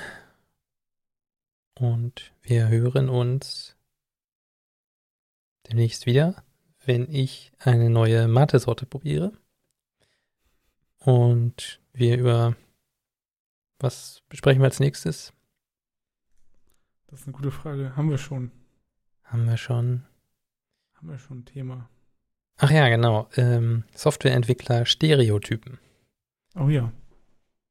Und 1.76 2.34
wir 2.42 2.70
hören 2.70 3.10
uns 3.10 3.76
demnächst 5.70 6.06
wieder, 6.06 6.44
wenn 6.86 7.10
ich 7.12 7.52
eine 7.60 7.90
neue 7.90 8.28
Mate-Sorte 8.28 8.86
probiere. 8.86 9.32
Und 11.00 11.82
wir 11.94 12.18
über 12.18 12.56
was 13.82 14.22
besprechen 14.30 14.62
wir 14.62 14.68
als 14.68 14.80
nächstes? 14.80 15.34
Das 17.08 17.22
ist 17.22 17.28
eine 17.28 17.36
gute 17.36 17.52
Frage. 17.52 17.96
Haben 17.96 18.10
wir 18.10 18.18
schon. 18.18 18.52
Haben 19.32 19.48
wir 19.48 19.56
schon. 19.58 20.04
Haben 20.96 21.10
wir 21.10 21.18
schon 21.18 21.40
ein 21.40 21.46
Thema. 21.46 21.90
Ach 22.58 22.70
ja, 22.70 22.90
genau. 22.90 23.30
Ähm, 23.38 23.86
Softwareentwickler 23.96 24.86
Stereotypen 24.86 25.80
Oh 26.56 26.68
ja. 26.68 26.92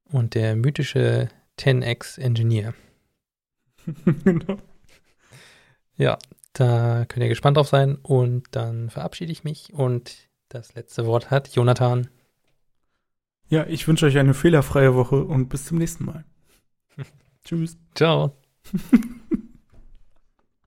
und 0.05 0.35
der 0.35 0.57
mythische 0.57 1.29
10x 1.59 2.19
Engineer. 2.19 2.73
genau. 4.25 4.57
Ja, 5.97 6.17
da 6.55 7.05
könnt 7.07 7.23
ihr 7.23 7.29
gespannt 7.29 7.59
drauf 7.59 7.69
sein. 7.69 7.97
Und 7.97 8.45
dann 8.53 8.89
verabschiede 8.89 9.31
ich 9.31 9.45
mich. 9.45 9.73
Und 9.75 10.31
das 10.49 10.75
letzte 10.75 11.05
Wort 11.05 11.31
hat 11.31 11.55
Jonathan. 11.55 12.09
Ja, 13.49 13.67
ich 13.67 13.87
wünsche 13.87 14.07
euch 14.07 14.17
eine 14.17 14.33
fehlerfreie 14.33 14.95
Woche 14.95 15.23
und 15.25 15.49
bis 15.51 15.67
zum 15.67 15.77
nächsten 15.77 16.07
Mal. 16.07 16.25
Tschüss. 17.45 17.77
Ciao. 17.95 18.35